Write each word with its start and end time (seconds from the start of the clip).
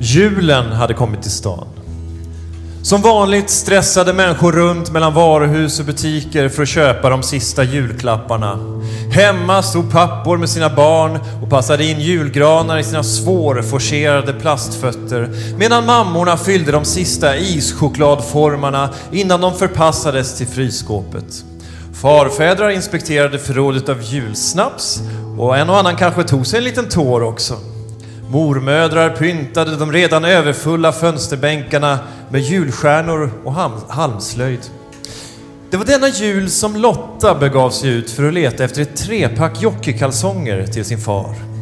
Julen 0.00 0.72
hade 0.72 0.94
kommit 0.94 1.22
till 1.22 1.30
stan. 1.30 1.66
Som 2.82 3.02
vanligt 3.02 3.50
stressade 3.50 4.12
människor 4.12 4.52
runt 4.52 4.92
mellan 4.92 5.14
varuhus 5.14 5.80
och 5.80 5.86
butiker 5.86 6.48
för 6.48 6.62
att 6.62 6.68
köpa 6.68 7.10
de 7.10 7.22
sista 7.22 7.64
julklapparna. 7.64 8.58
Hemma 9.10 9.62
stod 9.62 9.92
pappor 9.92 10.36
med 10.36 10.48
sina 10.48 10.70
barn 10.70 11.18
och 11.42 11.50
passade 11.50 11.84
in 11.84 12.00
julgranar 12.00 12.78
i 12.78 12.84
sina 12.84 13.02
svårforcerade 13.02 14.32
plastfötter 14.32 15.28
medan 15.58 15.86
mammorna 15.86 16.36
fyllde 16.36 16.72
de 16.72 16.84
sista 16.84 17.36
ischokladformarna 17.36 18.90
innan 19.12 19.40
de 19.40 19.54
förpassades 19.54 20.38
till 20.38 20.46
frysskåpet. 20.46 21.44
Farfädrar 22.00 22.70
inspekterade 22.70 23.38
förrådet 23.38 23.88
av 23.88 24.02
julsnaps 24.02 25.00
och 25.38 25.56
en 25.56 25.70
och 25.70 25.78
annan 25.78 25.96
kanske 25.96 26.24
tog 26.24 26.46
sig 26.46 26.58
en 26.58 26.64
liten 26.64 26.88
tår 26.88 27.22
också. 27.22 27.54
Mormödrar 28.30 29.10
pyntade 29.10 29.76
de 29.76 29.92
redan 29.92 30.24
överfulla 30.24 30.92
fönsterbänkarna 30.92 31.98
med 32.30 32.40
julstjärnor 32.40 33.30
och 33.44 33.54
halmslöjd. 33.88 34.60
Det 35.70 35.76
var 35.76 35.84
denna 35.84 36.08
jul 36.08 36.50
som 36.50 36.76
Lotta 36.76 37.34
begav 37.34 37.70
sig 37.70 37.90
ut 37.90 38.10
för 38.10 38.28
att 38.28 38.34
leta 38.34 38.64
efter 38.64 38.82
ett 38.82 38.96
trepack 38.96 39.62
jockeykalsonger 39.62 40.66
till 40.66 40.84
sin 40.84 40.98
far. 40.98 41.55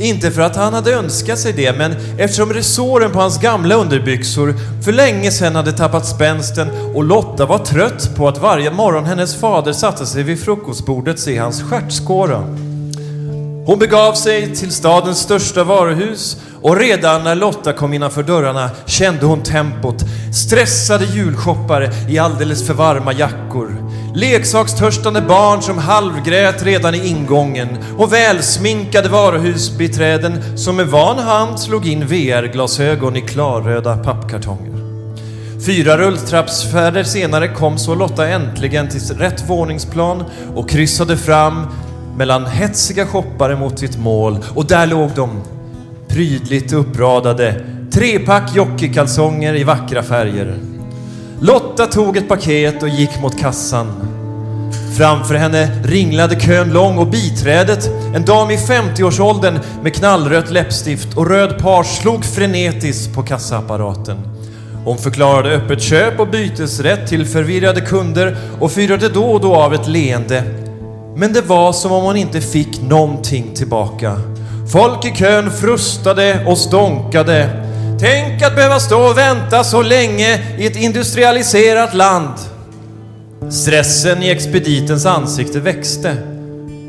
Inte 0.00 0.30
för 0.30 0.42
att 0.42 0.56
han 0.56 0.74
hade 0.74 0.92
önskat 0.92 1.38
sig 1.38 1.52
det, 1.52 1.78
men 1.78 1.94
eftersom 2.18 2.52
resåren 2.52 3.12
på 3.12 3.20
hans 3.20 3.40
gamla 3.40 3.74
underbyxor 3.74 4.54
för 4.84 4.92
länge 4.92 5.30
sedan 5.30 5.56
hade 5.56 5.72
tappat 5.72 6.06
spänsten 6.06 6.68
och 6.94 7.04
Lotta 7.04 7.46
var 7.46 7.58
trött 7.58 8.16
på 8.16 8.28
att 8.28 8.38
varje 8.38 8.70
morgon 8.70 9.04
hennes 9.04 9.40
fader 9.40 9.72
satte 9.72 10.06
sig 10.06 10.22
vid 10.22 10.40
frukostbordet 10.40 11.18
se 11.18 11.38
hans 11.38 11.62
stjärtskåra. 11.62 12.44
Hon 13.66 13.78
begav 13.78 14.12
sig 14.12 14.54
till 14.56 14.70
stadens 14.70 15.18
största 15.18 15.64
varuhus 15.64 16.36
och 16.62 16.76
redan 16.76 17.24
när 17.24 17.34
Lotta 17.34 17.72
kom 17.72 17.94
innanför 17.94 18.22
dörrarna 18.22 18.70
kände 18.86 19.26
hon 19.26 19.42
tempot. 19.42 20.04
Stressade 20.34 21.04
julshoppare 21.04 21.90
i 22.08 22.18
alldeles 22.18 22.66
för 22.66 22.74
varma 22.74 23.12
jackor. 23.12 23.76
Leksakstörstande 24.14 25.20
barn 25.20 25.62
som 25.62 25.78
halvgrät 25.78 26.62
redan 26.62 26.94
i 26.94 27.08
ingången 27.08 27.68
och 27.98 28.12
välsminkade 28.12 29.08
varuhusbiträden 29.08 30.58
som 30.58 30.76
med 30.76 30.86
van 30.86 31.18
hand 31.18 31.60
slog 31.60 31.86
in 31.86 32.06
VR-glasögon 32.06 33.16
i 33.16 33.20
klarröda 33.20 33.96
pappkartonger. 33.96 34.72
Fyra 35.66 35.98
rulltrappsfärder 35.98 37.04
senare 37.04 37.48
kom 37.48 37.78
så 37.78 37.94
Lotta 37.94 38.28
äntligen 38.28 38.88
till 38.88 39.00
rätt 39.00 39.44
våningsplan 39.48 40.24
och 40.54 40.70
kryssade 40.70 41.16
fram 41.16 41.66
mellan 42.16 42.46
hetsiga 42.46 43.06
shoppare 43.06 43.56
mot 43.56 43.78
sitt 43.78 43.98
mål 43.98 44.38
och 44.54 44.66
där 44.66 44.86
låg 44.86 45.10
de, 45.16 45.42
prydligt 46.08 46.72
uppradade, 46.72 47.64
trepack 47.92 48.56
jockeykalsonger 48.56 49.54
i 49.54 49.64
vackra 49.64 50.02
färger. 50.02 50.77
Lotta 51.40 51.86
tog 51.86 52.16
ett 52.16 52.28
paket 52.28 52.82
och 52.82 52.88
gick 52.88 53.20
mot 53.22 53.38
kassan. 53.38 53.86
Framför 54.96 55.34
henne 55.34 55.70
ringlade 55.84 56.40
kön 56.40 56.72
lång 56.72 56.98
och 56.98 57.06
biträdet, 57.06 57.90
en 58.14 58.24
dam 58.24 58.50
i 58.50 58.56
50-årsåldern 58.56 59.58
med 59.82 59.94
knallrött 59.94 60.50
läppstift 60.50 61.16
och 61.16 61.30
röd 61.30 61.58
page, 61.58 61.86
slog 61.86 62.24
frenetiskt 62.24 63.14
på 63.14 63.22
kassaapparaten. 63.22 64.18
Hon 64.84 64.98
förklarade 64.98 65.56
öppet 65.56 65.82
köp 65.82 66.20
och 66.20 66.28
bytesrätt 66.28 67.08
till 67.08 67.26
förvirrade 67.26 67.80
kunder 67.80 68.36
och 68.60 68.72
fyrade 68.72 69.08
då 69.08 69.24
och 69.24 69.40
då 69.40 69.54
av 69.56 69.74
ett 69.74 69.88
leende 69.88 70.44
men 71.18 71.32
det 71.32 71.40
var 71.40 71.72
som 71.72 71.92
om 71.92 72.04
hon 72.04 72.16
inte 72.16 72.40
fick 72.40 72.82
någonting 72.82 73.54
tillbaka. 73.54 74.16
Folk 74.72 75.04
i 75.04 75.10
kön 75.10 75.50
frustade 75.50 76.44
och 76.46 76.58
stånkade. 76.58 77.67
Tänk 78.00 78.42
att 78.42 78.54
behöva 78.54 78.80
stå 78.80 79.10
och 79.10 79.18
vänta 79.18 79.64
så 79.64 79.82
länge 79.82 80.56
i 80.58 80.66
ett 80.66 80.76
industrialiserat 80.76 81.94
land. 81.94 82.34
Stressen 83.50 84.22
i 84.22 84.30
expeditens 84.30 85.06
ansikte 85.06 85.60
växte. 85.60 86.16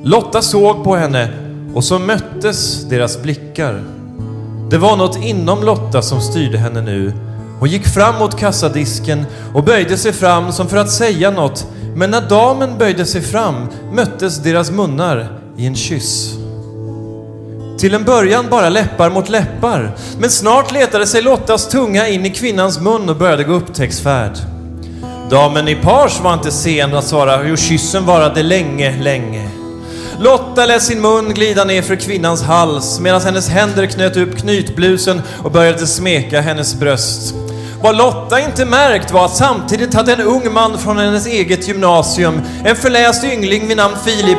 Lotta 0.03 0.42
såg 0.42 0.84
på 0.84 0.96
henne 0.96 1.30
och 1.74 1.84
så 1.84 2.00
möttes 2.00 2.84
deras 2.90 3.22
blickar. 3.22 3.84
Det 4.70 4.78
var 4.78 4.97
något 4.97 5.24
inom 5.24 5.64
Lotta 5.64 6.02
som 6.02 6.22
styrde 6.22 6.58
henne 6.58 6.81
nu. 6.81 7.14
Hon 7.59 7.70
gick 7.70 7.88
fram 7.88 8.16
mot 8.20 8.40
kassadisken 8.40 9.26
och 9.53 9.64
böjde 9.64 9.97
sig 9.97 10.14
fram 10.14 10.52
som 10.52 10.68
för 10.68 10.78
att 10.78 10.91
säga 10.91 11.31
något 11.31 11.68
men 11.96 12.12
när 12.12 12.22
damen 12.22 12.78
böjde 12.78 13.06
sig 13.06 13.22
fram 13.22 13.68
möttes 13.91 14.38
deras 14.38 14.72
munnar 14.72 15.40
i 15.58 15.66
en 15.66 15.76
kyss. 15.76 16.39
Till 17.79 17.94
en 17.94 18.03
början 18.03 18.45
bara 18.50 18.69
läppar 18.69 19.09
mot 19.09 19.29
läppar, 19.29 19.95
men 20.19 20.29
snart 20.29 20.72
letade 20.72 21.07
sig 21.07 21.22
Lottas 21.22 21.69
tunga 21.69 22.07
in 22.07 22.25
i 22.25 22.29
kvinnans 22.29 22.79
mun 22.79 23.09
och 23.09 23.16
började 23.16 23.44
gå 23.44 23.53
upptäcktsfärd. 23.53 24.31
Damen 25.29 25.67
i 25.67 25.75
page 25.75 26.22
var 26.23 26.34
inte 26.34 26.51
sen 26.51 26.94
att 26.94 27.06
svara, 27.06 27.47
jo 27.47 27.56
kyssen 27.56 28.06
varade 28.06 28.44
länge, 28.44 29.01
länge. 29.01 29.50
Lotta 30.19 30.66
lät 30.66 30.84
sin 30.84 31.01
mun 31.01 31.34
glida 31.34 31.63
ner 31.63 31.81
för 31.81 31.95
kvinnans 31.95 32.44
hals 32.44 33.00
medan 33.00 33.22
hennes 33.22 33.50
händer 33.50 33.85
knöt 33.85 34.17
upp 34.17 34.38
knytblusen 34.38 35.22
och 35.44 35.51
började 35.51 35.88
smeka 35.88 36.41
hennes 36.41 36.75
bröst. 36.75 37.35
Vad 37.81 37.97
Lotta 37.97 38.40
inte 38.40 38.66
märkt 38.66 39.12
var 39.12 39.25
att 39.25 39.35
samtidigt 39.35 39.94
hade 39.94 40.13
en 40.13 40.22
ung 40.22 40.53
man 40.53 40.78
från 40.79 40.97
hennes 40.97 41.28
eget 41.28 41.67
gymnasium, 41.67 42.41
en 42.66 42.75
förläst 42.75 43.23
yngling 43.23 43.67
vid 43.67 43.78
namn 43.78 43.95
Filip, 44.06 44.38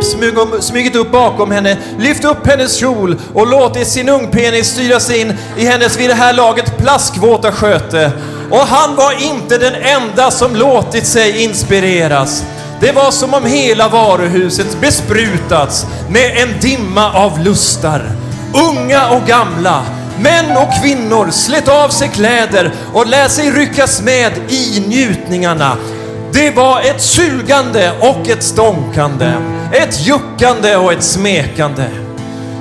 smugit 0.60 0.96
upp 0.96 1.12
bakom 1.12 1.50
henne, 1.50 1.76
lyft 1.98 2.24
upp 2.24 2.46
hennes 2.46 2.76
kjol 2.76 3.16
och 3.34 3.46
låtit 3.46 3.88
sin 3.88 4.08
ungpenis 4.08 4.66
styras 4.66 5.10
in 5.10 5.34
i 5.56 5.64
hennes 5.64 6.00
vid 6.00 6.10
det 6.10 6.14
här 6.14 6.32
laget 6.32 6.78
plaskvåta 6.78 7.52
sköte. 7.52 8.12
Och 8.50 8.66
han 8.66 8.96
var 8.96 9.12
inte 9.22 9.58
den 9.58 9.74
enda 9.74 10.30
som 10.30 10.56
låtit 10.56 11.06
sig 11.06 11.44
inspireras. 11.44 12.44
Det 12.80 12.92
var 12.92 13.10
som 13.10 13.34
om 13.34 13.44
hela 13.44 13.88
varuhuset 13.88 14.80
besprutats 14.80 15.86
med 16.08 16.36
en 16.36 16.48
dimma 16.60 17.12
av 17.12 17.40
lustar. 17.40 18.02
Unga 18.70 19.10
och 19.10 19.26
gamla, 19.26 19.84
Män 20.22 20.56
och 20.56 20.82
kvinnor 20.82 21.31
slet 21.31 21.69
av 21.69 21.88
sig 21.88 22.08
kläder 22.08 22.72
och 22.92 23.06
lät 23.06 23.32
sig 23.32 23.50
ryckas 23.50 24.03
med 24.03 24.32
i 24.48 24.81
njutningarna. 24.88 25.76
Det 26.32 26.50
var 26.50 26.81
ett 26.81 27.00
sugande 27.00 27.92
och 28.00 28.28
ett 28.28 28.42
stånkande, 28.42 29.32
ett 29.72 30.06
juckande 30.06 30.76
och 30.76 30.92
ett 30.92 31.03
smekande. 31.03 31.84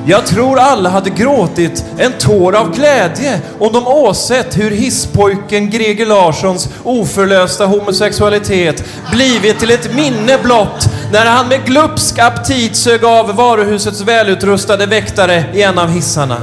Jag 0.06 0.26
tror 0.26 0.60
alla 0.60 0.90
hade 0.90 1.10
gråtit 1.10 1.86
en 1.98 2.12
tår 2.12 2.56
av 2.56 2.76
glädje 2.76 3.40
om 3.60 3.74
de 3.74 3.88
åsett 3.88 4.58
hur 4.58 4.72
hisspojken 4.72 5.70
Greger 5.70 6.06
Larssons 6.06 6.70
oförlösta 6.84 7.66
homosexualitet 7.66 8.84
blivit 9.12 9.60
till 9.60 9.72
ett 9.72 9.96
minne 9.96 10.38
blott 10.44 10.90
när 11.12 11.26
han 11.26 11.48
med 11.48 11.66
glupsk 11.66 12.20
aptit 12.20 12.76
sög 12.76 13.06
av 13.06 13.36
varuhusets 13.36 14.02
välutrustade 14.02 14.86
väktare 14.86 15.44
i 15.54 15.62
en 15.62 15.80
av 15.80 15.90
hissarna 15.90 16.38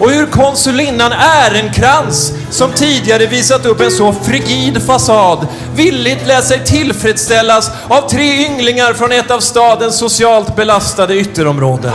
och 0.00 0.10
hur 0.10 0.26
konsulinnan 0.26 1.12
Ärenkrans, 1.12 2.32
som 2.50 2.72
tidigare 2.72 3.26
visat 3.26 3.66
upp 3.66 3.80
en 3.80 3.90
så 3.90 4.12
frigid 4.12 4.82
fasad, 4.82 5.46
villigt 5.74 6.26
lät 6.26 6.44
sig 6.44 6.64
tillfredsställas 6.64 7.70
av 7.88 8.08
tre 8.08 8.46
ynglingar 8.46 8.92
från 8.92 9.12
ett 9.12 9.30
av 9.30 9.40
stadens 9.40 9.98
socialt 9.98 10.56
belastade 10.56 11.16
ytterområden. 11.16 11.92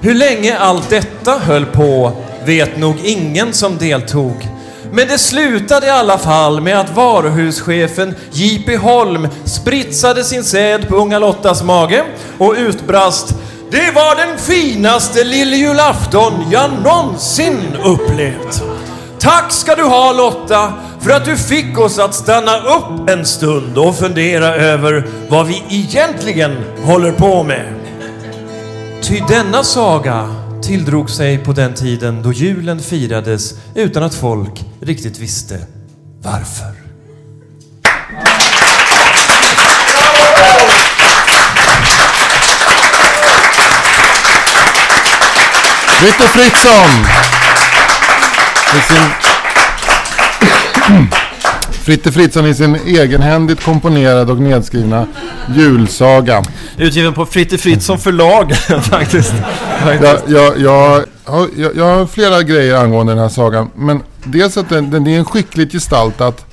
Hur 0.00 0.14
länge 0.14 0.58
allt 0.58 0.90
detta 0.90 1.38
höll 1.38 1.66
på 1.66 2.12
vet 2.44 2.76
nog 2.76 2.96
ingen 3.04 3.52
som 3.52 3.78
deltog. 3.78 4.48
Men 4.92 5.08
det 5.08 5.18
slutade 5.18 5.86
i 5.86 5.90
alla 5.90 6.18
fall 6.18 6.60
med 6.60 6.80
att 6.80 6.96
varuhuschefen 6.96 8.14
J.P. 8.32 8.76
Holm 8.76 9.28
spritsade 9.44 10.24
sin 10.24 10.44
säd 10.44 10.88
på 10.88 10.96
unga 10.96 11.18
Lottas 11.18 11.62
mage 11.62 12.04
och 12.38 12.54
utbrast 12.58 13.34
det 13.70 13.90
var 13.94 14.16
den 14.26 14.38
finaste 14.38 15.24
lilljulafton 15.24 16.32
jag 16.50 16.70
någonsin 16.84 17.76
upplevt. 17.84 18.62
Tack 19.18 19.52
ska 19.52 19.74
du 19.74 19.82
ha 19.82 20.12
Lotta 20.12 20.72
för 21.00 21.10
att 21.10 21.24
du 21.24 21.36
fick 21.36 21.78
oss 21.78 21.98
att 21.98 22.14
stanna 22.14 22.58
upp 22.58 23.10
en 23.10 23.26
stund 23.26 23.78
och 23.78 23.96
fundera 23.96 24.54
över 24.54 25.06
vad 25.28 25.46
vi 25.46 25.64
egentligen 25.68 26.56
håller 26.84 27.12
på 27.12 27.42
med. 27.42 27.74
Ty 29.02 29.20
denna 29.28 29.64
saga 29.64 30.34
tilldrog 30.62 31.10
sig 31.10 31.38
på 31.38 31.52
den 31.52 31.74
tiden 31.74 32.22
då 32.22 32.32
julen 32.32 32.80
firades 32.80 33.54
utan 33.74 34.02
att 34.02 34.14
folk 34.14 34.64
riktigt 34.80 35.18
visste 35.18 35.58
varför. 36.22 36.77
Fritte 45.98 46.22
Fritzson! 46.22 46.90
I 48.76 48.80
sin... 48.80 49.04
Fritte 51.84 52.12
Fritzson 52.12 52.46
i 52.46 52.54
sin 52.54 52.76
egenhändigt 52.86 53.64
komponerade 53.64 54.32
och 54.32 54.38
nedskrivna 54.38 55.06
julsaga. 55.56 56.42
Utgiven 56.76 57.14
på 57.14 57.26
Fritte 57.26 57.58
Fritzson 57.58 57.98
förlag 57.98 58.56
faktiskt. 58.90 59.34
Jag, 60.00 60.20
jag, 60.26 60.58
jag, 60.58 61.04
jag 61.76 61.84
har 61.84 62.06
flera 62.06 62.42
grejer 62.42 62.76
angående 62.76 63.12
den 63.12 63.22
här 63.22 63.28
sagan. 63.28 63.70
Men 63.74 64.02
dels 64.24 64.56
att 64.56 64.68
den, 64.68 64.90
den 64.90 65.06
är 65.06 65.18
en 65.18 65.24
skickligt 65.24 65.72
gestaltat. 65.72 66.47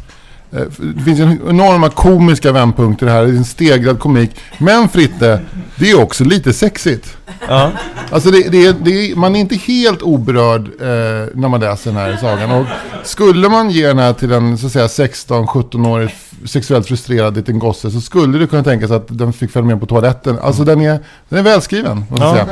Eh, 0.55 0.61
Det 0.95 1.03
finns 1.03 1.19
en 1.19 1.39
enorma 1.49 1.89
komiska 1.89 2.51
vändpunkter 2.51 3.07
här. 3.07 3.23
Det 3.23 3.29
är 3.29 3.33
en 3.37 3.45
stegrad 3.45 3.99
komik. 3.99 4.31
Men 4.57 4.89
Fritte, 4.89 5.39
det 5.75 5.91
är 5.91 6.01
också 6.03 6.23
lite 6.23 6.53
sexigt. 6.53 7.17
Ja. 7.47 7.71
Alltså 8.11 8.31
det, 8.31 8.49
det, 8.49 8.71
det, 8.85 9.15
man 9.15 9.35
är 9.35 9.39
inte 9.39 9.55
helt 9.55 10.01
oberörd 10.01 10.61
eh, 10.61 11.29
när 11.33 11.47
man 11.47 11.59
läser 11.59 11.91
den 11.91 11.99
här 11.99 12.17
sagan. 12.21 12.51
Och 12.51 12.65
skulle 13.03 13.49
man 13.49 13.69
ge 13.69 13.87
den 13.87 13.99
här 13.99 14.13
till 14.13 14.31
en 14.31 14.57
så 14.57 14.65
att 14.67 14.71
säga 14.71 14.87
16-17-årig 14.87 16.15
sexuellt 16.45 16.87
frustrerad 16.87 17.35
liten 17.35 17.59
gosse 17.59 17.91
så 17.91 18.01
skulle 18.01 18.37
det 18.37 18.47
kunna 18.47 18.63
tänkas 18.63 18.91
att 18.91 19.05
den 19.07 19.33
fick 19.33 19.51
följa 19.51 19.67
med 19.67 19.79
på 19.79 19.85
toaletten. 19.85 20.39
Alltså 20.41 20.63
den 20.63 20.81
är, 20.81 20.99
den 21.29 21.39
är 21.39 21.43
välskriven, 21.43 22.05
måste 22.09 22.25
Ja. 22.25 22.33
säga. 22.33 22.47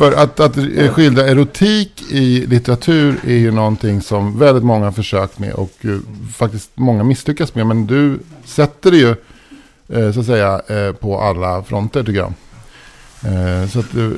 För 0.00 0.12
att, 0.12 0.40
att 0.40 0.56
skildra 0.90 1.26
erotik 1.26 2.02
i 2.10 2.46
litteratur 2.46 3.20
är 3.26 3.34
ju 3.34 3.50
någonting 3.50 4.02
som 4.02 4.38
väldigt 4.38 4.64
många 4.64 4.84
har 4.84 4.92
försökt 4.92 5.38
med 5.38 5.52
och 5.52 5.72
eh, 5.80 5.90
faktiskt 6.34 6.70
många 6.74 7.04
misslyckas 7.04 7.54
med. 7.54 7.66
Men 7.66 7.86
du 7.86 8.18
sätter 8.44 8.90
det 8.90 8.96
ju 8.96 9.14
eh, 9.88 10.12
så 10.12 10.20
att 10.20 10.26
säga 10.26 10.60
eh, 10.68 10.92
på 10.92 11.20
alla 11.20 11.62
fronter 11.62 12.02
tycker 12.02 12.18
jag. 12.20 12.32
Så 13.70 13.78
att, 13.78 13.94
eh, 13.94 14.08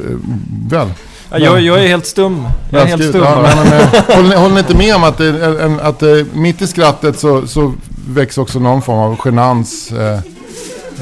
väl. 0.71 0.89
Ja, 1.31 1.39
jag, 1.39 1.61
jag 1.61 1.85
är 1.85 1.89
helt 1.89 2.07
stum. 2.07 2.45
Jag 2.71 2.83
är 2.83 2.87
helt 2.87 3.09
stum 3.09 3.23
Ja, 3.23 3.43
men, 3.43 3.69
men, 3.69 4.17
håller, 4.17 4.29
ni, 4.29 4.35
håller 4.35 4.55
ni 4.55 4.61
inte 4.61 4.77
med 4.77 4.97
om 4.97 5.05
att, 5.05 5.19
det, 5.19 5.63
en, 5.63 5.81
att 5.81 6.03
mitt 6.33 6.63
i 6.63 6.67
skrattet 6.67 7.19
så, 7.19 7.47
så 7.47 7.75
väcks 8.09 8.39
också 8.39 8.59
någon 8.59 8.83
form 8.83 8.99
av 8.99 9.19
genans 9.25 9.93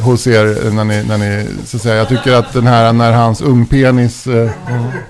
hos 0.00 0.26
er 0.26 0.70
när 0.70 0.84
ni, 0.84 1.02
när 1.02 1.18
ni, 1.18 1.46
så 1.66 1.76
att 1.76 1.82
säga, 1.82 1.94
jag 1.94 2.08
tycker 2.08 2.32
att 2.32 2.52
den 2.52 2.66
här 2.66 2.92
när 2.92 3.12
hans 3.12 3.40
ungpenis 3.40 4.26
eh, 4.26 4.50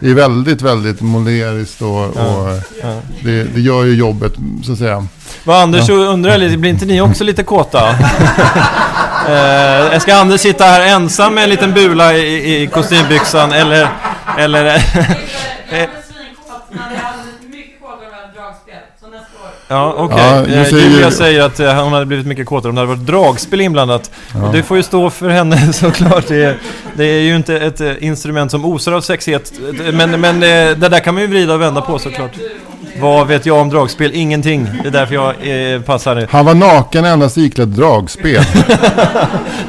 är 0.01 0.15
väldigt, 0.15 0.63
väldigt 0.63 1.01
moleriskt 1.01 1.83
och, 1.83 2.05
och 2.05 2.51
eh, 2.51 2.63
ja. 2.83 3.01
det, 3.25 3.45
det 3.45 3.61
gör 3.61 3.85
ju 3.85 3.95
jobbet 3.95 4.33
så 4.65 4.73
att 4.73 4.79
säga. 4.79 5.07
Vad 5.45 5.63
Anders 5.63 5.87
så 5.87 5.93
undrar 5.93 6.39
lite, 6.39 6.57
blir 6.57 6.71
inte 6.71 6.87
ni 6.87 7.01
också 7.01 7.25
lite 7.25 7.43
kåta? 7.43 7.89
eh, 9.29 9.99
ska 9.99 10.15
Anders 10.15 10.41
sitta 10.41 10.65
här 10.65 10.95
ensam 10.95 11.35
med 11.35 11.45
en 11.45 11.51
liten 11.51 11.75
bula 11.75 12.15
i, 12.15 12.63
i 12.63 12.67
kostymbyxan 12.67 13.53
eller... 13.53 13.89
eller 14.39 14.65
Jag 15.71 15.81
är 15.81 15.89
svinkåt, 16.13 16.63
men 16.71 16.79
jag 16.95 17.01
hade 17.01 17.23
mycket 17.51 17.81
kåtare 17.81 17.97
om 17.97 18.03
jag 18.13 18.21
hade 18.21 18.33
dragspel. 18.33 18.83
Så 19.01 19.07
nästa 19.07 19.39
år. 19.45 19.53
Ja, 19.71 19.95
okej. 19.97 20.19
Ja, 20.19 20.43
du 20.47 20.55
Eh, 20.55 20.65
säger 20.65 20.91
Julia 20.91 21.11
säger 21.11 21.43
att 21.43 21.61
eh, 21.61 21.75
hon 21.85 21.93
hade 21.93 22.07
blivit 22.07 22.27
mycket 22.27 22.47
kåtare 22.47 22.69
om 22.69 22.75
det 22.75 22.81
hade 22.81 22.95
varit 22.95 23.07
dragspel 23.07 23.61
inblandat. 23.61 24.11
Och 24.47 24.53
Det 24.53 24.63
får 24.63 24.77
ju 24.77 24.83
stå 24.83 25.11
för 25.11 25.29
henne 25.29 25.73
såklart. 25.73 26.25
Det 26.29 26.45
är, 26.45 26.57
det 26.97 27.05
är 27.05 27.21
ju 27.21 27.37
inte 27.37 27.57
ett 27.57 27.81
eh, 27.81 27.93
instrument 28.05 28.51
som 28.51 28.65
osar 28.65 28.93
av 28.93 29.01
sexighet. 29.01 29.53
Men, 29.93 30.21
men 30.21 30.41
det 30.41 30.75
där 30.89 30.99
kan 31.01 31.15
man 31.15 31.23
ju 31.23 31.27
vrida 31.27 31.55
och 31.55 31.61
vända 31.61 31.81
på 31.81 31.99
såklart. 31.99 32.31
Vad 33.01 33.27
vet 33.27 33.47
jag 33.47 33.57
om 33.57 33.69
dragspel? 33.71 34.11
Ingenting. 34.15 34.69
Det 34.83 34.89
är 34.89 34.93
därför 34.93 35.15
jag 35.15 35.75
eh, 35.75 35.81
passar. 35.81 36.27
Han 36.31 36.45
var 36.47 36.55
naken 36.55 37.05
endast 37.05 37.39
iklädd 37.39 37.69
dragspel. 37.69 38.43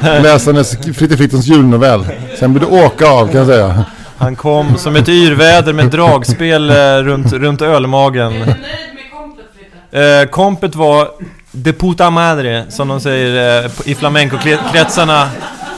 Läsandes 0.00 0.76
Fritte 0.96 1.16
Fritzons 1.16 1.46
julnovell. 1.46 2.04
Sen 2.38 2.52
blev 2.52 2.70
det 2.70 2.84
åka 2.84 3.06
av 3.10 3.26
kan 3.28 3.36
jag 3.36 3.46
säga. 3.46 3.84
Han 4.18 4.36
kom 4.36 4.76
som 4.78 4.96
ett 4.96 5.08
yrväder 5.08 5.72
med 5.72 5.86
dragspel 5.86 6.70
eh, 6.70 6.74
runt, 7.02 7.32
runt 7.32 7.62
ölmagen. 7.62 8.26
Är 8.26 8.30
du 8.32 8.38
nöjd 8.38 8.48
med 8.94 9.10
komplet 9.12 9.46
Fritte? 9.56 9.76
Eh, 9.92 10.28
kompet 10.30 10.74
var 10.74 11.08
de 11.50 11.72
puta 11.72 12.10
madre, 12.10 12.64
som 12.70 12.88
de 12.88 13.00
säger 13.00 13.64
eh, 13.64 13.70
i 13.84 13.94
flamenco-kretsarna 13.94 15.28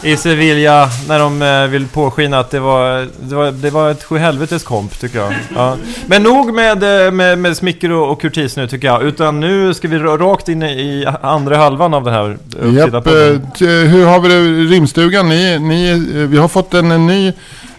i 0.03 0.17
Sevilla 0.17 0.89
när 1.09 1.19
de 1.19 1.43
eh, 1.43 1.67
vill 1.67 1.87
påskina 1.87 2.39
att 2.39 2.51
det 2.51 2.61
var, 2.61 3.09
det 3.21 3.35
var, 3.35 3.51
det 3.53 3.71
var 3.71 3.91
ett 3.91 4.05
sjuhelvetes 4.05 4.63
komp 4.65 5.01
tycker 5.01 5.19
jag. 5.19 5.35
Ja. 5.57 5.77
Men 6.07 6.23
nog 6.23 6.55
med, 6.55 7.07
eh, 7.07 7.13
med, 7.13 7.39
med 7.39 7.57
smicker 7.57 7.93
och, 7.93 8.11
och 8.13 8.21
kurtis 8.21 8.57
nu 8.57 8.67
tycker 8.69 8.87
jag, 8.89 9.03
utan 9.03 9.41
nu 9.41 9.75
ska 9.75 9.89
vi 9.89 9.97
ra- 9.99 10.19
rakt 10.19 10.49
in 10.49 10.63
i 10.63 11.07
andra 11.23 11.57
halvan 11.57 11.95
av 11.95 12.05
den 12.05 12.15
här 12.15 12.37
Japp, 12.77 12.95
eh, 12.95 13.01
podden. 13.01 13.47
t- 13.59 13.67
hur 13.67 14.07
har 14.07 14.21
vi 14.21 14.29
det 14.29 14.75
rimstugan? 14.75 15.29
Ni, 15.29 15.59
ni, 15.59 15.91
eh, 15.91 15.97
vi 16.21 16.39
har 16.39 16.49
fått 16.49 16.75
en, 16.75 16.91
en 16.91 17.07
ny 17.07 17.33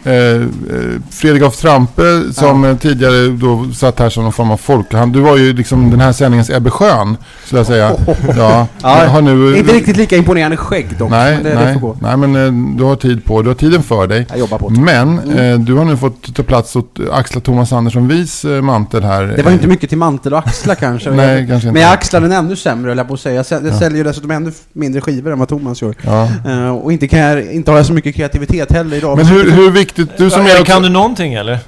eh, 0.05 0.13
eh, 0.13 0.41
Fredrik 1.09 1.43
af 1.43 1.55
Trampe 1.57 2.03
som 2.33 2.65
eh, 2.65 2.77
tidigare 2.77 3.27
då 3.27 3.65
satt 3.73 3.99
här 3.99 4.09
som 4.09 4.23
någon 4.23 4.33
form 4.33 4.51
av 4.51 4.57
folkhan. 4.57 5.11
Du 5.11 5.19
var 5.19 5.37
ju 5.37 5.53
liksom 5.53 5.91
den 5.91 5.99
här 5.99 6.11
sändningens 6.11 6.49
Ebbe 6.49 6.69
Schön, 6.69 7.17
skulle 7.45 7.59
jag 7.59 7.67
säga. 7.67 7.91
Ja, 8.37 8.67
Ja, 8.81 8.89
har 9.07 9.21
nu, 9.21 9.57
Inte 9.57 9.73
riktigt 9.73 9.97
lika 9.97 10.17
imponerande 10.17 10.57
skägg 10.57 10.87
dock. 10.99 11.09
Nej, 11.09 11.33
men 11.35 11.43
det, 11.43 11.49
det 11.49 11.55
nej, 11.65 11.77
gå. 11.81 11.97
nej, 12.01 12.17
men 12.17 12.35
eh, 12.35 12.77
du 12.77 12.83
har 12.83 12.95
tid 12.95 13.25
på 13.25 13.41
Du 13.41 13.47
har 13.47 13.55
tiden 13.55 13.83
för 13.83 14.07
dig. 14.07 14.25
Jag 14.29 14.39
jobbar 14.39 14.57
på 14.57 14.69
det. 14.69 14.79
Men 14.79 15.19
eh, 15.39 15.59
du 15.59 15.73
har 15.73 15.85
nu 15.85 15.97
fått 15.97 16.35
ta 16.35 16.43
plats 16.43 16.75
och 16.75 16.87
axla 17.11 17.41
Thomas 17.41 17.73
Andersson 17.73 18.07
Vis 18.07 18.45
eh, 18.45 18.61
mantel 18.61 19.03
här. 19.03 19.23
Det 19.35 19.43
var 19.43 19.51
inte 19.51 19.67
mycket 19.67 19.89
till 19.89 19.97
mantel 19.97 20.33
och 20.33 20.39
axla 20.39 20.75
kanske. 20.85 21.11
Nej, 21.11 21.39
jag, 21.39 21.47
kanske 21.47 21.67
inte. 21.67 21.73
Men 21.73 21.81
jag 21.81 21.91
axlar 21.93 22.21
den 22.21 22.31
ännu 22.31 22.55
sämre, 22.55 22.89
höll 22.89 22.97
jag 22.97 23.07
på 23.07 23.13
att 23.13 23.19
säga. 23.19 23.35
Jag 23.35 23.45
säl- 23.45 23.67
jag 23.67 23.75
säljer 23.75 23.97
ju 23.97 24.03
dessutom 24.03 24.31
ännu 24.31 24.51
mindre 24.73 25.01
skivor 25.01 25.31
än 25.31 25.39
vad 25.39 25.47
Thomas 25.47 25.81
gör. 25.81 25.95
Ja. 26.01 26.27
Eh, 26.45 26.69
och 26.69 26.91
inte, 26.93 27.07
kan 27.07 27.19
jag, 27.19 27.51
inte 27.51 27.71
har 27.71 27.77
jag 27.77 27.85
så 27.85 27.93
mycket 27.93 28.15
kreativitet 28.15 28.71
heller 28.71 28.97
idag. 28.97 29.17
Men 29.17 29.25
hur, 29.25 29.51
hur 29.51 29.71
viktigt, 29.71 29.94
du 30.17 30.29
som 30.29 30.41
är 30.41 30.65
Kan 30.65 30.81
du 30.81 30.89
någonting 30.89 31.33
eller? 31.33 31.51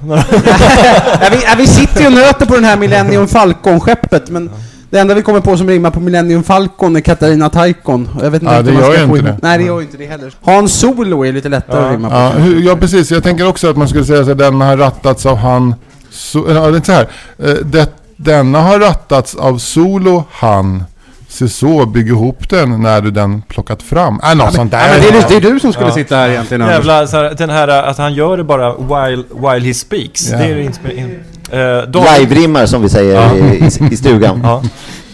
ja, 1.20 1.28
vi, 1.30 1.36
ja, 1.44 1.54
vi 1.58 1.66
sitter 1.66 2.00
ju 2.00 2.06
och 2.06 2.12
nöter 2.12 2.46
på 2.46 2.54
den 2.54 2.64
här 2.64 2.76
Millennium 2.76 3.28
Falcon-skeppet, 3.28 4.30
men 4.30 4.50
det 4.90 4.98
enda 4.98 5.14
vi 5.14 5.22
kommer 5.22 5.40
på 5.40 5.56
som 5.56 5.68
rimmar 5.68 5.90
på 5.90 6.00
Millennium 6.00 6.42
Falcon 6.42 6.96
är 6.96 7.00
Katarina 7.00 7.48
Taikon. 7.50 8.08
Jag 8.22 8.30
vet 8.30 8.42
inte 8.42 8.54
Ja, 8.54 8.62
det 8.62 8.70
om 8.70 8.74
man 8.74 8.84
gör 8.84 8.96
ju 8.98 9.02
inte 9.04 9.22
det. 9.22 9.38
Nej, 9.42 9.58
det 9.58 9.64
gör 9.64 9.80
ju 9.80 9.84
inte 9.86 9.96
det 9.96 10.06
heller. 10.06 10.32
Hans 10.42 10.72
Solo 10.80 11.26
är 11.26 11.32
lite 11.32 11.48
lättare 11.48 11.84
att 11.86 11.92
rimma 11.92 12.08
på. 12.10 12.14
Ja, 12.16 12.46
ja, 12.46 12.76
precis. 12.76 13.10
Jag 13.10 13.22
tänker 13.22 13.48
också 13.48 13.70
att 13.70 13.76
man 13.76 13.88
skulle 13.88 14.04
säga 14.04 14.20
att 14.20 14.38
den 14.38 14.60
har 14.60 14.76
rattats 14.76 15.26
av 15.26 15.36
han... 15.36 15.74
So, 16.10 16.44
ja, 16.48 16.54
det 16.54 16.60
är 16.60 16.76
inte 16.76 16.86
så 16.86 16.92
här. 16.92 17.08
Eh, 17.38 17.54
Det, 17.64 17.92
denna 18.16 18.60
har 18.60 18.78
rattats 18.78 19.34
av 19.34 19.58
Solo, 19.58 20.24
han. 20.32 20.84
Se 21.30 21.48
så, 21.48 21.86
bygg 21.86 22.08
ihop 22.08 22.48
den 22.48 22.82
när 22.82 23.00
du 23.00 23.10
den 23.10 23.42
plockat 23.48 23.82
fram. 23.82 24.20
Äh, 24.24 24.34
något 24.36 24.54
sånt 24.54 24.70
där. 24.70 24.78
Ja, 24.88 24.92
men 24.92 25.00
det, 25.00 25.18
är, 25.36 25.40
det 25.40 25.46
är 25.48 25.52
du 25.52 25.60
som 25.60 25.72
skulle 25.72 25.88
Ja. 25.88 25.94
sitta 25.94 26.16
här 26.16 26.28
egentligen 26.30 26.62
Anders. 26.62 26.76
Jävla, 26.76 27.06
så 27.06 27.16
här, 27.16 27.34
den 27.38 27.50
här 27.50 27.68
att 27.68 27.98
han 27.98 28.14
gör 28.14 28.36
det 28.36 28.44
bara 28.44 28.74
while, 28.76 29.22
while 29.34 29.66
he 29.66 29.74
speaks. 29.74 30.30
Ja. 30.30 30.38
Det 30.38 30.44
är 30.44 30.58
in, 30.58 31.20
eh, 31.50 31.58
David- 31.58 32.18
Live-rimmar 32.20 32.66
som 32.66 32.82
vi 32.82 32.88
säger 32.88 33.14
Ja. 33.14 33.34
i, 33.36 33.70
i, 33.92 33.96
stugan. 33.96 34.40
Ja. 34.42 34.62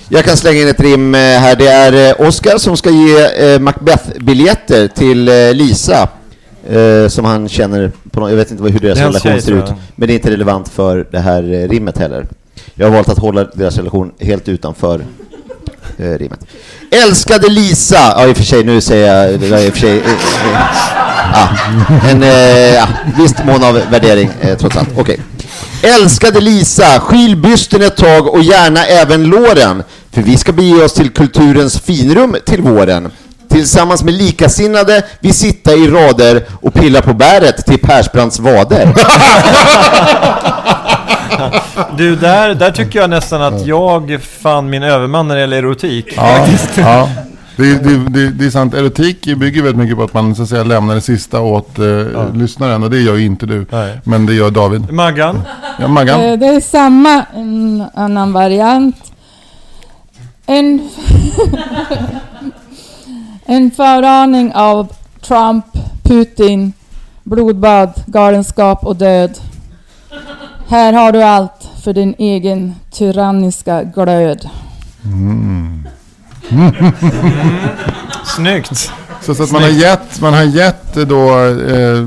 Jag 0.09 0.25
kan 0.25 0.37
slänga 0.37 0.61
in 0.61 0.68
ett 0.68 0.80
rim 0.80 1.14
eh, 1.14 1.18
här. 1.21 1.56
Det 1.56 1.66
är 1.68 2.11
eh, 2.21 2.28
Oscar 2.28 2.59
som 2.59 2.76
ska 2.76 2.90
ge 2.90 3.59
Macbeth-biljetter 3.59 4.88
till 4.88 5.25
Lisa. 5.56 6.09
Som 7.09 7.25
han 7.25 7.49
känner 7.49 7.92
på 8.11 8.21
någon, 8.21 8.30
Jag 8.30 8.37
vet 8.37 8.50
inte 8.50 8.62
vad- 8.62 8.73
hur 8.73 8.78
deras 8.80 8.99
Det 8.99 9.04
är 9.04 9.04
hans 9.11 9.25
relation 9.25 9.42
ser 9.42 9.73
ut. 9.73 9.78
Men 9.97 10.09
det 10.09 10.12
är 10.12 10.14
inte 10.14 10.30
relevant 10.30 10.68
för 10.68 11.06
det 11.11 11.18
här 11.18 11.42
rimmet 11.68 11.99
heller. 11.99 12.26
Jag 12.75 12.87
har 12.87 12.94
valt 12.94 13.09
att 13.09 13.18
hålla 13.18 13.44
deras 13.44 13.76
relation 13.76 14.12
helt 14.21 14.49
utanför 14.49 15.00
eh, 15.98 16.18
rimmet. 16.18 16.40
Älskade 16.90 17.48
Lisa! 17.48 18.14
Ja, 18.16 18.26
i 18.26 18.32
och 18.32 18.36
för 18.36 18.44
sig, 18.44 18.64
nu 18.64 18.80
säger 18.80 19.14
jag... 19.14 19.40
Det 19.40 19.50
var 19.50 19.58
i 19.58 19.68
och 19.68 19.72
för 19.72 19.80
sig... 19.80 19.98
Eh, 19.98 20.04
eh, 20.06 20.12
ah. 21.34 21.48
ja, 21.88 21.94
en 22.10 22.22
eh, 22.22 22.74
ja, 22.74 22.86
visst 23.18 23.44
mån 23.44 23.64
av 23.64 23.74
värdering 23.90 24.30
eh, 24.40 24.56
trots 24.58 24.76
allt. 24.76 24.88
Okej. 24.96 25.20
Älskade 25.82 26.40
Lisa, 26.40 27.00
skil 27.00 27.36
bysten 27.36 27.82
ett 27.82 27.96
tag 27.96 28.28
och 28.28 28.42
gärna 28.42 28.86
även 28.86 29.24
låren. 29.24 29.82
För 30.12 30.22
vi 30.22 30.36
ska 30.36 30.52
bege 30.52 30.84
oss 30.84 30.94
till 30.94 31.10
kulturens 31.10 31.80
finrum 31.80 32.36
till 32.46 32.62
våren. 32.62 33.10
Tillsammans 33.50 34.04
med 34.04 34.14
likasinnade 34.14 35.02
vi 35.20 35.32
sitta 35.32 35.74
i 35.74 35.88
rader 35.88 36.46
och 36.60 36.74
pilla 36.74 37.02
på 37.02 37.14
bäret 37.14 37.66
till 37.66 37.78
Persbrandts 37.78 38.38
vader. 38.38 38.94
Du, 41.96 42.16
där, 42.16 42.54
där 42.54 42.70
tycker 42.70 43.00
jag 43.00 43.10
nästan 43.10 43.42
att 43.42 43.66
jag 43.66 44.20
fann 44.22 44.70
min 44.70 44.82
överman 44.82 45.28
när 45.28 45.34
det 45.34 45.40
gäller 45.40 45.56
erotik. 45.56 46.06
Ja, 46.16 46.46
ja. 46.76 47.08
Det, 47.56 47.84
det, 47.84 48.08
det, 48.08 48.30
det 48.30 48.46
är 48.46 48.50
sant. 48.50 48.74
Erotik 48.74 49.36
bygger 49.36 49.62
väldigt 49.62 49.76
mycket 49.80 49.96
på 49.96 50.02
att 50.02 50.14
man 50.14 50.34
så 50.34 50.42
att 50.42 50.48
säga 50.48 50.64
lämnar 50.64 50.94
det 50.94 51.00
sista 51.00 51.40
åt 51.40 51.78
eh, 51.78 52.34
lyssnaren. 52.34 52.82
Och 52.82 52.90
det 52.90 53.00
gör 53.00 53.16
ju 53.16 53.26
inte 53.26 53.46
du. 53.46 53.66
Nej. 53.70 54.00
Men 54.04 54.26
det 54.26 54.34
gör 54.34 54.50
David. 54.50 54.92
Maggan? 54.92 55.42
Ja, 55.78 55.88
Maggan? 55.88 56.20
Eh, 56.20 56.38
Det 56.38 56.46
är 56.46 56.60
samma, 56.60 57.24
en 57.34 57.84
annan 57.94 58.32
variant. 58.32 58.96
En, 60.46 60.88
en 63.46 63.70
föraning 63.70 64.54
av 64.54 64.88
Trump, 65.20 65.64
Putin, 66.02 66.72
blodbad, 67.22 67.92
galenskap 68.06 68.84
och 68.84 68.96
död. 68.96 69.38
Här 70.75 70.93
har 70.93 71.12
du 71.12 71.23
allt 71.23 71.71
för 71.83 71.93
din 71.93 72.14
egen 72.19 72.75
tyranniska 72.90 73.83
glöd. 73.83 74.49
Snyggt. 78.25 78.93
Så, 79.26 79.35
så 79.35 79.43
att 79.43 79.52
man 79.52 79.62
har 79.62 79.69
gett, 79.69 80.21
man 80.21 80.35
har 80.35 80.43
gett 80.43 80.95
då, 80.95 81.38
eh, 81.38 82.02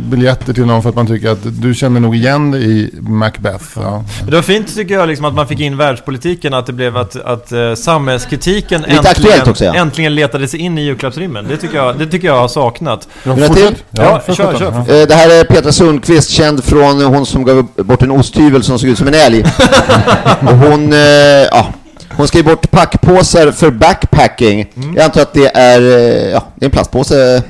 biljetter 0.00 0.52
till 0.52 0.66
någon 0.66 0.82
för 0.82 0.88
att 0.88 0.94
man 0.94 1.06
tycker 1.06 1.30
att 1.30 1.62
du 1.62 1.74
känner 1.74 2.00
nog 2.00 2.16
igen 2.16 2.50
dig 2.50 2.80
i 2.80 2.90
Macbeth. 3.00 3.64
Ja. 3.74 4.04
Det 4.26 4.34
var 4.34 4.42
fint 4.42 4.74
tycker 4.74 4.94
jag 4.94 5.08
liksom 5.08 5.24
att 5.24 5.34
man 5.34 5.48
fick 5.48 5.60
in 5.60 5.76
världspolitiken, 5.76 6.54
att 6.54 6.66
det 6.66 6.72
blev 6.72 6.96
att, 6.96 7.16
att 7.16 7.52
uh, 7.52 7.74
samhällskritiken 7.74 8.84
aktuellt 8.84 9.48
också, 9.48 9.64
ja. 9.64 9.74
äntligen 9.74 10.14
letade 10.14 10.48
sig 10.48 10.60
in 10.60 10.78
i 10.78 10.82
julklappsrimmen. 10.82 11.48
Det 11.48 11.56
tycker 11.56 11.76
jag, 11.76 11.98
det 11.98 12.06
tycker 12.06 12.28
jag 12.28 12.40
har 12.40 12.48
saknat. 12.48 13.08
Ja, 13.24 13.34
Vill 13.34 13.48
till? 13.48 13.74
Ja, 13.90 14.22
fortsätt 14.26 14.46
kör, 14.46 14.58
kör. 14.58 14.84
Ja. 14.88 14.94
Eh, 14.94 15.08
Det 15.08 15.14
här 15.14 15.40
är 15.40 15.44
Petra 15.44 15.72
Sundqvist, 15.72 16.30
känd 16.30 16.64
från 16.64 17.02
hon 17.02 17.26
som 17.26 17.44
gav 17.44 17.66
bort 17.76 18.02
en 18.02 18.10
osthyvel 18.10 18.62
som 18.62 18.78
såg 18.78 18.88
ut 18.88 18.98
som 18.98 19.08
en 19.08 19.14
älg. 19.14 19.42
Och 20.40 20.56
hon, 20.56 20.92
eh, 20.92 20.98
ja, 20.98 21.66
hon 22.16 22.28
ska 22.28 22.38
ge 22.38 22.44
bort 22.44 22.70
packpåsar 22.70 23.50
för 23.52 23.70
backpacking. 23.70 24.72
Jag 24.96 25.04
antar 25.04 25.22
att 25.22 25.34
det 25.34 25.56
är, 25.56 25.80
eh, 25.80 26.30
ja, 26.30 26.46
det 26.56 26.64
är 26.64 26.68
en 26.68 26.70
plastpåse. 26.70 27.42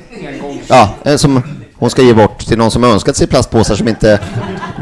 Ja, 0.67 0.95
eh, 1.05 1.17
som 1.17 1.43
hon 1.75 1.91
ska 1.91 2.03
ge 2.03 2.15
bort 2.15 2.47
till 2.47 2.59
någon 2.59 2.71
som 2.71 2.83
har 2.83 2.91
önskat 2.91 3.17
sig 3.17 3.27
plastpåsar 3.27 3.75
som 3.75 3.89
inte 3.89 4.21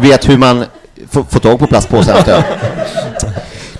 vet 0.01 0.29
hur 0.29 0.39
man 0.39 0.65
får, 1.11 1.25
får 1.31 1.41
tag 1.41 1.59
på 1.59 1.67
plastpåsar 1.67 2.15
antar 2.15 2.33
jag. 2.33 2.43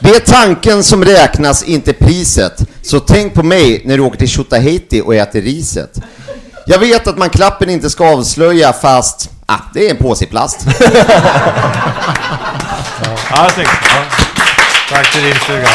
Det 0.01 0.11
är 0.11 0.21
tanken 0.21 0.85
som 0.85 1.05
räknas, 1.05 1.63
inte 1.63 1.93
priset. 1.93 2.69
Så 2.83 3.01
tänk 3.01 3.35
på 3.35 3.43
mig 3.43 3.83
när 3.85 3.97
du 3.97 4.03
åker 4.03 4.19
till 4.19 4.29
Tjotahejti 4.29 5.03
och 5.05 5.15
äter 5.15 5.43
riset. 5.43 6.01
Jag 6.67 6.79
vet 6.79 7.07
att 7.07 7.19
man 7.19 7.31
klappen 7.31 7.71
inte 7.71 7.91
ska 7.91 8.13
avslöja 8.13 8.73
fast, 8.73 9.31
ah, 9.47 9.59
det 9.75 9.87
är 9.87 9.91
en 9.91 9.97
påse 9.97 10.25
i 10.25 10.29
plast. 10.29 10.67
Ja. 13.33 13.51
Tack 14.91 15.13
till 15.13 15.23
rimstugan. 15.23 15.69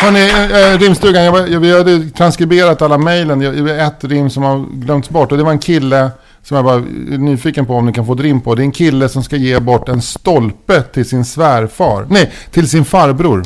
Hörrni, 0.00 0.72
äh, 0.74 0.78
rimstugan, 0.78 1.24
jag, 1.24 1.48
jag, 1.52 1.60
vi 1.60 1.76
hade 1.78 2.10
transkriberat 2.10 2.82
alla 2.82 2.98
mejlen. 2.98 3.40
Jag- 3.40 3.54
Det 3.56 3.62
var 3.62 3.70
ett 3.70 4.04
rim 4.04 4.30
som 4.30 4.42
har 4.42 4.64
glömts 4.72 5.10
bort 5.10 5.32
och 5.32 5.38
det 5.38 5.44
var 5.44 5.50
en 5.52 5.58
kille 5.58 6.10
som 6.42 6.56
jag 6.56 6.64
var 6.64 6.78
nyfiken 7.18 7.66
på 7.66 7.74
om 7.74 7.86
ni 7.86 7.92
kan 7.92 8.06
få 8.06 8.12
ett 8.14 8.20
rim 8.20 8.40
på. 8.40 8.54
Det 8.54 8.62
är 8.62 8.64
en 8.64 8.72
kille 8.72 9.08
som 9.08 9.24
ska 9.24 9.36
ge 9.36 9.60
bort 9.60 9.88
en 9.88 10.02
stolpe 10.02 10.82
till 10.82 11.08
sin 11.08 11.24
svärfar. 11.24 12.06
Nej, 12.10 12.32
till 12.50 12.68
sin 12.68 12.84
farbror. 12.84 13.42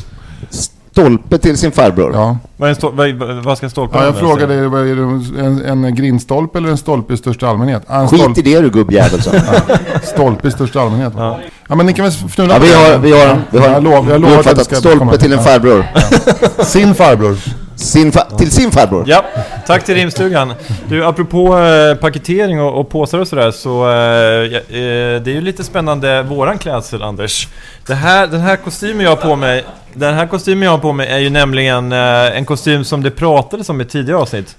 Stolpe 0.92 1.38
till 1.38 1.58
sin 1.58 1.72
farbror. 1.72 2.12
Ja, 2.14 2.38
Vad, 2.56 2.70
är 2.70 2.74
en 2.74 2.80
stol- 2.80 3.18
vad, 3.18 3.44
vad 3.44 3.58
ska 3.58 3.68
stolpen 3.70 4.00
ja 4.00 4.06
jag 4.06 4.16
frågade, 4.18 4.54
är 4.54 4.62
det, 4.96 5.68
en, 5.68 5.84
en 5.84 5.94
grindstolpe 5.94 6.58
eller 6.58 6.68
en 6.68 6.76
stolpe 6.78 7.14
i 7.14 7.16
största 7.16 7.48
allmänhet? 7.48 7.82
En 7.88 8.08
Skit 8.08 8.20
stolpe, 8.20 8.40
i 8.40 8.42
det 8.42 8.60
du 8.60 8.70
gubbjävel 8.70 9.22
så. 9.22 9.30
stolpe 10.02 10.48
i 10.48 10.50
största 10.50 10.80
allmänhet. 10.80 11.12
Ja. 11.16 11.38
men 11.68 11.86
ni 11.86 11.92
kan 11.92 12.04
väl 12.04 12.12
fnula 12.12 12.54
Ja, 12.54 12.60
vi 12.60 12.74
har, 12.74 12.98
vi 12.98 13.12
har, 13.12 13.38
vi 13.50 13.58
har, 13.58 13.68
Jag 13.68 13.82
lovar, 13.82 14.10
jag 14.10 14.20
har 14.20 14.38
att 14.38 14.76
stolpe 14.76 15.18
till 15.18 15.32
en 15.32 15.38
Ja. 15.38 15.44
farbror. 15.44 15.84
Sin 16.64 16.94
farbror. 16.94 17.36
Sin 17.76 18.12
fa- 18.12 18.36
till 18.36 18.50
sin 18.50 18.70
farbror. 18.70 19.04
Ja, 19.06 19.24
tack 19.66 19.84
till 19.84 19.94
rimstugan. 19.94 20.52
Du, 20.88 21.04
apropå 21.06 21.58
eh, 21.58 21.94
paketering 21.94 22.60
och, 22.60 22.80
och 22.80 22.88
påsar 22.90 23.18
och 23.18 23.28
sådär 23.28 23.50
så 23.50 23.90
eh, 23.90 23.94
ja, 23.96 24.58
eh, 24.58 25.22
det 25.22 25.26
är 25.26 25.32
ju 25.34 25.40
lite 25.40 25.64
spännande 25.64 26.22
våran 26.22 26.58
klädsel 26.58 27.02
Anders. 27.02 27.48
Det 27.86 27.94
här, 27.94 28.26
den 28.26 28.40
här 28.40 28.56
kostymen 28.56 29.00
jag 29.04 29.10
har 29.10 29.16
på 29.16 29.36
mig 29.36 29.64
den 29.94 30.14
här 30.14 30.26
kostymen 30.26 30.62
jag 30.62 30.70
har 30.70 30.78
på 30.78 30.92
mig 30.92 31.08
är 31.08 31.18
ju 31.18 31.30
nämligen 31.30 31.92
eh, 31.92 32.36
en 32.36 32.44
kostym 32.44 32.84
som 32.84 33.02
det 33.02 33.10
pratades 33.10 33.68
om 33.68 33.80
i 33.80 33.84
tidigare 33.84 34.20
avsnitt. 34.20 34.56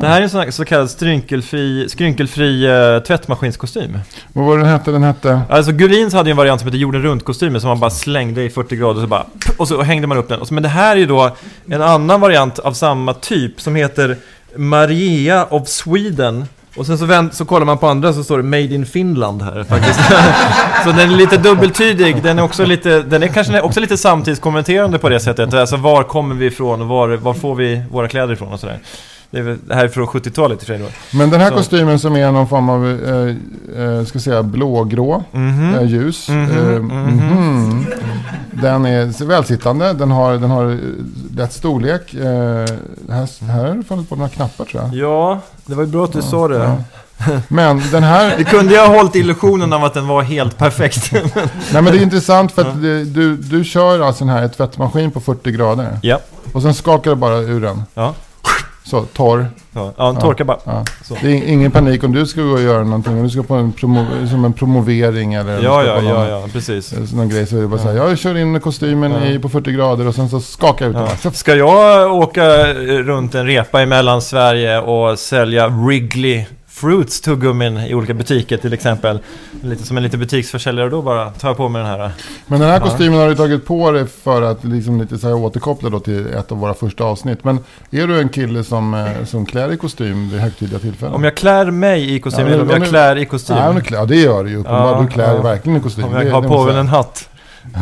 Det 0.00 0.06
här 0.06 0.18
är 0.18 0.22
en 0.22 0.30
sån 0.30 0.40
här 0.40 0.50
så 0.50 0.64
kallad 0.64 0.90
skrynkelfri, 0.90 1.88
skrynkelfri 1.88 2.66
eh, 2.66 3.02
tvättmaskinskostym. 3.02 3.98
Vad 4.32 4.46
var 4.46 4.56
det 4.56 4.62
den 4.62 4.72
hette? 4.72 4.90
Den 4.90 5.02
hette? 5.02 5.40
Alltså 5.48 5.72
Gulins 5.72 6.14
hade 6.14 6.28
ju 6.28 6.30
en 6.30 6.36
variant 6.36 6.60
som 6.60 6.66
hette 6.66 6.78
jorden 6.78 7.02
runt-kostymen 7.02 7.60
som 7.60 7.68
man 7.68 7.80
bara 7.80 7.90
slängde 7.90 8.42
i 8.42 8.50
40 8.50 8.76
grader 8.76 8.94
och 8.94 9.00
så 9.02 9.06
bara 9.06 9.26
och 9.58 9.68
så 9.68 9.82
hängde 9.82 10.06
man 10.06 10.18
upp 10.18 10.28
den. 10.28 10.40
Men 10.50 10.62
det 10.62 10.68
här 10.68 10.96
är 10.96 11.00
ju 11.00 11.06
då 11.06 11.36
en 11.68 11.82
annan 11.82 12.20
variant 12.20 12.58
av 12.58 12.72
samma 12.72 13.14
typ 13.14 13.60
som 13.60 13.74
heter 13.74 14.16
Maria 14.56 15.44
of 15.44 15.68
Sweden. 15.68 16.46
Och 16.76 16.86
sen 16.86 16.98
så, 16.98 17.06
vänt, 17.06 17.34
så 17.34 17.44
kollar 17.44 17.66
man 17.66 17.78
på 17.78 17.86
andra 17.86 18.12
så 18.12 18.24
står 18.24 18.36
det 18.36 18.42
Made 18.42 18.74
in 18.74 18.86
Finland 18.86 19.42
här 19.42 19.64
faktiskt. 19.64 20.00
så 20.84 20.88
den 20.90 21.12
är 21.12 21.16
lite 21.16 21.36
dubbeltydig. 21.36 22.22
Den 22.22 22.38
är 22.38 22.42
också 22.42 22.64
lite, 22.64 23.02
den 23.02 23.22
är 23.22 23.26
kanske 23.26 23.60
också 23.60 23.80
lite 23.80 23.96
samtidskommenterande 23.96 24.98
på 24.98 25.08
det 25.08 25.20
sättet. 25.20 25.54
Alltså 25.54 25.76
var 25.76 26.02
kommer 26.02 26.34
vi 26.34 26.46
ifrån 26.46 26.82
och 26.82 26.88
var, 26.88 27.08
var 27.08 27.34
får 27.34 27.54
vi 27.54 27.82
våra 27.90 28.08
kläder 28.08 28.32
ifrån 28.32 28.52
och 28.52 28.60
sådär. 28.60 28.78
Det, 29.30 29.42
väl- 29.42 29.58
det 29.66 29.74
här 29.74 29.84
är 29.84 29.88
från 29.88 30.06
70-talet 30.06 30.62
i 30.62 30.66
och. 30.66 30.90
Men 31.12 31.30
den 31.30 31.40
här 31.40 31.50
Så. 31.50 31.56
kostymen 31.56 31.98
som 31.98 32.16
är 32.16 32.32
någon 32.32 32.48
form 32.48 32.68
av, 32.68 32.86
eh, 32.86 33.82
eh, 33.84 34.04
ska 34.04 34.18
säga 34.18 34.42
blågrå, 34.42 35.24
Mhm. 35.32 35.74
eh, 35.74 35.82
ljus. 35.84 36.28
Mhm, 36.28 36.50
eh, 36.50 36.80
mhm. 36.80 37.16
mhm. 37.16 37.86
Den 38.52 38.86
är 38.86 39.24
välsittande, 39.24 39.92
den 39.92 40.10
har, 40.10 40.32
den 40.32 40.50
har 40.50 40.70
eh, 40.72 40.76
rätt 41.36 41.52
storlek. 41.52 42.14
Eh, 42.14 42.22
här, 43.10 43.44
här 43.46 43.64
har 43.68 43.74
det 43.74 43.82
fallit 43.84 44.08
på 44.08 44.16
några 44.16 44.28
knappar 44.28 44.64
tror 44.64 44.82
jag. 44.82 44.94
Ja, 44.94 45.40
det 45.66 45.74
var 45.74 45.82
ju 45.82 45.88
bra 45.90 46.04
att 46.04 46.12
du 46.12 46.22
sa 46.22 46.48
det. 46.48 46.56
Ja. 46.58 46.76
Men 47.48 47.82
den 47.92 48.02
här, 48.02 48.34
Det 48.38 48.44
kunde 48.44 48.74
jag 48.74 48.88
ha 48.88 48.96
hållit 48.96 49.14
illusionen 49.14 49.72
av 49.72 49.84
att 49.84 49.94
den 49.94 50.06
var 50.08 50.22
helt 50.22 50.58
perfekt. 50.58 51.12
nej 51.72 51.82
men 51.82 51.84
det 51.84 51.90
är 51.98 52.02
intressant 52.02 52.52
för 52.52 52.62
att 52.62 52.82
det, 52.82 53.04
du, 53.04 53.36
du 53.36 53.64
kör 53.64 54.00
alltså 54.00 54.24
den 54.24 54.34
här 54.34 54.44
i 54.44 54.48
tvättmaskin 54.48 55.10
på 55.10 55.20
40 55.20 55.50
grader. 55.52 55.98
ja, 56.02 56.18
Och 56.52 56.62
sen 56.62 56.74
skakar 56.74 57.10
du 57.10 57.16
bara 57.16 57.36
ur 57.38 57.60
den. 57.60 57.82
ja. 57.94 58.14
Så, 58.86 59.00
torr. 59.04 59.46
Ja, 59.72 59.92
ja 59.96 60.12
torkar 60.14 60.44
bara. 60.44 60.58
Ja. 60.64 60.84
Det 61.22 61.28
är 61.28 61.48
ingen 61.48 61.70
panik 61.70 62.04
om 62.04 62.12
du 62.12 62.26
ska 62.26 62.42
gå 62.42 62.52
och 62.52 62.60
göra 62.62 62.84
någonting. 62.84 63.16
Om 63.16 63.22
du 63.22 63.30
ska 63.30 63.42
på 63.42 63.54
en, 63.54 63.72
promo, 63.72 64.06
som 64.30 64.44
en 64.44 64.52
promovering 64.52 65.34
eller 65.34 65.62
Ja, 65.62 65.84
ja, 65.84 65.94
någon- 65.94 66.04
ja, 66.06 66.28
ja, 66.28 66.48
precis. 66.52 66.92
Eh, 66.92 66.98
Någon 67.16 67.28
grej 67.28 67.46
så 67.46 67.56
är 67.56 67.60
det 67.60 67.66
bara 67.68 67.80
så 67.80 67.88
här, 67.88 67.96
jag 67.96 68.18
kör 68.18 68.36
in 68.38 68.60
kostymen 68.60 69.12
Ja. 69.12 69.24
i, 69.26 69.38
på 69.38 69.48
40 69.48 69.72
grader 69.72 70.06
och 70.08 70.14
sen 70.14 70.28
så 70.28 70.40
skakar 70.40 70.84
jag 70.84 70.90
ut 70.90 70.96
den. 70.96 71.16
Ja. 71.24 71.30
Ska 71.30 71.54
jag 71.54 72.12
åka 72.14 72.72
runt 72.84 73.34
en 73.34 73.46
repa 73.46 73.82
i 73.82 73.86
Mellansverige 73.86 74.78
och 74.80 75.18
sälja 75.18 75.68
Wrigley 75.68 76.44
Fruits 76.74 77.20
tuggummin 77.20 77.78
i 77.78 77.94
olika 77.94 78.14
butiker 78.14 78.56
till 78.56 78.72
exempel? 78.72 79.18
Lite 79.62 79.82
som 79.86 79.96
en 79.96 80.02
liten 80.02 80.20
butiksförsäljare 80.20 80.88
då 80.90 81.02
bara 81.02 81.30
tar 81.30 81.48
jag 81.48 81.56
på 81.56 81.68
mig 81.68 81.82
den 81.82 81.90
här. 81.90 82.10
Men 82.46 82.60
den 82.60 82.68
här 82.70 82.80
kostymen 82.80 83.18
har 83.18 83.28
du 83.28 83.34
tagit 83.34 83.66
på 83.66 83.90
dig 83.90 84.06
för 84.06 84.42
att 84.42 84.64
liksom 84.64 85.00
lite 85.00 85.18
så 85.18 85.26
här 85.26 85.34
återkoppla 85.34 85.90
då 85.90 86.00
till 86.00 86.26
ett 86.26 86.52
av 86.52 86.58
våra 86.58 86.74
första 86.74 87.04
avsnitt. 87.04 87.44
Men 87.44 87.58
är 87.90 88.06
du 88.06 88.20
en 88.20 88.28
kille 88.28 88.64
som, 88.64 88.94
eh, 88.94 89.24
som 89.24 89.46
klär 89.46 89.72
i 89.72 89.76
kostym 89.76 90.30
vid 90.30 90.40
högtidliga 90.40 90.78
tillfällen? 90.78 91.14
Om 91.14 91.24
jag 91.24 91.36
klär 91.36 91.70
mig 91.70 92.14
i 92.14 92.20
kostym 92.20 92.46
Ja, 92.46 92.52
eller 92.52 92.62
om 92.62 92.70
jag 92.70 92.80
du- 92.80 92.86
klär 92.86 93.16
i 93.16 93.24
kostym? 93.26 93.56
Nej, 93.56 93.82
klär, 93.82 93.98
ja, 93.98 94.04
det 94.04 94.16
gör 94.16 94.44
du 94.44 94.50
ju. 94.50 94.62
Ja, 94.66 94.98
du 95.02 95.08
klär 95.08 95.34
ja. 95.34 95.42
verkligen 95.42 95.78
i 95.78 95.80
kostym. 95.82 96.04
Om 96.04 96.12
jag 96.12 96.26
det 96.26 96.30
har 96.30 96.42
på 96.42 96.64
mig 96.64 96.76
en 96.76 96.88
hatt? 96.88 97.28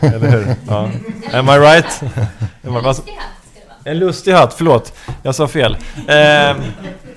Eller 0.00 0.30
hur? 0.30 0.54
Ja. 0.68 0.90
Am 1.32 1.48
I 1.48 1.58
right? 1.58 2.02
En 3.84 3.98
lustig 3.98 4.32
hatt, 4.32 4.54
förlåt. 4.54 4.92
Jag 5.22 5.34
sa 5.34 5.48
fel. 5.48 5.76
Eh, 5.96 6.56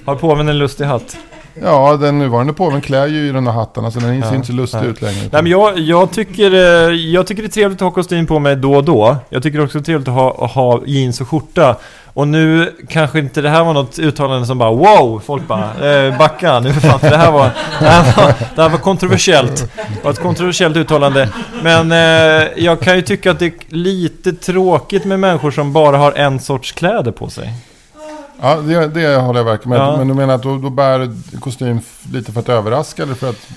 har 0.06 0.16
påven 0.16 0.50
en 0.50 0.58
lustig 0.58 0.86
hatt? 0.86 1.18
Ja, 1.62 1.98
den 1.98 2.20
nuvarande 2.20 2.54
påven 2.54 2.82
klär 2.82 3.08
ju 3.08 3.28
i 3.28 3.32
den 3.32 3.46
där 3.46 3.52
hatten. 3.52 3.92
Så 3.92 4.00
den 4.00 4.20
Ja, 4.20 4.30
ser 4.30 4.36
inte 4.36 4.48
så 4.48 4.54
lustig 4.54 4.80
ja. 4.80 4.84
ut 4.84 5.02
längre. 5.02 5.20
Nej, 5.32 5.42
men 5.44 5.52
jag, 5.52 5.80
jag, 5.80 6.12
tycker, 6.12 6.52
eh, 6.54 6.96
jag 6.96 7.28
tycker 7.28 7.42
det 7.42 7.48
är 7.48 7.52
trevligt 7.52 7.78
att 7.78 7.86
ha 7.86 7.92
kostym 7.92 8.28
på 8.28 8.40
mig 8.40 8.56
då 8.56 8.74
och 8.76 8.84
då. 8.84 9.18
Jag 9.30 9.44
tycker 9.44 9.64
också 9.64 9.78
det 9.78 9.82
är 9.82 9.86
trevligt 9.86 10.08
att 10.08 10.14
ha, 10.14 10.48
ha 10.48 10.82
jeans 10.86 11.22
och 11.22 11.28
skjorta. 11.28 11.76
Och 12.14 12.28
nu 12.28 12.76
kanske 12.90 13.20
inte 13.20 13.42
det 13.42 13.50
här 13.50 13.64
var 13.64 13.74
något 13.74 14.00
uttalande 14.00 14.48
som 14.48 14.58
bara 14.58 14.72
wow, 14.72 15.22
folk 15.26 15.48
bara 15.48 15.92
eh, 15.92 16.18
backa 16.18 16.60
nu 16.60 16.74
för 16.74 16.82
fan, 16.82 17.00
för 17.00 17.10
det 17.10 17.18
här 17.18 17.32
var, 17.32 17.50
det 17.80 17.86
här 17.86 18.16
var, 18.18 18.34
det 18.56 18.62
här 18.62 18.70
var 18.70 18.78
kontroversiellt. 18.78 19.72
Det 19.76 20.04
var 20.04 20.12
ett 20.12 20.22
kontroversiellt 20.22 20.78
uttalande. 20.78 21.30
Men 21.64 21.92
eh, 21.92 22.48
jag 22.64 22.80
kan 22.80 22.96
ju 22.96 23.02
tycka 23.02 23.32
att 23.32 23.40
det 23.40 23.46
är 23.46 23.54
lite 23.68 24.34
tråkigt 24.34 25.06
med 25.06 25.20
människor 25.20 25.52
som 25.52 25.74
bara 25.74 25.98
har 25.98 26.12
en 26.12 26.40
sorts 26.40 26.72
kläder 26.72 27.12
på 27.12 27.30
sig. 27.30 27.54
Ja, 28.42 28.56
det, 28.56 28.88
det 28.88 29.16
håller 29.16 29.40
jag 29.40 29.46
verkligen 29.46 29.70
med. 29.70 29.88
Ja. 29.88 29.98
Men 29.98 30.08
du 30.08 30.14
menar 30.14 30.34
att 30.34 30.44
då, 30.44 30.58
då 30.58 30.70
bär 30.70 31.16
kostym 31.40 31.80
lite 32.14 32.32
för 32.32 32.40
att 32.40 32.50
överraska 32.50 33.04
eller 33.04 33.14
för 33.14 33.30
att... 33.30 33.48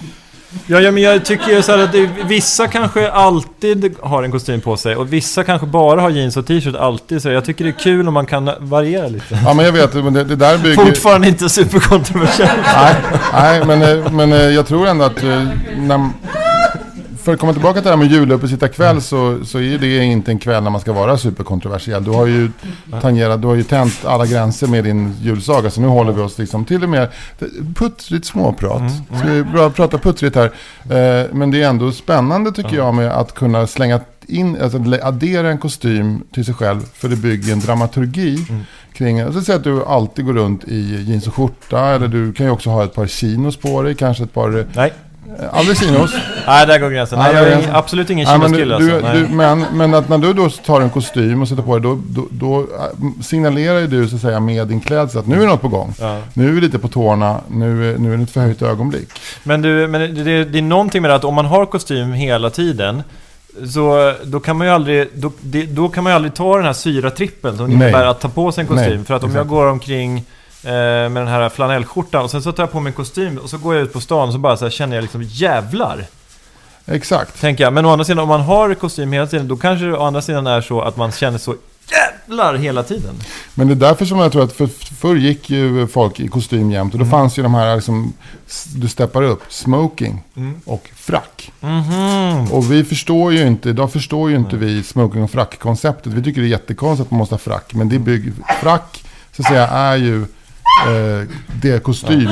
Ja, 0.66 0.80
ja 0.80 0.90
men 0.90 1.02
jag 1.02 1.25
tycker 1.25 1.62
så 1.62 1.73
här 1.73 1.78
att 1.78 1.92
det, 1.92 2.11
vissa 2.25 2.68
kanske 2.68 3.11
alltid 3.11 3.94
har 4.02 4.23
en 4.23 4.30
kostym 4.30 4.61
på 4.61 4.76
sig 4.76 4.96
och 4.96 5.12
vissa 5.12 5.44
kanske 5.44 5.66
bara 5.66 6.00
har 6.00 6.11
jeans 6.11 6.37
och 6.37 6.46
t-shirt 6.46 6.76
alltid. 6.76 7.23
Så 7.23 7.28
jag 7.28 7.44
tycker 7.44 7.64
det 7.64 7.70
är 7.70 7.78
kul 7.78 8.08
om 8.08 8.14
man 8.14 8.26
kan 8.26 8.50
variera 8.58 9.08
lite. 9.08 9.38
Ja, 9.44 9.54
men 9.54 9.64
jag 9.64 9.73
vet. 9.73 9.94
Men 9.94 10.12
det, 10.12 10.25
det 10.25 10.37
där 10.37 10.58
bygger... 10.58 10.84
Fortfarande 10.84 11.28
inte 11.28 11.49
superkontroversiellt. 11.49 12.52
Nej, 12.76 12.94
nej 13.32 13.64
men, 13.66 13.82
eh, 13.82 14.12
men 14.12 14.32
eh, 14.32 14.38
jag 14.38 14.66
tror 14.66 14.87
ändå 14.87 15.04
att 15.04 15.23
eh, 15.23 15.42
när, 15.76 16.11
för 17.25 17.33
att 17.33 17.40
komma 17.40 17.52
tillbaka 17.52 17.75
till 17.75 17.85
det 17.85 17.90
här 17.90 17.97
med 17.97 18.11
juluppesittarkväll 18.11 19.02
så, 19.02 19.45
så 19.45 19.61
är 19.61 19.78
det 19.78 20.04
inte 20.04 20.31
en 20.31 20.38
kväll 20.38 20.62
när 20.62 20.71
man 20.71 20.81
ska 20.81 20.93
vara 20.93 21.19
superkontroversiell. 21.19 22.04
Du 22.04 22.11
har 22.11 22.26
ju 22.26 22.50
tangerat, 23.00 23.43
du 23.43 23.47
har 23.47 23.54
ju 23.54 23.62
tänt 23.62 24.04
alla 24.04 24.26
gränser 24.26 24.66
med 24.66 24.85
din 24.85 25.16
julsaga. 25.23 25.71
Så 25.71 25.81
nu 25.81 25.87
håller 25.87 26.12
vi 26.12 26.23
oss 26.23 26.38
liksom 26.38 26.64
till 26.64 26.83
och 26.83 26.88
med 26.88 27.09
puttrigt 27.75 28.26
småprat. 28.26 28.83
Ska 29.19 29.28
vi 29.28 29.43
bra 29.43 29.71
prata 29.71 29.99
puttrigt 29.99 30.37
här. 30.37 30.47
Eh, 30.85 31.26
men 31.33 31.50
det 31.50 31.62
är 31.62 31.69
ändå 31.69 31.93
spännande 31.93 32.52
tycker 32.52 32.76
jag 32.76 32.95
med 32.95 33.12
att 33.12 33.35
kunna 33.35 33.66
slänga 33.66 34.00
in, 34.26 34.62
alltså 34.62 34.78
addera 35.02 35.50
en 35.50 35.59
kostym 35.59 36.23
till 36.33 36.45
sig 36.45 36.54
själv 36.54 36.81
för 36.95 37.09
det 37.09 37.16
bygger 37.16 37.52
en 37.52 37.61
dramaturgi 37.61 38.38
kring, 38.93 39.21
alltså 39.21 39.43
säg 39.43 39.54
att 39.54 39.64
du 39.64 39.85
alltid 39.85 40.25
går 40.25 40.33
runt 40.33 40.64
i 40.64 41.02
jeans 41.02 41.26
och 41.26 41.35
skjorta 41.35 41.81
eller 41.81 42.09
du 42.09 42.33
kan 42.33 42.47
ju 42.47 42.52
också 42.52 42.71
ha 42.71 42.85
ett 42.85 42.95
par 42.95 43.07
chinos 43.07 43.57
på 43.57 43.83
dig, 43.83 43.95
kanske 43.95 44.25
ett 44.25 44.33
par, 44.33 44.66
Nej. 44.75 44.93
Aldrig 45.52 45.78
chinos. 45.78 46.14
Nej, 46.47 46.66
där 46.66 46.78
går 46.78 46.90
gränsen. 46.90 47.19
Nej, 47.19 47.35
Ja, 47.35 47.40
jag 47.40 47.52
är 47.52 47.75
absolut 47.75 48.11
ingen 48.11 48.26
du, 48.26 48.75
alltså. 48.75 48.88
du, 48.88 49.00
Nej. 49.02 49.28
men, 49.31 49.64
men 49.73 49.95
att 49.95 50.09
när 50.09 50.19
du 50.19 50.33
då 50.33 50.49
tar 50.50 50.81
en 50.81 50.90
kostym 50.90 51.43
och 51.43 51.49
sätter 51.49 51.62
på 51.62 51.78
dig, 51.78 51.83
då, 51.83 51.99
då, 52.09 52.28
då 52.31 52.61
äh, 52.61 53.23
signalerar 53.23 53.78
ju 53.78 53.87
du 53.87 54.09
så 54.09 54.16
att 54.16 54.23
säga 54.23 54.40
med 54.40 54.69
din 54.69 54.81
klädsel 54.81 55.21
att 55.21 55.26
nu 55.26 55.43
är 55.43 55.47
något 55.47 55.61
på 55.61 55.69
gång. 55.69 55.95
Ja. 56.00 56.19
Nu 56.35 56.49
är 56.49 56.52
vi 56.52 56.61
lite 56.61 56.78
på 56.78 56.88
tårna, 56.88 57.40
nu, 57.49 57.95
är- 57.95 57.99
nu 57.99 58.12
är 58.12 58.16
det 58.16 58.23
ett 58.23 58.31
förhöjt 58.31 58.62
ögonblick. 58.62 59.09
Men, 59.43 59.62
du, 59.62 59.87
men 59.88 60.14
det, 60.14 60.45
det, 60.45 60.59
är 60.59 60.62
någonting 60.62 61.02
med 61.02 61.11
det 61.11 61.14
att 61.14 61.25
om 61.25 61.35
man 61.35 61.47
har 61.47 61.66
kostym 61.66 62.12
hela 62.12 62.50
tiden 62.50 63.02
så 63.75 64.14
då 64.25 64.40
kan 64.40 64.57
man 64.57 64.66
ju 64.66 64.73
aldrig, 64.73 65.09
då, 65.14 65.33
då 65.69 65.88
kan 65.88 66.04
man 66.04 66.11
ju 66.11 66.14
aldrig 66.14 66.35
ta 66.35 66.57
den 66.57 66.66
här 66.66 66.73
syratrippen 66.73 67.57
som 67.57 67.73
innebär 67.73 68.04
att 68.07 68.21
ta 68.21 68.28
på 68.28 68.52
sig 68.52 68.62
en 68.62 68.69
kostym. 68.69 68.97
Nej, 68.97 69.04
för 69.04 69.14
att 69.14 69.23
om 69.23 69.31
exakt. 69.31 69.38
jag 69.38 69.49
går 69.49 69.66
omkring 69.66 70.25
med 70.64 71.16
den 71.16 71.28
här 71.28 71.49
flanellskjortan 71.49 72.25
och 72.25 72.30
sen 72.30 72.42
så 72.42 72.52
tar 72.52 72.62
jag 72.62 72.73
på 72.73 72.80
mig 72.80 72.90
en 72.90 72.94
kostym 72.97 73.38
och 73.38 73.50
så 73.50 73.59
går 73.59 73.75
jag 73.75 73.85
ut 73.85 73.92
på 73.92 74.00
stan 74.00 74.28
och 74.28 74.33
så 74.33 74.38
bara 74.38 74.56
så 74.56 74.64
här 74.64 74.71
känner 74.71 74.97
jag 74.97 75.02
liksom 75.02 75.23
jävlar. 75.23 76.04
Exakt. 76.87 77.40
Tänker 77.40 77.64
jag. 77.64 77.73
Men 77.73 77.87
å 77.87 77.90
andra 77.90 78.04
sidan 78.04 78.18
om 78.18 78.28
man 78.28 78.40
har 78.40 78.75
kostym 78.75 79.12
hela 79.12 79.26
tiden 79.26 79.49
då 79.49 79.56
kanske 79.56 79.87
det 79.87 79.97
å 79.97 80.02
andra 80.02 80.23
sidan 80.23 80.47
är 80.47 80.61
så 80.61 80.80
att 80.83 80.97
man 80.97 81.12
känner 81.12 81.38
så 81.38 81.54
jävlar 81.90 82.54
hela 82.54 82.83
tiden. 82.83 83.14
Men 83.54 83.68
det 83.68 83.75
är 83.75 83.88
därför 83.88 84.04
som 84.04 84.18
jag 84.18 84.33
tror 84.33 84.44
att 84.44 84.52
för, 84.52 84.66
förr 84.94 85.16
gick 85.16 85.50
ju 85.50 85.87
folk 85.87 86.21
i 86.21 86.28
kostym 86.28 86.71
jämt 86.71 86.92
och 86.92 86.99
då 86.99 87.06
fanns 87.06 87.38
ju 87.38 87.42
de 87.42 87.54
här 87.54 87.75
liksom, 87.76 88.12
du 88.75 88.88
steppar 88.88 89.23
upp, 89.23 89.42
smoking 89.49 90.23
Mm. 90.37 90.61
och 90.64 90.90
frack. 90.97 91.52
Mhm. 91.61 92.52
Och 92.52 92.73
vi 92.73 92.85
förstår 92.85 93.33
ju 93.33 93.47
inte, 93.47 93.68
idag 93.68 93.92
förstår 93.92 94.30
ju 94.30 94.37
inte 94.37 94.56
vi 94.56 94.83
smoking 94.83 95.23
och 95.23 95.30
frack-konceptet. 95.30 96.12
Vi 96.12 96.23
tycker 96.23 96.40
det 96.40 96.47
är 96.47 96.50
jättekonstigt 96.50 97.06
att 97.06 97.11
man 97.11 97.18
måste 97.18 97.35
ha 97.35 97.38
frack. 97.38 97.75
Men 97.75 97.88
det 97.88 97.99
bygger, 97.99 98.33
frack, 98.61 99.04
så 99.33 99.42
att 99.42 99.49
säga, 99.49 99.68
är 99.68 99.97
ju 99.97 100.26
eh, 100.87 101.28
det 101.62 101.83
kostym. 101.83 102.31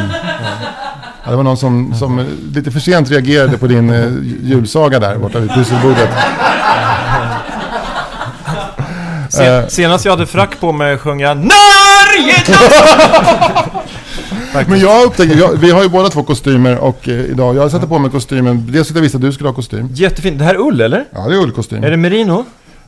Ja, 1.25 1.31
det 1.31 1.37
var 1.37 1.43
någon 1.43 1.57
som, 1.57 1.95
som 1.95 2.27
lite 2.55 2.71
för 2.71 2.81
sent 2.81 3.11
reagerade 3.11 3.59
på 3.59 3.67
din 3.67 3.91
eh, 3.91 4.09
julsaga 4.43 4.99
där 5.01 5.17
borta 5.19 5.39
vid 5.39 5.51
pusselbordet. 5.51 6.09
Sen, 9.31 9.47
Eh. 9.47 9.67
senast 9.69 10.05
jag 10.05 10.13
hade 10.13 10.27
frack 10.27 10.61
på 10.61 10.73
mig 10.73 10.99
sjöng 10.99 11.21
jag 11.21 11.37
Norge! 11.37 12.35
Men 14.67 14.81
jag 14.81 15.05
upptäcker, 15.05 15.37
jag, 15.37 15.53
vi 15.53 15.71
har 15.71 15.83
ju 15.83 15.89
båda 15.89 16.09
två 16.09 16.23
kostymer 16.23 16.79
och 16.79 17.09
eh, 17.09 17.15
idag, 17.15 17.57
jag 17.57 17.71
sätter 17.71 17.87
på 17.87 17.99
mig 17.99 18.11
kostymen. 18.11 18.67
Dels 18.73 18.91
att 18.91 18.97
jag 18.97 19.03
visste 19.03 19.17
att 19.19 19.23
du 19.23 19.33
skulle 19.33 19.49
ha 19.49 19.55
kostym. 19.55 19.89
Jättefint. 19.93 20.39
Det 20.39 20.45
här 20.45 20.55
är 20.55 20.59
ull 20.59 20.81
eller? 20.81 21.05
Ja, 21.15 21.21
det 21.29 21.35
är 21.35 21.39
ullkostym. 21.39 21.85
Är 21.85 21.91
det 21.91 21.97
merino? 21.97 22.45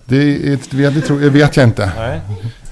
Det, 0.07 0.39
det, 0.71 1.01
tror, 1.01 1.21
det 1.21 1.31
vet 1.31 1.57
jag 1.57 1.67
inte. 1.67 1.93
Nej. 1.97 2.21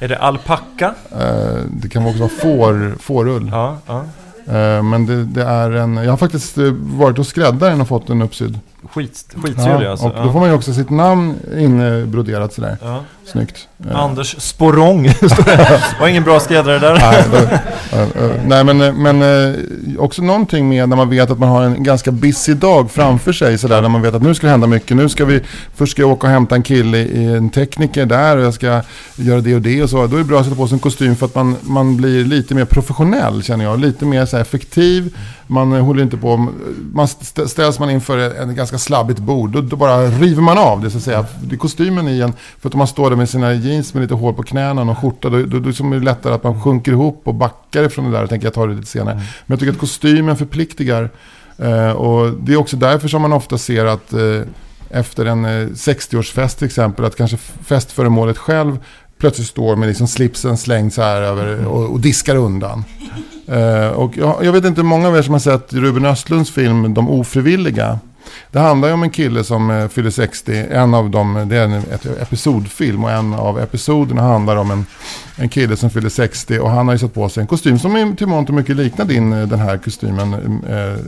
Är 0.00 0.08
det 0.08 0.18
alpacka? 0.18 0.94
Eh, 1.20 1.60
det 1.70 1.88
kan 1.88 2.06
också 2.06 2.18
vara 2.18 2.28
får, 2.28 2.96
fårull. 2.98 3.48
Ja, 3.52 3.78
ja. 3.86 4.04
Eh, 4.46 4.82
men 4.82 5.06
det, 5.06 5.24
det 5.24 5.42
är 5.42 5.70
en, 5.70 5.96
jag 5.96 6.10
har 6.10 6.16
faktiskt 6.16 6.58
eh, 6.58 6.72
varit 6.72 7.16
hos 7.16 7.28
skräddaren 7.28 7.80
och 7.80 7.88
fått 7.88 8.10
en 8.10 8.22
uppsydd. 8.22 8.58
Skit, 8.90 9.26
skittrevlig 9.42 9.86
alltså. 9.86 10.06
och 10.06 10.24
då 10.26 10.32
får 10.32 10.40
man 10.40 10.48
ju 10.48 10.54
också 10.54 10.72
sitt 10.74 10.90
namn 10.90 11.34
inbroderat 11.58 12.52
sådär. 12.52 12.76
ja. 12.82 13.00
Snyggt. 13.32 13.68
Anders 13.92 14.36
Sporrong. 14.38 15.06
var 16.00 16.08
ingen 16.08 16.22
bra 16.22 16.40
skräddare 16.40 16.78
där. 16.78 16.94
Nej, 16.98 17.24
då, 17.32 18.30
nej 18.46 18.64
men, 18.64 19.02
men 19.02 19.22
eh, 19.22 19.58
också 19.98 20.22
någonting 20.22 20.68
med 20.68 20.88
när 20.88 20.96
man 20.96 21.10
vet 21.10 21.30
att 21.30 21.38
man 21.38 21.48
har 21.48 21.62
en 21.62 21.82
ganska 21.82 22.10
busy 22.12 22.54
dag 22.54 22.90
framför 22.90 23.32
sig 23.32 23.58
sådär. 23.58 23.82
När 23.82 23.88
man 23.88 24.02
vet 24.02 24.14
att 24.14 24.22
nu 24.22 24.34
ska 24.34 24.46
det 24.46 24.50
hända 24.50 24.66
mycket. 24.66 24.96
Nu 24.96 25.08
ska 25.08 25.24
vi, 25.24 25.40
först 25.74 25.92
ska 25.92 26.02
jag 26.02 26.10
åka 26.10 26.26
och 26.26 26.32
hämta 26.32 26.54
en 26.54 26.62
kille 26.62 26.98
i 26.98 27.24
en 27.24 27.50
tekniker 27.50 28.06
där 28.06 28.36
och 28.36 28.44
jag 28.44 28.54
ska 28.54 28.80
göra 29.16 29.40
det 29.40 29.54
och 29.54 29.62
det 29.62 29.82
och 29.82 29.90
så. 29.90 30.06
Då 30.06 30.14
är 30.16 30.18
det 30.18 30.24
bra 30.24 30.38
att 30.38 30.44
sätta 30.44 30.56
på 30.56 30.68
sig 30.68 30.74
en 30.74 30.80
kostym 30.80 31.16
för 31.16 31.26
att 31.26 31.34
man, 31.34 31.56
man 31.62 31.96
blir 31.96 32.24
lite 32.24 32.54
mer 32.54 32.64
professionell 32.64 33.42
känner 33.42 33.64
jag. 33.64 33.80
Lite 33.80 34.04
mer 34.04 34.26
så 34.26 34.36
effektiv. 34.36 35.16
Man 35.46 35.72
håller 35.72 36.02
inte 36.02 36.16
på, 36.16 36.48
man 36.92 37.04
st- 37.04 37.48
ställs 37.48 37.78
man 37.78 37.90
inför 37.90 38.18
en 38.42 38.54
ganska 38.54 38.71
slabbigt 38.78 39.20
bord. 39.20 39.50
Då, 39.50 39.60
då 39.60 39.76
bara 39.76 40.06
river 40.06 40.42
man 40.42 40.58
av 40.58 40.80
det 40.80 40.90
så 40.90 40.96
att 40.96 41.02
säga. 41.02 41.26
Det 41.42 41.54
är 41.54 41.58
kostymen 41.58 42.08
i 42.08 42.20
en, 42.20 42.32
för 42.60 42.68
att 42.68 42.74
om 42.74 42.78
man 42.78 42.86
står 42.86 43.10
där 43.10 43.16
med 43.16 43.28
sina 43.28 43.52
jeans 43.54 43.94
med 43.94 44.00
lite 44.00 44.14
hål 44.14 44.34
på 44.34 44.42
knäna 44.42 44.82
och 44.82 44.98
skjorta. 44.98 45.30
Då, 45.30 45.42
då, 45.42 45.58
då 45.58 45.68
är 45.68 45.98
det 45.98 46.04
lättare 46.04 46.34
att 46.34 46.44
man 46.44 46.62
sjunker 46.62 46.92
ihop 46.92 47.22
och 47.24 47.34
backar 47.34 47.82
ifrån 47.82 48.04
det 48.04 48.10
där. 48.10 48.20
Jag 48.20 48.28
tänker 48.28 48.46
jag 48.46 48.54
tar 48.54 48.68
det 48.68 48.74
lite 48.74 48.86
senare. 48.86 49.14
Men 49.14 49.24
jag 49.46 49.58
tycker 49.58 49.72
att 49.72 49.78
kostymen 49.78 50.36
förpliktigar. 50.36 51.10
Eh, 51.58 51.90
och 51.90 52.30
det 52.30 52.52
är 52.52 52.56
också 52.56 52.76
därför 52.76 53.08
som 53.08 53.22
man 53.22 53.32
ofta 53.32 53.58
ser 53.58 53.84
att 53.84 54.12
eh, 54.12 54.40
efter 54.90 55.26
en 55.26 55.44
eh, 55.44 55.66
60-årsfest 55.68 56.58
till 56.58 56.66
exempel, 56.66 57.04
att 57.04 57.16
kanske 57.16 57.36
festföremålet 57.36 58.38
själv 58.38 58.78
plötsligt 59.18 59.48
står 59.48 59.76
med 59.76 59.88
liksom 59.88 60.08
slipsen 60.08 60.58
slängd 60.58 60.92
så 60.92 61.02
här 61.02 61.22
över 61.22 61.66
och, 61.66 61.90
och 61.90 62.00
diskar 62.00 62.36
undan. 62.36 62.84
Eh, 63.46 63.88
och 63.88 64.16
jag, 64.16 64.44
jag 64.44 64.52
vet 64.52 64.64
inte 64.64 64.80
hur 64.80 64.88
många 64.88 65.08
av 65.08 65.16
er 65.16 65.22
som 65.22 65.32
har 65.32 65.40
sett 65.40 65.72
Ruben 65.72 66.04
Östlunds 66.04 66.50
film 66.50 66.94
De 66.94 67.08
ofrivilliga. 67.08 67.98
Det 68.50 68.58
handlar 68.60 68.88
ju 68.88 68.94
om 68.94 69.02
en 69.02 69.10
kille 69.10 69.44
som 69.44 69.70
eh, 69.70 69.88
fyller 69.88 70.10
60. 70.10 70.66
En 70.70 70.94
av 70.94 71.10
dem, 71.10 71.46
det 71.48 71.56
är 71.56 71.64
en 71.64 71.82
episodfilm 72.20 73.04
och 73.04 73.10
en 73.10 73.34
av 73.34 73.58
episoderna 73.60 74.22
handlar 74.22 74.56
om 74.56 74.70
en, 74.70 74.86
en 75.36 75.48
kille 75.48 75.76
som 75.76 75.90
fyller 75.90 76.08
60 76.08 76.58
och 76.58 76.70
han 76.70 76.86
har 76.86 76.94
ju 76.94 76.98
satt 76.98 77.14
på 77.14 77.28
sig 77.28 77.40
en 77.40 77.46
kostym 77.46 77.78
som 77.78 77.96
i- 77.96 78.16
till 78.16 78.26
mångt 78.26 78.48
och 78.48 78.54
mycket 78.54 78.76
liknar 78.76 79.04
din, 79.04 79.32
eh, 79.32 79.46
den 79.48 79.58
här 79.58 79.78
kostymen. 79.78 80.34
Eh, 80.68 81.04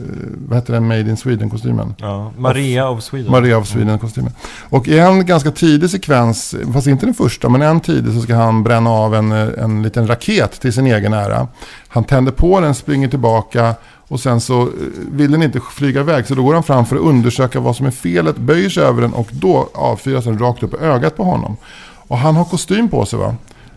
vad 0.47 0.57
heter 0.57 0.73
den? 0.73 0.87
Made 0.87 0.99
in 1.01 1.17
Sweden-kostymen. 1.17 1.95
Ja, 1.97 2.31
Maria 2.37 2.89
of 2.89 3.03
Sweden. 3.03 3.31
Maria 3.31 3.57
of 3.57 3.67
Sweden-kostymen. 3.67 4.31
Och 4.69 4.87
i 4.87 4.99
en 4.99 5.25
ganska 5.25 5.51
tidig 5.51 5.89
sekvens, 5.89 6.55
fast 6.73 6.87
inte 6.87 7.05
den 7.05 7.15
första, 7.15 7.49
men 7.49 7.61
en 7.61 7.79
tidig 7.79 8.13
så 8.13 8.21
ska 8.21 8.35
han 8.35 8.63
bränna 8.63 8.89
av 8.89 9.15
en, 9.15 9.31
eh, 9.31 9.47
en 9.63 9.83
liten 9.83 10.07
raket 10.07 10.61
till 10.61 10.73
sin 10.73 10.87
egen 10.87 11.13
ära. 11.13 11.47
Han 11.87 12.03
tänder 12.03 12.31
på 12.31 12.59
den, 12.59 12.75
springer 12.75 13.07
tillbaka 13.07 13.75
och 14.07 14.19
sen 14.19 14.41
så 14.41 14.61
eh, 14.61 14.67
vill 15.11 15.31
den 15.31 15.43
inte 15.43 15.59
flyga 15.71 15.99
iväg. 16.01 16.27
Så 16.27 16.35
då 16.35 16.43
går 16.43 16.53
han 16.53 16.63
fram 16.63 16.85
för 16.85 16.95
att 16.95 17.01
undersöka 17.01 17.59
vad 17.59 17.75
som 17.75 17.85
är 17.85 17.91
felet, 17.91 18.37
böjer 18.37 18.69
sig 18.69 18.83
över 18.83 19.01
den 19.01 19.13
och 19.13 19.27
då 19.31 19.69
avfyras 19.73 20.25
den 20.25 20.39
rakt 20.39 20.63
upp 20.63 20.73
i 20.73 20.77
ögat 20.77 21.17
på 21.17 21.23
honom. 21.23 21.57
Och 22.07 22.17
han 22.17 22.35
har 22.35 22.45
kostym 22.45 22.89
på 22.89 23.05
sig 23.05 23.19
va. 23.19 23.35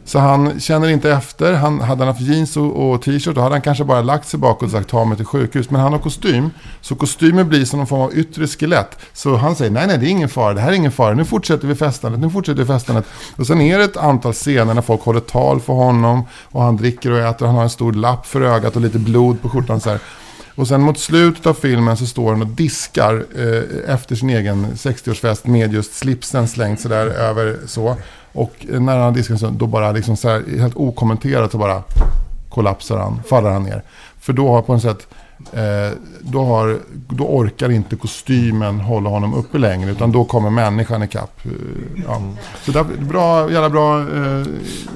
Så 0.09 0.19
han 0.19 0.61
känner 0.61 0.89
inte 0.89 1.11
efter. 1.11 1.53
Han, 1.53 1.81
hade 1.81 2.05
han 2.05 2.09
haft 2.09 2.21
jeans 2.21 2.57
och, 2.57 2.91
och 2.91 3.03
t-shirt 3.03 3.35
då 3.35 3.41
hade 3.41 3.55
han 3.55 3.63
kanske 3.63 3.85
bara 3.85 4.03
lagt 4.03 4.29
sig 4.29 4.41
bakåt 4.41 4.63
och 4.63 4.71
sagt 4.71 4.91
ta 4.91 5.05
mig 5.05 5.17
till 5.17 5.27
sjukhus. 5.27 5.71
Men 5.71 5.81
han 5.81 5.93
har 5.93 5.99
kostym. 5.99 6.51
Så 6.81 6.95
kostymen 6.95 7.49
blir 7.49 7.65
som 7.65 7.79
någon 7.79 7.87
form 7.87 8.01
av 8.01 8.15
yttre 8.15 8.47
skelett. 8.47 8.99
Så 9.13 9.37
han 9.37 9.57
säger 9.57 9.71
nej, 9.71 9.87
nej, 9.87 9.99
det 9.99 10.07
är 10.07 10.11
ingen 10.11 10.29
fara. 10.29 10.55
Det 10.55 10.61
här 10.61 10.69
är 10.69 10.73
ingen 10.73 10.93
fara. 10.93 11.15
Nu 11.15 11.25
fortsätter 11.25 11.69
vi 11.69 11.75
festandet. 11.75 12.21
Nu 12.21 12.31
fortsätter 12.31 12.61
vi 12.61 12.67
festandet. 12.67 13.05
Och 13.37 13.47
sen 13.47 13.61
är 13.61 13.79
det 13.79 13.85
ett 13.85 13.97
antal 13.97 14.33
scener 14.33 14.75
när 14.75 14.83
folk 14.83 15.03
håller 15.03 15.21
tal 15.21 15.61
för 15.61 15.73
honom. 15.73 16.23
Och 16.45 16.63
han 16.63 16.77
dricker 16.77 17.11
och 17.11 17.19
äter. 17.19 17.47
Han 17.47 17.55
har 17.55 17.63
en 17.63 17.71
stor 17.71 17.93
lapp 17.93 18.27
för 18.27 18.41
ögat 18.41 18.77
och 18.77 18.83
lite 18.83 18.99
blod 18.99 19.43
på 19.43 19.49
skjortan 19.49 19.81
så 19.81 19.91
här. 19.91 20.01
Och 20.59 20.69
sen 20.69 20.81
mot 20.81 20.99
slutet 20.99 21.47
av 21.47 21.55
filmen 21.55 21.97
så 21.97 22.07
står 22.07 22.33
han 22.33 22.43
och 22.43 22.49
diskar 22.49 23.25
eh, 23.37 23.95
efter 23.95 24.17
sin 24.17 24.31
egen 24.31 24.67
60-årsfest 24.67 25.47
med 25.47 25.73
just 25.73 25.95
slipsen 25.95 26.49
slängd 26.49 26.81
sådär 26.81 27.07
över 27.07 27.57
så. 27.67 27.97
Och 28.33 28.53
när 28.69 28.99
han 28.99 29.13
diskar 29.13 29.37
så, 29.37 29.51
då 29.51 29.67
bara 29.67 29.93
liksom 29.93 30.17
så 30.17 30.29
här, 30.29 30.59
helt 30.59 30.77
okommenterat 30.77 31.53
så 31.53 31.59
bara 31.59 31.83
kollapsar 32.49 32.99
han, 32.99 33.23
faller 33.29 33.51
han 33.51 33.63
ner. 33.63 33.83
För 34.21 34.33
då 34.33 34.49
har 34.49 34.63
på 34.63 34.73
något 34.73 34.83
sätt, 34.83 35.07
då, 36.21 36.45
har, 36.45 36.79
då 37.09 37.25
orkar 37.25 37.71
inte 37.71 37.97
kostymen 37.97 38.81
hålla 38.81 39.11
honom 39.11 39.35
uppe 39.35 39.59
längre 39.59 39.91
utan 39.91 40.13
då 40.13 40.25
kommer 40.25 40.51
människan 40.51 41.03
ikapp. 41.03 41.41
Eh, 41.45 41.51
ja. 42.07 42.23
Så 42.65 42.73
det 42.73 42.79
är 42.79 42.85
bra, 42.85 43.53
jävla 43.53 43.71
bra 43.71 44.01
eh, 44.01 44.47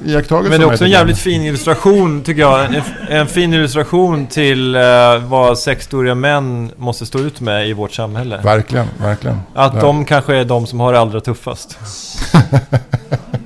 iakttagelse. 0.04 0.50
Men 0.50 0.60
det 0.60 0.66
är 0.66 0.72
också 0.72 0.84
en 0.84 0.90
jävligt 0.90 1.18
fin 1.18 1.42
illustration 1.42 2.22
tycker 2.22 2.40
jag. 2.42 2.74
En, 2.74 2.82
en 3.08 3.26
fin 3.26 3.54
illustration 3.54 4.26
till 4.26 4.74
eh, 4.74 4.82
vad 5.26 5.58
sexstoriga 5.58 6.14
män 6.14 6.70
måste 6.76 7.06
stå 7.06 7.18
ut 7.18 7.40
med 7.40 7.68
i 7.68 7.72
vårt 7.72 7.92
samhälle. 7.92 8.40
Verkligen, 8.44 8.86
verkligen. 9.00 9.40
Att 9.54 9.74
Ja. 9.74 9.80
de 9.80 10.04
kanske 10.04 10.36
är 10.36 10.44
de 10.44 10.66
som 10.66 10.80
har 10.80 10.92
det 10.92 11.00
allra 11.00 11.20
tuffast. 11.20 11.78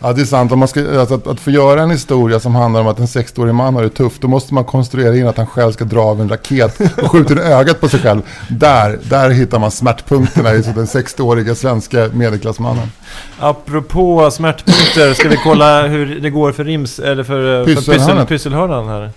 Ja, 0.00 0.12
det 0.12 0.20
är 0.20 0.24
sant. 0.24 0.52
Om 0.52 0.58
man 0.58 0.68
ska, 0.68 1.00
alltså, 1.00 1.14
att, 1.14 1.26
att 1.26 1.40
få 1.40 1.50
göra 1.50 1.82
en 1.82 1.90
historia 1.90 2.40
som 2.40 2.54
handlar 2.54 2.80
om 2.80 2.86
att 2.86 2.98
en 2.98 3.06
60-årig 3.06 3.54
man 3.54 3.74
har 3.74 3.82
det 3.82 3.88
tufft, 3.88 4.22
då 4.22 4.28
måste 4.28 4.54
man 4.54 4.64
konstruera 4.64 5.16
in 5.16 5.26
att 5.26 5.36
han 5.36 5.46
själv 5.46 5.72
ska 5.72 5.84
dra 5.84 6.00
av 6.02 6.20
en 6.20 6.28
raket 6.28 6.80
och 7.02 7.10
skjuter 7.10 7.36
i 7.38 7.52
ögat 7.52 7.80
på 7.80 7.88
sig 7.88 8.00
själv. 8.00 8.22
Där, 8.48 8.98
där 9.02 9.30
hittar 9.30 9.58
man 9.58 9.70
smärtpunkterna 9.70 10.54
i 10.54 10.60
den 10.62 10.86
60-åriga 10.86 11.54
svenska 11.54 12.08
medelklassmannen. 12.12 12.92
Apropå 13.38 14.30
smärtpunkter, 14.30 15.14
ska 15.14 15.28
vi 15.28 15.36
kolla 15.36 15.86
hur 15.86 16.20
det 16.20 16.30
går 16.30 16.52
för 16.52 16.64
rims... 16.64 16.98
Eller 16.98 17.22
för, 17.24 17.64
för 17.64 17.74
pyssel, 17.74 17.94
Pysselhörnet. 17.94 18.28
pysselhörnan 18.28 18.88
här. 18.88 19.10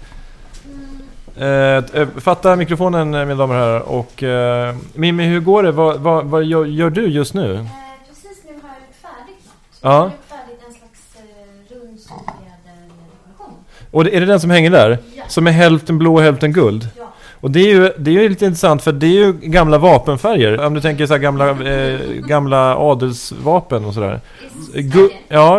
Eh, 1.37 1.83
eh, 2.01 2.07
fatta 2.17 2.55
mikrofonen 2.55 3.13
eh, 3.13 3.25
mina 3.25 3.35
damer 3.35 3.55
och 3.55 3.61
herrar 3.61 3.79
och 3.79 4.23
eh, 4.23 4.75
Mimmi 4.93 5.25
hur 5.25 5.39
går 5.39 5.63
det? 5.63 5.71
Vad, 5.71 5.99
vad, 5.99 6.25
vad 6.25 6.43
gör, 6.43 6.65
gör 6.65 6.89
du 6.89 7.07
just 7.07 7.33
nu? 7.33 7.55
Eh, 7.55 7.65
Precis 8.09 8.43
nu 8.45 8.51
har 8.53 8.69
jag 8.69 8.77
gjort 8.79 8.95
färdigt 9.01 9.45
något. 9.45 9.79
Ja. 9.81 10.11
Och 13.91 14.07
är 14.07 14.19
det 14.19 14.25
den 14.25 14.39
som 14.39 14.49
hänger 14.49 14.71
där? 14.71 14.97
Ja. 15.15 15.23
Som 15.27 15.47
är 15.47 15.51
hälften 15.51 15.97
blå 15.99 16.13
och 16.15 16.21
hälften 16.21 16.51
guld? 16.53 16.87
Ja. 16.97 17.13
Och 17.41 17.51
det 17.51 17.59
är, 17.59 17.67
ju, 17.75 17.91
det 17.97 18.11
är 18.11 18.21
ju 18.21 18.29
lite 18.29 18.45
intressant 18.45 18.83
för 18.83 18.91
det 18.91 19.07
är 19.07 19.11
ju 19.25 19.33
gamla 19.33 19.77
vapenfärger. 19.77 20.65
Om 20.65 20.73
du 20.73 20.81
tänker 20.81 21.05
så 21.05 21.17
gamla, 21.17 21.49
eh, 21.49 21.99
gamla 22.27 22.77
adelsvapen 22.77 23.85
och 23.85 23.93
sådär. 23.93 24.19
Gu- 24.73 25.09
ja, 25.27 25.57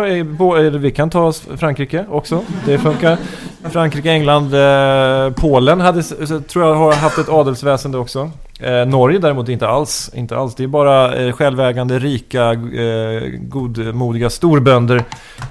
vi 0.79 0.91
kan 0.91 1.09
ta 1.09 1.33
Frankrike 1.57 2.05
också. 2.09 2.41
Det 2.65 2.77
funkar. 2.77 3.17
Frankrike, 3.69 4.09
England, 4.11 4.53
eh, 4.53 5.33
Polen 5.33 5.81
hade, 5.81 6.03
tror 6.47 6.65
jag 6.65 6.75
har 6.75 6.93
haft 6.93 7.17
ett 7.17 7.29
adelsväsende 7.29 7.97
också. 7.97 8.31
Eh, 8.61 8.85
Norge 8.85 9.19
däremot 9.19 9.49
inte 9.49 9.67
alls. 9.67 10.11
Inte 10.13 10.37
alls. 10.37 10.55
Det 10.55 10.63
är 10.63 10.67
bara 10.67 11.15
eh, 11.15 11.31
självägande, 11.31 11.99
rika, 11.99 12.51
eh, 12.51 13.21
godmodiga 13.41 14.29
storbönder. 14.29 15.03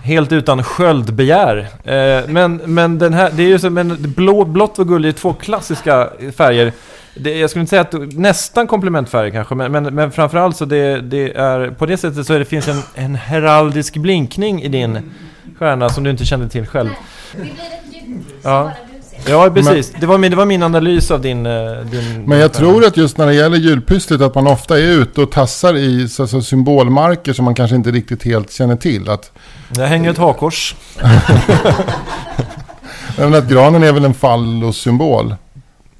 Helt 0.02 0.32
utan 0.32 0.64
sköldbegär. 0.64 1.68
Eh, 1.84 2.28
men, 2.28 2.56
men 2.64 2.98
den 2.98 3.14
här, 3.14 3.30
det 3.32 3.42
är 3.42 3.48
ju 3.48 3.58
som 3.58 3.78
en 3.78 3.96
blå, 4.16 4.44
blått 4.44 4.78
och 4.78 4.88
guld 4.88 5.06
är 5.06 5.12
två 5.12 5.32
klassiska 5.32 6.10
färger. 6.36 6.72
Det, 7.14 7.38
jag 7.38 7.50
skulle 7.50 7.60
inte 7.60 7.70
säga 7.70 7.82
att 7.82 8.12
nästan 8.12 8.66
komplementfärger 8.66 9.30
kanske, 9.30 9.54
men, 9.54 9.72
men, 9.72 9.94
men 9.94 10.12
framförallt 10.12 10.56
så 10.56 10.64
det, 10.64 11.00
det 11.00 11.32
är 11.36 11.70
på 11.70 11.86
det 11.86 11.96
sättet 11.96 12.26
så 12.26 12.34
är 12.34 12.38
det 12.38 12.44
finns 12.44 12.68
en, 12.68 12.82
en 12.94 13.14
heraldisk 13.14 13.96
blinkning 13.96 14.62
i 14.62 14.68
din 14.68 15.12
stjärna 15.58 15.88
som 15.88 16.04
du 16.04 16.10
inte 16.10 16.24
kände 16.24 16.48
till 16.48 16.66
själv. 16.66 16.90
Det 17.32 17.42
blir 17.42 17.52
ett 17.52 18.08
ljud 18.08 18.24
som 18.42 18.50
Ja. 18.50 18.70
Ja, 19.26 19.50
precis. 19.54 19.92
Det 20.00 20.06
var 20.06 20.18
min, 20.18 20.30
det 20.30 20.36
var 20.36 20.46
min 20.46 20.62
analys 20.62 21.10
av 21.10 21.20
din... 21.20 21.46
eh, 21.46 21.52
din 21.90 22.24
Men 22.26 22.38
jag 22.38 22.52
tror 22.52 22.84
att 22.84 22.96
just 22.96 23.18
när 23.18 23.26
det 23.26 23.34
gäller 23.34 23.56
julpysslet 23.56 24.20
att 24.20 24.34
man 24.34 24.46
ofta 24.46 24.78
är 24.78 24.82
ute 24.82 25.20
och 25.20 25.30
tassar 25.30 25.76
i 25.76 26.08
så, 26.08 26.26
så 26.26 26.42
symbolmarker 26.42 27.32
som 27.32 27.44
man 27.44 27.54
kanske 27.54 27.76
inte 27.76 27.90
riktigt 27.90 28.22
helt 28.22 28.52
känner 28.52 28.76
till. 28.76 29.08
Att, 29.08 29.32
Jag 29.76 29.86
hänger 29.86 30.10
ett 30.10 30.18
hakkors. 30.18 30.74
men 33.16 33.34
att 33.34 33.48
granen 33.48 33.82
är 33.82 33.92
väl 33.92 34.04
en 34.04 34.14
fallossymbol. 34.14 35.34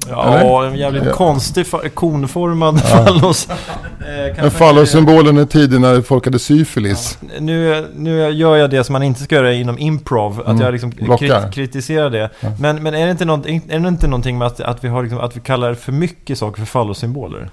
Ja, 0.08 0.38
Eller? 0.38 0.66
en 0.66 0.76
jävligt 0.76 1.04
Ja. 1.04 1.12
konstig 1.12 1.66
fa- 1.66 1.88
konformad 1.88 2.80
fallos. 2.82 3.48
Eh, 4.00 4.44
En 4.44 4.50
fallosymbol 4.50 5.26
under 5.26 5.44
tiden 5.44 5.80
när 5.82 6.00
folk 6.02 6.24
hade 6.24 6.38
syfilis. 6.38 7.18
Nu, 7.40 7.86
nu 7.96 8.30
gör 8.30 8.56
jag 8.56 8.70
det 8.70 8.84
som 8.84 8.92
man 8.92 9.02
inte 9.02 9.22
ska 9.22 9.34
göra 9.34 9.52
inom 9.52 9.78
improv, 9.78 10.40
att 10.40 10.46
Mm, 10.46 10.60
jag 10.62 10.72
liksom 10.72 10.92
krit, 10.92 11.32
kritiserar 11.54 12.10
det. 12.10 12.30
Men, 12.58 12.82
men 12.82 12.94
är, 12.94 13.04
det 13.04 13.10
inte 13.10 13.24
någonting, 13.24 13.62
är 13.68 13.78
det 13.80 13.88
inte 13.88 14.06
någonting 14.06 14.38
med 14.38 14.46
att, 14.46 14.60
att, 14.60 14.84
vi 14.84 14.88
har 14.88 15.02
liksom, 15.02 15.20
att 15.20 15.36
vi 15.36 15.40
kallar 15.40 15.74
för 15.74 15.92
mycket 15.92 16.38
saker 16.38 16.58
för 16.60 16.66
fallosymboler? 16.66 17.50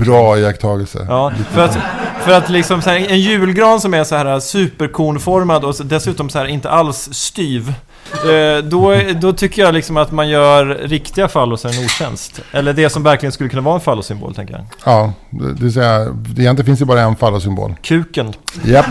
Bra 0.00 0.38
iakttagelse. 0.38 1.06
Ja, 1.08 1.32
för 1.50 1.64
att, 1.64 1.78
för 2.24 2.32
att 2.32 2.48
liksom 2.50 2.82
så 2.82 2.90
här, 2.90 2.96
en 3.10 3.20
julgran 3.20 3.80
som 3.80 3.94
är 3.94 4.04
så 4.04 4.14
här 4.16 4.40
superkonformad 4.40 5.64
och 5.64 5.74
dessutom 5.84 6.28
så 6.28 6.38
här 6.38 6.46
inte 6.46 6.70
alls 6.70 7.08
styv. 7.12 7.74
Eh, 8.12 8.64
då, 8.64 8.94
då 9.20 9.32
tycker 9.32 9.62
jag 9.62 9.74
liksom 9.74 9.96
att 9.96 10.12
man 10.12 10.28
gör 10.28 10.66
riktiga 10.66 11.28
falloser 11.28 11.68
en 11.78 11.84
otjänst. 11.84 12.40
Eller 12.52 12.72
det 12.72 12.90
som 12.90 13.02
verkligen 13.02 13.32
skulle 13.32 13.50
kunna 13.50 13.62
vara 13.62 13.74
en 13.74 13.80
fallosymbol, 13.80 14.34
tänker 14.34 14.54
jag. 14.54 14.64
Ja, 14.84 15.12
det, 15.30 15.52
det, 15.54 15.62
vill 15.62 15.72
säga, 15.72 15.98
det 16.04 16.42
egentligen 16.42 16.66
finns 16.66 16.80
ju 16.80 16.84
bara 16.84 17.00
en 17.00 17.16
fallosymbol. 17.16 17.74
Kuken. 17.82 18.32
Japp. 18.64 18.86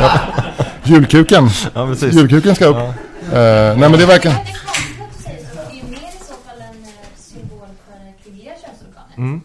Japp. 0.00 0.20
Julkuken. 0.84 1.48
Ja, 1.74 1.86
precis. 1.86 2.14
Julkuken 2.14 2.54
ska 2.54 2.64
upp. 2.66 2.76
Ja. 2.76 3.38
Eh, 3.38 3.76
nej 3.78 3.88
men 3.88 3.92
det 3.92 4.06
verkar... 4.06 4.30
Det 4.30 4.36
är 4.36 4.56
konstigt 4.98 5.00
att 5.00 5.16
du 5.16 5.22
säger 5.22 5.46
så. 5.46 5.70
Det 5.70 5.72
är 5.72 5.76
ju 5.76 5.82
mer 5.90 5.96
i 5.96 6.18
så 6.20 6.34
fall 6.48 6.60
en 6.60 6.84
symbol 7.16 7.68
för 7.86 8.22
kvinnliga 8.24 8.52
könsorganet. 8.52 9.16
Mm. 9.18 9.40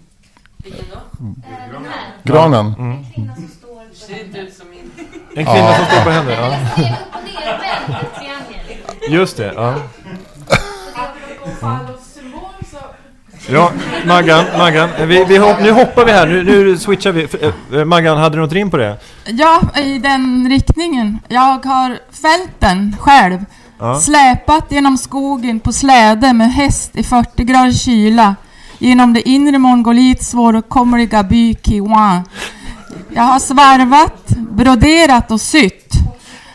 Vilken 0.57 0.85
då? 0.91 0.97
Eh. 1.49 2.33
Granen. 2.33 2.65
En 2.65 3.05
kvinna 3.15 3.35
som 3.35 3.47
står 3.59 3.67
på 3.67 3.95
Ser 3.95 4.25
inte 4.25 4.39
ut 4.39 4.53
som 4.53 4.69
min. 4.69 4.91
En 5.35 5.45
kvinna 5.45 5.59
Ja. 5.69 5.75
som 5.77 5.85
står 5.85 6.03
på 6.03 6.09
händer. 6.09 6.33
Ja. 6.33 6.45
Eller 6.45 6.57
ser 6.57 6.81
upp 6.81 7.15
och 7.15 7.23
ner, 7.23 7.45
vänd 7.45 8.05
triangel. 8.19 8.94
Just 9.09 9.37
det, 9.37 9.53
ja. 9.55 9.75
Ja, 13.49 13.71
Maggan, 14.05 14.45
Maggan. 14.57 14.89
Vi, 15.07 15.23
vi 15.25 15.37
hopp, 15.37 15.59
nu 15.61 15.71
hoppar 15.71 16.05
vi 16.05 16.11
här, 16.11 16.27
nu, 16.27 16.43
nu 16.43 16.77
switchar 16.77 17.11
vi. 17.11 17.23
F- 17.23 17.53
eh, 17.73 17.85
Maggan, 17.85 18.17
hade 18.17 18.37
du 18.37 18.41
något 18.41 18.51
rim 18.53 18.71
på 18.71 18.77
det? 18.77 18.97
Ja, 19.25 19.61
i 19.81 19.99
den 19.99 20.49
riktningen. 20.49 21.19
Jag 21.27 21.65
har 21.65 21.99
fällt 22.11 22.59
den 22.59 22.95
själv. 22.99 23.45
Ja. 23.79 23.99
Släpat 23.99 24.65
genom 24.71 24.97
skogen 24.97 25.59
på 25.59 25.73
släde 25.73 26.33
med 26.33 26.53
häst 26.53 26.91
i 26.93 27.03
40 27.03 27.43
grader 27.43 27.71
kyla. 27.71 28.35
Genom 28.79 29.13
det 29.13 29.29
inre 29.29 29.57
Mongoliets 29.57 30.29
svåråtkomliga 30.29 31.23
by 31.23 31.55
Kiwan. 31.55 32.21
Jag 33.13 33.23
har 33.23 33.39
svarvat, 33.39 34.27
broderat 34.51 35.31
och 35.31 35.41
sytt. 35.41 35.84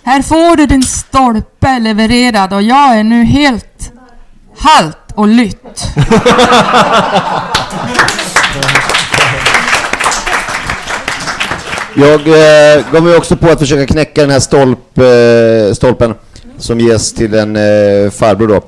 Här 0.03 0.23
får 0.23 0.57
du 0.57 0.67
din 0.67 0.83
stolpe 0.83 1.79
levererad 1.79 2.53
och 2.53 2.63
jag 2.63 2.99
är 2.99 3.05
nu 3.05 3.25
helt 3.25 3.93
halt 4.59 4.97
och 5.15 5.29
lytt. 5.29 5.87
Jag 11.95 12.21
eh, 12.29 12.85
gav 12.93 13.03
mig 13.03 13.17
också 13.17 13.37
på 13.37 13.51
att 13.51 13.59
försöka 13.59 13.87
knäcka 13.87 14.21
den 14.21 14.31
här 14.31 14.41
stolp, 14.41 14.99
eh, 14.99 15.75
stolpen 15.75 16.15
som 16.59 16.81
ges 16.81 17.13
till 17.13 17.35
en 17.35 17.57
eh, 17.57 18.11
farbror 18.11 18.49
då. 18.49 18.63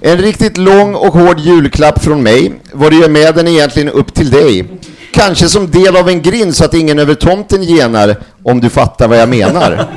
En 0.00 0.18
riktigt 0.18 0.56
lång 0.56 0.94
och 0.94 1.12
hård 1.14 1.38
julklapp 1.40 2.04
från 2.04 2.22
mig. 2.22 2.52
Vad 2.72 2.92
du 2.92 3.00
gör 3.00 3.08
med 3.08 3.34
den 3.34 3.48
är 3.48 3.52
egentligen 3.52 3.88
upp 3.88 4.14
till 4.14 4.30
dig. 4.30 4.64
Kanske 5.12 5.48
som 5.48 5.70
del 5.70 5.96
av 5.96 6.08
en 6.08 6.22
grind 6.22 6.56
så 6.56 6.64
att 6.64 6.74
ingen 6.74 6.98
över 6.98 7.14
tomten 7.14 7.62
genar, 7.62 8.16
om 8.42 8.60
du 8.60 8.68
fattar 8.68 9.08
vad 9.08 9.18
jag 9.18 9.28
menar. 9.28 9.88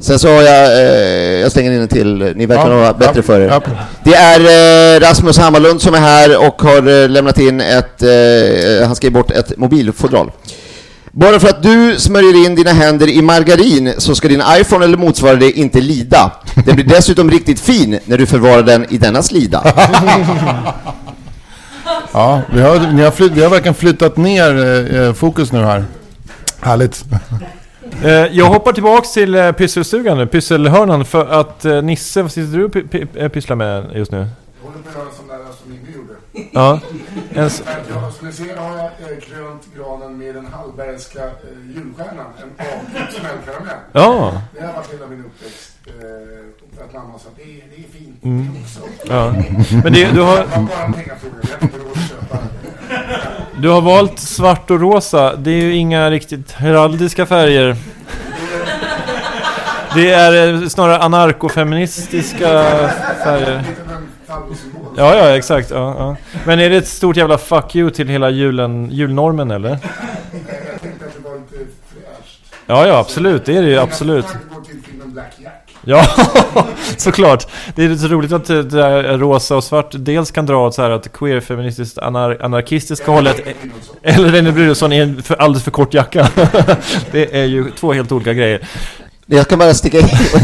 Sen 0.00 0.18
så 0.18 0.28
har 0.28 0.42
jag, 0.42 0.72
eh, 0.72 1.40
jag 1.40 1.52
slänger 1.52 1.72
in 1.72 1.80
en 1.82 1.88
till, 1.88 2.32
ni 2.36 2.46
verkar 2.46 2.70
Ja, 2.70 2.84
ha 2.86 2.92
bättre 2.92 3.12
ja, 3.16 3.22
för 3.22 3.40
er. 3.40 3.48
ja. 3.48 3.60
Det 4.04 4.14
är 4.14 4.40
eh, 4.96 5.00
Rasmus 5.00 5.38
Hammarlund 5.38 5.82
som 5.82 5.94
är 5.94 5.98
här 5.98 6.46
och 6.46 6.62
har 6.62 7.02
eh, 7.02 7.08
lämnat 7.08 7.38
in 7.38 7.60
ett, 7.60 8.02
eh, 8.02 8.86
han 8.86 8.96
skrev 8.96 9.12
bort 9.12 9.30
ett 9.30 9.56
mobilfodral. 9.58 10.30
Bara 11.12 11.40
för 11.40 11.48
att 11.48 11.62
du 11.62 11.96
smörjer 11.98 12.46
in 12.46 12.54
dina 12.54 12.70
händer 12.72 13.08
i 13.08 13.22
margarin 13.22 13.94
så 13.98 14.14
ska 14.14 14.28
din 14.28 14.42
iPhone 14.60 14.84
eller 14.84 14.96
motsvarande 14.96 15.52
inte 15.58 15.80
lida. 15.80 16.32
Den 16.66 16.74
blir 16.74 16.84
dessutom 16.84 17.30
riktigt 17.30 17.60
fin 17.60 17.98
när 18.04 18.18
du 18.18 18.26
förvarar 18.26 18.62
den 18.62 18.86
i 18.92 18.98
denna 18.98 19.22
slida. 19.22 19.62
Ja, 22.12 22.40
vi 22.52 22.60
har, 22.60 22.92
ni 22.92 23.02
har, 23.02 23.10
flyt, 23.10 23.32
vi 23.32 23.42
har 23.42 23.50
verkligen 23.50 23.74
flyttat 23.74 24.16
ner 24.16 24.94
eh, 25.06 25.12
fokus 25.12 25.52
nu 25.52 25.58
här. 25.64 25.84
Härligt. 26.60 27.04
Eh, 28.04 28.10
jag 28.10 28.44
hoppar 28.46 28.72
tillbaks 28.72 29.12
till 29.12 29.34
eh, 29.34 29.52
pysselstugan 29.52 30.18
nu, 30.18 30.26
pysselhörnan, 30.26 31.04
för 31.04 31.26
att 31.40 31.64
eh, 31.64 31.82
Nisse, 31.82 32.22
vad 32.22 32.32
sitter 32.32 32.58
du 32.58 32.64
och 32.64 32.70
py- 32.70 32.88
py- 32.88 33.28
pysslar 33.28 33.56
med 33.56 33.90
just 33.94 34.12
nu? 34.12 34.18
Jag 34.18 34.70
håller 34.70 34.82
på 34.82 34.88
att 34.88 34.94
göra 34.96 35.06
en 35.08 35.14
sån 35.16 35.28
där 35.28 35.38
som 35.62 35.72
Inge 35.72 35.96
gjorde. 35.96 36.14
Ja. 36.52 36.80
En, 37.34 37.42
Jag, 37.42 37.50
som 38.12 38.26
ni 38.26 38.32
ser 38.32 38.56
har 38.56 38.76
jag 38.78 38.90
krönt 39.22 39.62
granen 39.76 40.18
med 40.18 40.34
den 40.34 40.46
Hallbergska 40.46 41.20
julstjärnan. 41.74 42.26
En 42.42 42.66
avklippt 42.66 43.12
smällkaramell. 43.12 43.76
ja. 43.92 44.42
Det 44.58 44.66
har 44.66 44.72
varit 44.72 44.92
hela 44.94 45.06
min 45.06 45.24
uppväxt. 45.24 45.72
För 46.76 46.84
att 46.84 46.92
mamma 46.92 47.18
sa 47.18 47.28
att 47.28 47.36
det, 47.36 47.42
är- 47.42 47.64
det 47.76 47.76
är 47.76 47.98
fint 47.98 48.24
Mm. 48.24 48.48
det 48.54 48.60
också. 48.60 48.80
ja. 49.12 49.32
Men 49.84 49.92
det, 49.92 50.12
du, 50.12 50.20
har, 50.20 50.36
Det 50.36 50.42
var 50.46 50.62
bara 50.62 50.84
en 50.84 50.92
pengafråga. 50.92 51.34
Jag 51.42 51.48
hade 51.50 51.64
inte 51.64 51.78
råd 51.78 51.92
att 51.94 52.08
köpa. 52.08 52.38
Du 53.56 53.68
har 53.68 53.80
valt 53.80 54.18
svart 54.18 54.70
och 54.70 54.80
rosa. 54.80 55.36
Det 55.36 55.50
är 55.50 55.62
ju 55.62 55.74
inga 55.74 56.10
riktigt 56.10 56.52
heraldiska 56.52 57.26
färger. 57.26 57.76
Det 59.94 60.10
är 60.12 60.62
eh, 60.62 60.68
snarare 60.68 60.98
anarkofeministiska 60.98 62.64
färger. 63.24 63.64
Ja, 64.96 65.14
ja, 65.14 65.36
exakt. 65.36 65.70
Ja, 65.70 65.94
ja. 65.98 66.16
Men 66.46 66.60
är 66.60 66.70
det 66.70 66.76
ett 66.76 66.88
stort 66.88 67.16
jävla 67.16 67.38
fuck 67.38 67.76
you 67.76 67.90
till 67.90 68.08
hela 68.08 68.30
julen, 68.30 68.90
julnormen 68.90 69.50
eller? 69.50 69.70
Jag 69.70 69.78
tänkte 70.80 71.04
att 71.06 71.14
det 71.14 71.28
var 71.28 71.34
lite 71.34 71.56
fräscht. 71.56 72.40
Ja, 72.66 72.86
ja, 72.86 72.98
absolut. 72.98 73.44
Det 73.44 73.56
är 73.56 73.62
det 73.62 73.68
ju 73.68 73.78
absolut. 73.78 74.26
Mina 74.26 74.38
tankar 74.38 74.54
går 74.54 74.64
till 74.64 74.82
filmen 74.82 75.12
Black 75.12 75.32
Jack. 75.38 75.67
Ja, 75.84 76.06
såklart. 76.96 77.46
Det 77.74 77.84
är 77.84 77.96
så 77.96 78.08
roligt 78.08 78.32
att 78.32 78.46
det 78.46 78.62
där 78.62 79.18
rosa 79.18 79.56
och 79.56 79.64
svart 79.64 79.90
dels 79.92 80.30
kan 80.30 80.46
dra 80.46 80.66
åt 80.66 80.74
så 80.74 80.82
här 80.82 80.90
att 80.90 81.12
queer-feministiskt 81.12 81.98
anar 81.98 82.38
anarkistiska 82.40 83.10
hållet 83.10 83.36
eller 84.02 84.28
Reine 84.28 84.52
Brynolfsson 84.52 84.92
i 84.92 84.96
en 84.96 85.22
för, 85.22 85.34
alldeles 85.34 85.64
för 85.64 85.70
kort 85.70 85.94
jacka. 85.94 86.28
Det 87.10 87.36
är 87.40 87.44
ju 87.44 87.70
två 87.70 87.92
helt 87.92 88.12
olika 88.12 88.32
grejer. 88.32 88.60
Jag 89.30 89.48
kan 89.48 89.58
bara 89.58 89.74
sticka 89.74 89.98
in 89.98 90.04
och 90.04 90.40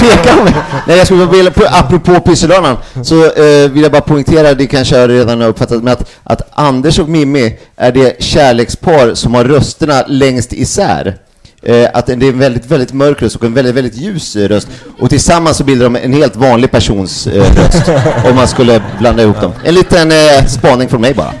peka 0.00 0.36
på 0.36 0.44
mig. 0.44 0.54
Nej, 0.86 0.96
jag 0.98 1.06
skulle 1.06 1.26
vilja, 1.26 1.52
apropå 1.70 2.20
pysselhörnan, 2.20 2.76
så 3.02 3.24
eh, 3.24 3.70
vill 3.70 3.82
jag 3.82 3.92
bara 3.92 4.02
poängtera, 4.02 4.54
det 4.54 4.66
kanske 4.66 4.96
jag 4.96 5.10
redan 5.10 5.40
har 5.40 5.48
uppfattat, 5.48 5.82
men 5.82 5.92
att, 5.92 6.10
att 6.24 6.48
Anders 6.52 6.98
och 6.98 7.08
Mimmi 7.08 7.58
är 7.76 7.92
det 7.92 8.22
kärlekspar 8.22 9.14
som 9.14 9.34
har 9.34 9.44
rösterna 9.44 10.04
längst 10.06 10.52
isär. 10.52 11.16
Eh, 11.62 11.90
att 11.94 12.06
det 12.06 12.12
är 12.12 12.22
en 12.22 12.38
väldigt, 12.38 12.66
väldigt 12.66 12.92
mörk 12.92 13.22
röst 13.22 13.36
och 13.36 13.44
en 13.44 13.54
väldigt, 13.54 13.74
väldigt 13.74 13.96
ljus 13.96 14.36
röst. 14.36 14.68
Och 14.98 15.10
tillsammans 15.10 15.56
så 15.56 15.64
bildar 15.64 15.84
de 15.84 15.96
en 15.96 16.12
helt 16.12 16.36
vanlig 16.36 16.70
persons 16.70 17.26
eh, 17.26 17.54
röst, 17.56 17.88
om 18.30 18.36
man 18.36 18.48
skulle 18.48 18.82
blanda 18.98 19.22
ihop 19.22 19.40
dem. 19.40 19.52
En 19.64 19.74
liten 19.74 20.10
eh, 20.10 20.46
spaning 20.46 20.88
från 20.88 21.00
mig 21.00 21.14
bara. 21.14 21.32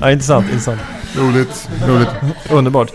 Ja, 0.00 0.10
intressant, 0.10 0.46
intressant. 0.46 0.80
Roligt, 1.16 1.68
roligt. 1.86 2.08
Underbart. 2.50 2.92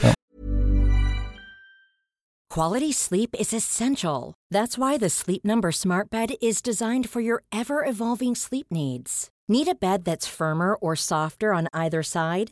Quality 2.50 2.92
sleep 2.92 3.36
is 3.40 3.54
essential. 3.54 4.34
That's 4.54 4.78
why 4.78 4.98
the 4.98 5.10
Sleep 5.10 5.46
Number 5.46 5.72
Smart 5.72 6.10
Bed 6.10 6.30
is 6.42 6.62
designed 6.62 7.10
for 7.10 7.22
your 7.22 7.44
ever 7.52 7.86
evolving 7.86 8.36
sleep 8.36 8.68
needs. 8.72 9.30
Need 9.48 9.68
a 9.68 9.76
bed 9.76 10.06
that's 10.06 10.28
firmer 10.28 10.76
or 10.76 10.96
softer 10.96 11.54
on 11.54 11.68
either 11.74 12.04
side? 12.04 12.52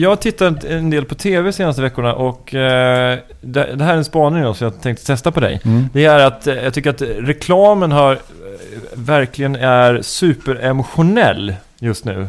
jag 0.00 0.08
har 0.08 0.16
tittat 0.16 0.64
en 0.64 0.90
del 0.90 1.04
på 1.04 1.14
TV 1.14 1.52
senaste 1.52 1.82
veckorna 1.82 2.14
och 2.14 2.54
eh, 2.54 3.18
det, 3.40 3.74
det 3.76 3.84
här 3.84 3.92
är 3.92 3.96
en 3.96 4.04
spaning 4.04 4.42
då, 4.42 4.54
så 4.54 4.64
jag 4.64 4.80
tänkte 4.82 5.06
testa 5.06 5.32
på 5.32 5.40
dig. 5.40 5.60
Mm. 5.64 5.88
Det 5.92 6.04
är 6.04 6.18
att 6.18 6.46
eh, 6.46 6.54
jag 6.54 6.74
tycker 6.74 6.90
att 6.90 7.02
reklamen 7.18 7.92
har 7.92 8.12
eh, 8.12 8.18
verkligen 8.94 9.56
är 9.56 10.02
superemotionell 10.02 11.54
just 11.78 12.04
nu. 12.04 12.28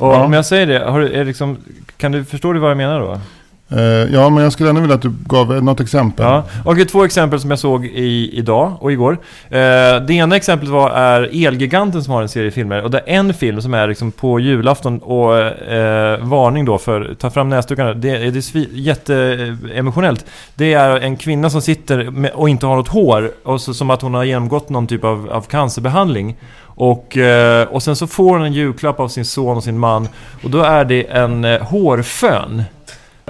Och 0.00 0.08
Ja. 0.12 0.24
om 0.24 0.32
jag 0.32 0.46
säger 0.46 0.66
det, 0.66 0.84
du- 1.00 1.24
liksom, 1.24 1.58
kan 1.96 2.12
du 2.12 2.24
förstå 2.24 2.52
vad 2.58 2.70
jag 2.70 2.76
menar 2.76 3.00
då? 3.00 3.20
Eh, 3.68 3.78
ja, 4.14 4.28
men 4.30 4.42
jag 4.42 4.52
skulle 4.52 4.68
ändå 4.68 4.80
vilja 4.80 4.96
att 4.96 5.02
du 5.02 5.12
gav 5.26 5.64
något 5.64 5.80
exempel. 5.80 6.26
Ja, 6.26 6.44
och 6.64 6.88
två 6.88 7.04
exempel 7.04 7.40
som 7.40 7.50
jag 7.50 7.58
såg 7.58 7.86
i, 7.86 8.30
idag 8.38 8.72
och 8.80 8.92
igår. 8.92 9.12
Eh, 9.48 9.58
det 10.06 10.10
ena 10.10 10.36
exemplet 10.36 10.70
var 10.70 10.90
är 10.90 11.46
Elgiganten 11.46 12.04
som 12.04 12.12
har 12.12 12.22
en 12.22 12.28
serie 12.28 12.50
filmer. 12.50 12.82
Och 12.82 12.90
det 12.90 12.98
är 12.98 13.02
en 13.06 13.34
film 13.34 13.62
som 13.62 13.74
är 13.74 13.88
liksom 13.88 14.12
på 14.12 14.40
julafton 14.40 14.98
och 14.98 15.38
eh, 15.38 16.18
varning 16.24 16.64
då 16.64 16.78
för 16.78 17.14
ta 17.18 17.30
fram 17.30 17.48
näsdukarna. 17.48 17.94
Det, 17.94 18.10
är- 18.10 18.30
det 18.30 18.54
är 18.54 18.66
jätteemotionellt. 18.72 20.26
Det 20.54 20.72
är 20.74 21.00
en 21.00 21.16
kvinna 21.16 21.50
som 21.50 21.62
sitter 21.62 22.10
med, 22.10 22.30
och 22.34 22.48
inte 22.48 22.66
har 22.66 22.76
något 22.76 22.88
hår. 22.88 23.30
Och 23.44 23.60
så, 23.60 23.74
som 23.74 23.90
att 23.90 24.02
hon 24.02 24.14
har 24.14 24.24
genomgått 24.24 24.68
någon 24.68 24.86
typ 24.86 25.04
av, 25.04 25.28
av 25.32 25.40
cancerbehandling. 25.42 26.36
Och, 26.78 27.16
eh, 27.16 27.68
och 27.68 27.82
sen 27.82 27.96
så 27.96 28.06
får 28.06 28.30
hon 28.38 28.42
en 28.46 28.52
julklapp 28.52 29.00
av 29.00 29.08
sin 29.08 29.24
son 29.24 29.56
och 29.56 29.64
sin 29.64 29.78
man. 29.78 30.08
Och 30.44 30.50
då 30.50 30.62
är 30.62 30.84
det 30.84 31.02
en 31.10 31.44
hårfön. 31.44 32.62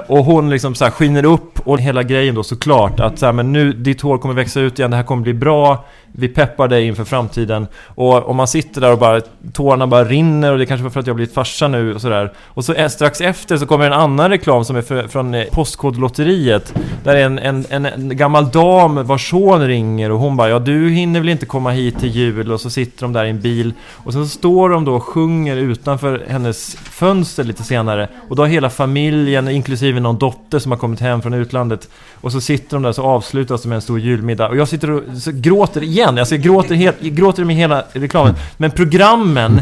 Och 0.08 0.24
hon 0.24 0.50
liksom 0.50 0.74
så 0.74 0.84
här 0.84 0.90
skiner 0.90 1.24
upp 1.24 1.60
och 1.64 1.80
hela 1.80 2.02
grejen 2.02 2.34
då 2.34 2.42
såklart 2.42 3.00
att 3.00 3.18
så 3.18 3.26
här, 3.26 3.32
men 3.32 3.52
nu 3.52 3.72
ditt 3.72 4.00
hår 4.00 4.18
kommer 4.18 4.34
växa 4.34 4.60
ut 4.60 4.78
igen, 4.78 4.90
det 4.90 4.96
här 4.96 5.04
kommer 5.04 5.22
bli 5.22 5.34
bra. 5.34 5.84
Vi 6.18 6.28
peppar 6.28 6.68
dig 6.68 6.86
inför 6.86 7.04
framtiden. 7.04 7.66
Och 7.84 8.28
om 8.28 8.36
man 8.36 8.48
sitter 8.48 8.80
där 8.80 8.92
och 8.92 8.98
bara 8.98 9.20
tårarna 9.52 9.86
bara 9.86 10.04
rinner 10.04 10.52
och 10.52 10.58
det 10.58 10.66
kanske 10.66 10.84
var 10.84 10.90
för 10.90 11.00
att 11.00 11.06
jag 11.06 11.14
har 11.14 11.16
blivit 11.16 11.34
farsa 11.34 11.68
nu 11.68 11.94
och 11.94 12.00
sådär. 12.00 12.32
Och 12.46 12.64
så 12.64 12.74
är, 12.74 12.88
strax 12.88 13.20
efter 13.20 13.56
så 13.56 13.66
kommer 13.66 13.86
en 13.86 13.92
annan 13.92 14.30
reklam 14.30 14.64
som 14.64 14.76
är 14.76 14.82
för, 14.82 15.08
från 15.08 15.34
eh, 15.34 15.44
Postkodlotteriet. 15.52 16.74
Där 17.04 17.16
är 17.16 17.26
en, 17.26 17.38
en, 17.38 17.66
en, 17.70 17.86
en 17.86 18.16
gammal 18.16 18.50
dam 18.50 19.06
vars 19.06 19.30
son 19.30 19.66
ringer 19.66 20.10
och 20.10 20.18
hon 20.18 20.36
bara 20.36 20.48
ja 20.48 20.58
du 20.58 20.90
hinner 20.90 21.20
väl 21.20 21.28
inte 21.28 21.46
komma 21.46 21.70
hit 21.70 21.98
till 22.00 22.10
jul 22.10 22.52
och 22.52 22.60
så 22.60 22.70
sitter 22.70 23.02
de 23.02 23.12
där 23.12 23.24
i 23.24 23.30
en 23.30 23.40
bil. 23.40 23.72
Och 23.92 24.12
sen 24.12 24.28
så 24.28 24.38
står 24.38 24.68
de 24.70 24.84
då 24.84 24.94
och 24.94 25.02
sjunger 25.02 25.56
utanför 25.56 26.24
hennes 26.28 26.76
fönster 26.76 27.44
lite 27.44 27.62
senare. 27.62 28.08
Och 28.28 28.36
då 28.36 28.42
har 28.42 28.48
hela 28.48 28.70
familjen, 28.70 29.48
inklusive 29.48 30.00
någon 30.00 30.18
dotter 30.18 30.58
som 30.58 30.72
har 30.72 30.78
kommit 30.78 31.00
hem 31.00 31.22
från 31.22 31.34
utlandet. 31.34 31.88
Och 32.20 32.32
så 32.32 32.40
sitter 32.40 32.76
de 32.76 32.82
där 32.82 32.92
så 32.92 33.02
avslutas 33.02 33.62
de 33.62 33.68
med 33.68 33.76
en 33.76 33.82
stor 33.82 34.00
julmiddag. 34.00 34.48
Och 34.48 34.56
jag 34.56 34.68
sitter 34.68 34.90
och 34.90 35.02
gråter 35.32 35.82
igen. 35.82 36.05
Alltså 36.08 36.34
jag 36.34 36.42
gråter, 36.42 36.74
helt, 36.74 36.96
jag 37.00 37.14
gråter 37.14 37.44
med 37.44 37.56
hela 37.56 37.82
reklamen. 37.92 38.34
Men 38.56 38.70
programmen, 38.70 39.60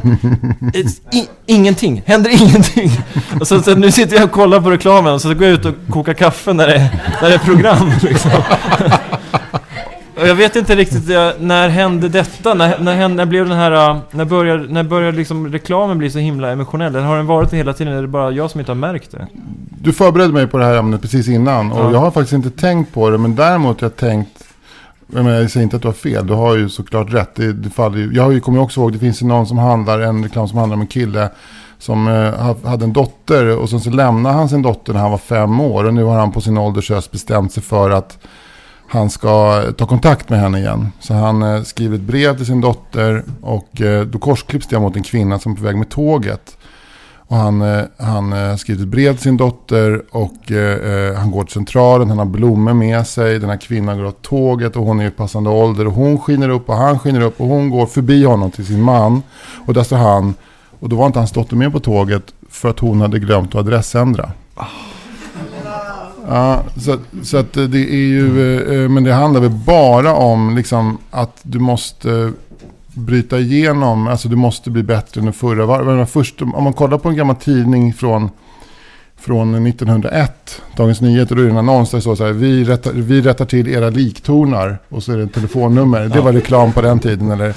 i, 1.13 1.29
ingenting. 1.47 2.03
Händer 2.07 2.31
ingenting. 2.43 2.91
Och 3.41 3.47
så, 3.49 3.63
så 3.63 3.75
nu 3.75 3.93
sitter 3.93 4.17
jag 4.17 4.25
och 4.25 4.31
kollar 4.31 4.61
på 4.61 4.71
reklamen 4.71 5.13
och 5.13 5.21
så 5.21 5.35
går 5.35 5.45
jag 5.47 5.53
ut 5.55 5.65
och 5.65 5.75
kokar 5.91 6.15
kaffe 6.15 6.53
när 6.53 6.67
det, 6.67 6.91
när 7.23 7.29
det 7.29 7.35
är 7.35 7.39
program. 7.39 7.91
Liksom. 8.03 8.31
Och 10.21 10.29
jag 10.29 10.35
vet 10.35 10.57
inte 10.57 10.77
riktigt, 10.77 11.09
när 11.39 11.69
hände 11.69 12.09
detta? 12.09 12.55
När, 12.55 12.79
när, 12.79 13.09
när 13.09 13.27
blev 13.27 13.49
den 13.49 13.59
här... 13.59 13.91
eh, 13.91 13.97
När 14.11 14.25
började, 14.25 14.73
när 14.73 14.83
började 14.83 15.17
liksom 15.17 15.53
reklamen 15.53 15.99
bli 15.99 16.11
så 16.11 16.19
himla 16.19 16.51
emotionell? 16.51 16.97
Eller 16.97 17.07
har 17.07 17.17
den 17.17 17.27
varit 17.27 17.51
det 17.51 17.57
hela 17.57 17.73
tiden? 17.73 17.93
Är 17.95 18.03
det 18.03 18.09
bara 18.09 18.31
jag 18.31 18.51
som 18.51 18.61
inte 18.61 18.73
har 18.73 18.77
märkt 18.77 19.11
det? 19.11 19.27
Du 19.81 19.93
förberedde 19.93 20.33
mig 20.33 20.47
på 20.47 20.59
det 20.59 20.65
här 20.65 20.75
ämnet 20.75 21.03
precis 21.03 21.29
innan 21.29 21.73
och 21.73 21.85
Ja. 21.85 21.93
jag 21.93 21.99
har 21.99 22.11
faktiskt 22.11 22.33
inte 22.33 22.51
tänkt 22.51 22.95
på 22.95 23.11
det. 23.11 23.19
Men 23.19 23.35
däremot 23.35 23.81
har 23.81 23.85
jag 23.89 23.97
tänkt, 23.97 24.44
jag, 25.13 25.25
menar, 25.25 25.41
jag 25.41 25.51
säger 25.51 25.65
inte 25.65 25.77
att 25.77 25.83
du 25.83 25.89
har 25.89 25.93
fel, 25.93 26.27
du 26.27 26.35
har 26.35 26.57
ju 26.57 26.69
såklart 26.69 27.13
rätt. 27.13 27.35
Det, 27.35 27.53
det 27.53 27.71
faller 27.71 27.99
ju, 27.99 28.15
jag 28.15 28.23
har 28.23 28.31
ju, 28.31 28.41
kommer 28.41 28.61
också 28.61 28.81
ihåg, 28.81 28.93
det 28.93 28.99
finns 28.99 29.23
ju 29.23 29.27
någon 29.27 29.47
som 29.47 29.59
handlar, 29.59 30.01
en 30.01 30.23
reklam 30.23 30.49
som 30.49 30.59
handlar 30.59 30.75
om 30.75 30.81
en 30.81 30.87
kille 30.87 31.31
som 31.79 32.09
eh, 32.09 32.69
hade 32.69 32.85
en 32.85 32.93
dotter 32.93 33.59
och 33.59 33.71
sen 33.71 33.81
så 33.81 33.91
lämnade 33.91 34.35
han 34.35 34.49
sin 34.49 34.63
dotter 34.63 34.93
när 34.93 35.01
han 35.01 35.11
var 35.11 35.19
fem 35.19 35.61
år. 35.61 35.85
Och 35.85 35.95
nu 35.95 36.05
har 36.05 36.19
han 36.19 36.33
på 36.33 36.41
sin 36.41 36.59
ålders 36.59 36.91
höst 36.91 37.11
bestämt 37.11 37.53
sig 37.53 37.63
för 37.63 37.91
att 37.91 38.19
han 38.89 39.11
ska 39.11 39.63
eh, 39.67 39.73
ta 39.73 39.87
kontakt 39.87 40.29
med 40.29 40.41
henne 40.41 40.59
igen. 40.59 40.89
Så 41.01 41.15
han 41.15 41.43
eh, 41.43 41.63
skriver 41.63 41.97
ett 41.97 42.03
brev 42.03 42.37
till 42.37 42.47
sin 42.47 42.61
dotter 42.61 43.25
och 43.41 43.81
eh, 43.81 44.05
då 44.05 44.19
korsklipps 44.19 44.67
det 44.67 44.81
mot 44.81 44.97
en 44.97 45.03
kvinna 45.03 45.39
som 45.39 45.53
är 45.53 45.57
på 45.57 45.63
väg 45.63 45.77
med 45.77 45.89
tåget. 45.89 46.57
Och 47.35 47.41
han, 47.41 47.63
eh, 47.63 47.85
han 47.99 48.33
eh, 48.33 48.57
skriver 48.57 48.83
ett 48.83 48.89
brev 48.89 49.13
till 49.13 49.23
sin 49.23 49.37
dotter 49.37 50.03
och 50.11 50.53
eh, 50.53 51.09
eh, 51.09 51.15
han 51.15 51.31
går 51.31 51.45
till 51.45 51.53
centralen, 51.53 52.09
han 52.09 52.19
har 52.19 52.25
blommor 52.25 52.75
med 52.75 53.07
sig. 53.07 53.39
Den 53.39 53.51
här 53.51 53.57
kvinnan 53.57 53.99
går 53.99 54.05
åt 54.05 54.23
tåget 54.23 54.77
och 54.77 54.85
hon 54.85 55.01
är 55.01 55.07
i 55.07 55.11
passande 55.11 55.51
ålder. 55.51 55.87
Och 55.87 55.93
hon 55.93 56.19
skiner 56.19 56.49
upp 56.49 56.69
och 56.69 56.77
han 56.77 56.99
skiner 56.99 57.21
upp 57.21 57.41
och 57.41 57.47
hon 57.47 57.71
går 57.71 57.87
förbi 57.87 58.25
honom 58.25 58.51
till 58.51 58.67
sin 58.67 58.83
man. 58.83 59.23
Och 59.67 59.75
där 59.75 59.83
står 59.83 59.97
han, 59.97 60.35
och 60.81 60.89
då 60.89 60.97
var 60.97 61.07
inte 61.07 61.19
hans 61.19 61.33
dotter 61.33 61.57
med 61.57 61.73
på 61.73 61.81
tåget 61.81 62.23
för 62.51 62.71
att 62.71 62.79
hon 62.79 63.01
hade 63.01 63.19
glömt 63.19 63.49
att 63.49 63.61
adressändra. 63.61 64.31
Ja, 66.29 66.63
så, 66.77 66.99
så 67.23 67.37
att 67.37 67.53
det 67.53 67.79
är 67.95 68.07
ju, 68.07 68.57
eh, 68.57 68.83
eh, 68.83 68.89
men 68.89 69.05
det 69.05 69.13
handlar 69.13 69.41
väl 69.41 69.51
bara 69.67 70.15
om 70.15 70.57
liksom 70.57 70.99
att 71.11 71.41
du 71.43 71.59
måste 71.59 72.33
bryta 72.95 73.39
igenom, 73.39 74.07
alltså 74.09 74.29
du 74.29 74.37
måste 74.37 74.71
bli 74.71 74.83
bättre 74.83 75.21
än 75.21 75.33
förra. 75.33 75.67
Var- 75.67 75.83
var- 75.83 76.05
Först, 76.07 76.43
om 76.43 76.65
man 76.65 76.73
kollar 76.73 76.99
på 76.99 77.09
en 77.09 77.17
gammal 77.17 77.37
tidning 77.37 77.95
från, 77.95 78.31
från 79.17 79.67
1901, 79.67 80.63
Dagens 80.77 81.01
Nyheter, 81.01 81.35
då 81.37 81.43
är 81.43 81.45
det 81.47 81.51
en 81.51 81.57
annons 81.57 81.91
där 81.91 81.99
det 81.99 82.03
står 82.03 82.15
så 82.17 82.25
här, 82.25 82.33
vi 82.33 82.65
rättar, 82.65 82.93
vi 82.93 83.21
rättar 83.23 83.45
till 83.45 83.69
era 83.69 83.91
liktornar 83.91 84.79
och 84.89 85.03
så 85.03 85.13
är 85.13 85.17
det 85.17 85.23
ett 85.23 85.35
telefonnummer. 85.35 86.09
Det 86.09 86.21
var 86.21 86.33
reklam 86.33 86.73
på 86.73 86.81
den 86.83 86.99
tiden. 86.99 87.31
Eller 87.31 87.49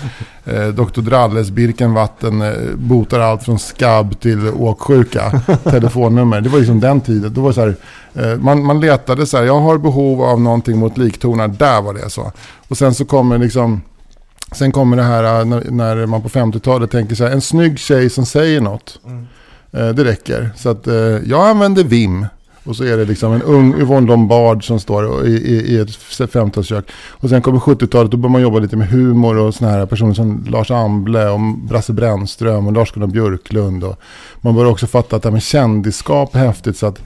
eh, 0.46 0.68
Dr. 0.68 1.02
Dralles 1.02 1.50
Birkenvatten 1.52 2.42
eh, 2.42 2.52
botar 2.76 3.20
allt 3.20 3.44
från 3.44 3.60
skabb 3.60 4.20
till 4.20 4.50
åksjuka. 4.50 5.42
telefonnummer. 5.64 6.42
Det 6.42 6.50
var 6.50 6.60
liksom 6.60 6.80
den 6.80 7.02
tiden. 7.02 7.34
Då 7.34 7.42
var 7.42 7.52
så 7.52 7.62
här, 7.62 7.76
eh, 8.14 8.38
man, 8.40 8.64
man 8.64 8.80
letade 8.80 9.26
så 9.26 9.38
här, 9.38 9.44
jag 9.44 9.60
har 9.60 9.78
behov 9.78 10.22
av 10.24 10.42
någonting 10.42 10.78
mot 10.78 10.98
liktornar, 10.98 11.48
där 11.48 11.82
var 11.82 11.94
det 11.94 12.10
så. 12.10 12.32
Och 12.68 12.78
sen 12.78 12.94
så 12.94 13.06
kommer 13.06 13.38
liksom 13.38 13.82
Sen 14.52 14.72
kommer 14.72 14.98
det 14.98 15.04
här 15.04 15.40
äh, 15.40 15.46
när, 15.46 15.72
när 15.72 16.06
man 16.06 16.22
på 16.22 16.30
50-talet 16.30 16.92
tänker 16.92 17.16
så 17.16 17.24
här, 17.24 17.32
en 17.32 17.42
snygg 17.42 17.80
tjej 17.80 18.10
som 18.10 18.26
säger 18.26 18.62
något. 18.62 19.00
Eh, 19.72 19.90
det 19.90 20.04
räcker. 20.04 20.50
Så 20.56 20.70
att 20.70 20.88
eh, 20.88 20.96
jag 21.26 21.50
använder 21.50 21.84
Vim. 21.84 22.26
Och 22.64 22.76
så 22.76 22.84
är 22.84 22.98
det 22.98 23.06
liksom 23.06 23.34
en 23.34 23.42
ung 23.42 23.80
Yvonne 23.80 24.08
Lombard 24.08 24.68
som 24.68 24.80
står 24.80 25.28
i, 25.28 25.32
i, 25.32 25.74
i 25.74 25.80
ett 25.80 25.90
50-talskök. 25.90 26.84
Och 27.10 27.30
sen 27.30 27.42
kommer 27.42 27.60
70-talet, 27.60 28.12
då 28.12 28.18
börjar 28.18 28.32
man 28.32 28.42
jobba 28.42 28.60
lite 28.60 28.76
med 28.76 28.88
humor 28.88 29.38
och 29.38 29.56
såna 29.56 29.72
här 29.72 29.86
personer 29.86 30.14
som 30.14 30.46
Lars 30.50 30.72
Amble 30.72 31.30
och 31.30 31.40
Brasse 31.40 31.94
Brännström 31.94 32.68
och 32.68 32.74
Lars-Gunnar 32.74 33.08
Björklund. 33.08 33.84
Och 33.84 34.00
man 34.42 34.56
börjar 34.56 34.72
också 34.72 34.88
fatta 34.88 35.16
att 35.16 35.22
det 35.22 35.30
här 35.30 35.34
med 35.34 35.44
kändisskap 35.44 36.36
är 36.36 36.40
häftigt. 36.40 36.78
Så 36.78 36.86
att 36.86 37.00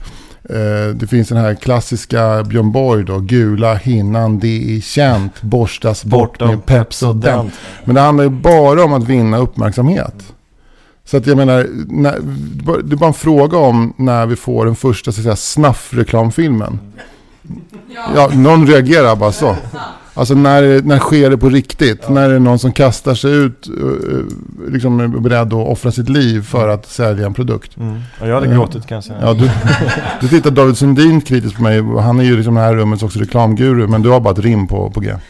det 0.94 1.06
finns 1.10 1.28
den 1.28 1.38
här 1.38 1.54
klassiska 1.54 2.42
Björn 2.42 2.72
Borg 2.72 3.04
då, 3.04 3.18
gula 3.18 3.74
hinnan, 3.74 4.38
det 4.38 4.76
är 4.76 4.80
känt, 4.80 5.42
borstas 5.42 6.04
bort 6.04 6.38
Borta 6.38 6.46
med 6.46 6.66
Pepsodent. 6.66 7.52
Men 7.84 7.94
det 7.94 8.00
handlar 8.00 8.24
ju 8.24 8.30
bara 8.30 8.84
om 8.84 8.92
att 8.92 9.04
vinna 9.04 9.38
uppmärksamhet. 9.38 10.14
Så 11.04 11.16
att 11.16 11.26
jag 11.26 11.36
menar, 11.36 11.66
när, 11.88 12.18
det 12.82 12.94
är 12.94 12.96
bara 12.96 13.08
en 13.08 13.14
fråga 13.14 13.58
om 13.58 13.94
när 13.96 14.26
vi 14.26 14.36
får 14.36 14.64
den 14.66 14.76
första 14.76 15.12
så 15.12 15.20
att 15.20 15.24
säga, 15.24 15.36
snaffreklamfilmen. 15.36 16.78
Ja, 18.14 18.30
någon 18.34 18.66
reagerar 18.66 19.16
bara 19.16 19.32
så. 19.32 19.56
Alltså 20.14 20.34
när, 20.34 20.82
när 20.82 20.98
sker 20.98 21.30
det 21.30 21.38
på 21.38 21.48
riktigt? 21.48 22.08
När 22.08 22.22
är 22.22 22.32
det 22.32 22.38
någon 22.38 22.58
som 22.58 22.72
kastar 22.72 23.14
sig 23.14 23.32
ut, 23.32 23.66
eh, 23.66 24.72
liksom 24.72 25.00
är 25.00 25.08
beredd 25.08 25.46
att 25.46 25.52
offra 25.52 25.92
sitt 25.92 26.08
liv 26.08 26.42
för 26.42 26.68
att 26.68 26.86
sälja 26.86 27.26
en 27.26 27.34
produkt? 27.34 27.76
Mm. 27.76 28.00
Och 28.20 28.28
jag 28.28 28.34
hade 28.34 28.46
Eh, 28.46 28.54
gråtit 28.54 28.86
kan 28.86 28.94
jag 28.94 29.04
säga. 29.04 29.18
Ja, 29.22 29.32
du, 29.32 29.50
du 30.20 30.28
tittar 30.28 30.50
David 30.50 30.76
Sundin 30.76 31.20
kritiskt 31.20 31.56
på 31.56 31.62
mig. 31.62 31.82
Han 32.00 32.20
är 32.20 32.24
ju 32.24 32.36
liksom 32.36 32.54
det 32.54 32.60
här 32.60 32.74
rummets 32.74 33.02
också 33.02 33.18
reklamguru. 33.18 33.86
Men 33.86 34.02
du 34.02 34.08
har 34.08 34.20
bara 34.20 34.32
ett 34.32 34.38
rim 34.38 34.66
på, 34.66 34.90
på 34.90 35.00
G. 35.00 35.14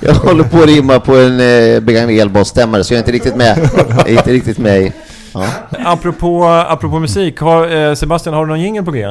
Jag 0.00 0.14
håller 0.14 0.44
på 0.44 0.58
att 0.58 0.66
rimma 0.66 1.00
på 1.00 1.16
en 1.16 1.40
eh, 1.40 1.80
begagnad 1.80 2.20
elbollsstämmare 2.20 2.84
så 2.84 2.94
jag 2.94 2.96
är 2.96 3.02
inte 3.02 3.12
riktigt 3.12 3.36
med. 3.36 3.70
Jag 3.88 4.08
är 4.08 4.12
inte 4.12 4.32
riktigt 4.32 4.58
med 4.58 4.82
i... 4.82 4.92
Ja. 5.34 5.46
Apropå, 5.84 6.44
apropå 6.44 6.98
musik, 6.98 7.40
har, 7.40 7.88
eh, 7.88 7.94
Sebastian 7.94 8.34
har 8.34 8.46
du 8.46 8.48
någon 8.48 8.60
jingel 8.60 8.84
på 8.84 8.90
G? 8.90 9.06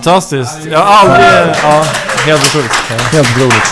Fantastiskt! 0.00 0.58
Jag 0.70 0.78
har 0.78 0.84
aldrig... 1.10 1.54
Ja, 1.62 1.84
helt 2.26 2.44
otroligt. 2.44 2.72
Helt 3.12 3.28
otroligt. 3.36 3.64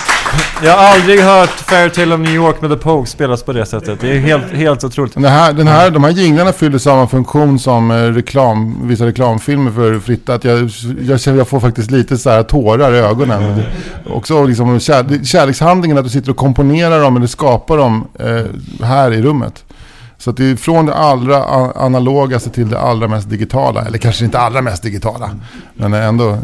Jag 0.64 0.72
har 0.76 0.84
aldrig 0.84 1.20
hört 1.20 1.48
Fairytale 1.50 2.14
of 2.14 2.20
New 2.20 2.34
York 2.34 2.60
med 2.60 2.70
The 2.70 2.76
Pogues 2.76 3.10
spelas 3.10 3.42
på 3.42 3.52
det 3.52 3.66
sättet. 3.66 4.00
Det 4.00 4.08
är 4.16 4.18
helt, 4.18 4.52
helt 4.52 4.84
otroligt. 4.84 5.14
Den 5.14 5.24
här, 5.24 5.52
den 5.52 5.68
här, 5.68 5.90
de 5.90 6.04
här 6.04 6.10
jinglarna 6.10 6.52
fyller 6.52 6.78
samma 6.78 7.06
funktion 7.08 7.58
som 7.58 7.90
eh, 7.90 7.94
reklam, 7.96 8.78
vissa 8.88 9.06
reklamfilmer 9.06 9.70
för 9.70 9.98
Fritta. 10.00 10.34
Att 10.34 10.44
jag, 10.44 10.70
jag, 11.00 11.20
känner- 11.20 11.38
jag 11.38 11.48
får 11.48 11.60
faktiskt 11.60 11.90
lite 11.90 12.18
så 12.18 12.30
här 12.30 12.42
tårar 12.42 12.94
i 12.94 12.98
ögonen. 12.98 13.62
Också 14.10 14.44
liksom 14.44 14.80
kär, 14.80 15.24
kärlekshandlingen 15.24 15.98
att 15.98 16.04
du 16.04 16.10
sitter 16.10 16.30
och 16.30 16.36
komponerar 16.36 17.00
dem 17.00 17.16
eller 17.16 17.26
skapar 17.26 17.76
dem 17.76 18.08
eh, 18.18 18.84
här 18.86 19.12
i 19.12 19.22
rummet. 19.22 19.63
Så 20.24 20.30
att 20.30 20.36
det 20.36 20.50
är 20.50 20.56
från 20.56 20.86
det 20.86 20.94
allra 20.94 21.44
analogaste 21.74 22.50
till 22.50 22.68
det 22.68 22.78
allra 22.78 23.08
mest 23.08 23.30
digitala. 23.30 23.84
Eller 23.84 23.98
kanske 23.98 24.24
inte 24.24 24.38
allra 24.38 24.62
mest 24.62 24.82
digitala. 24.82 25.30
Men 25.74 25.94
ändå 25.94 26.30
eh, 26.30 26.36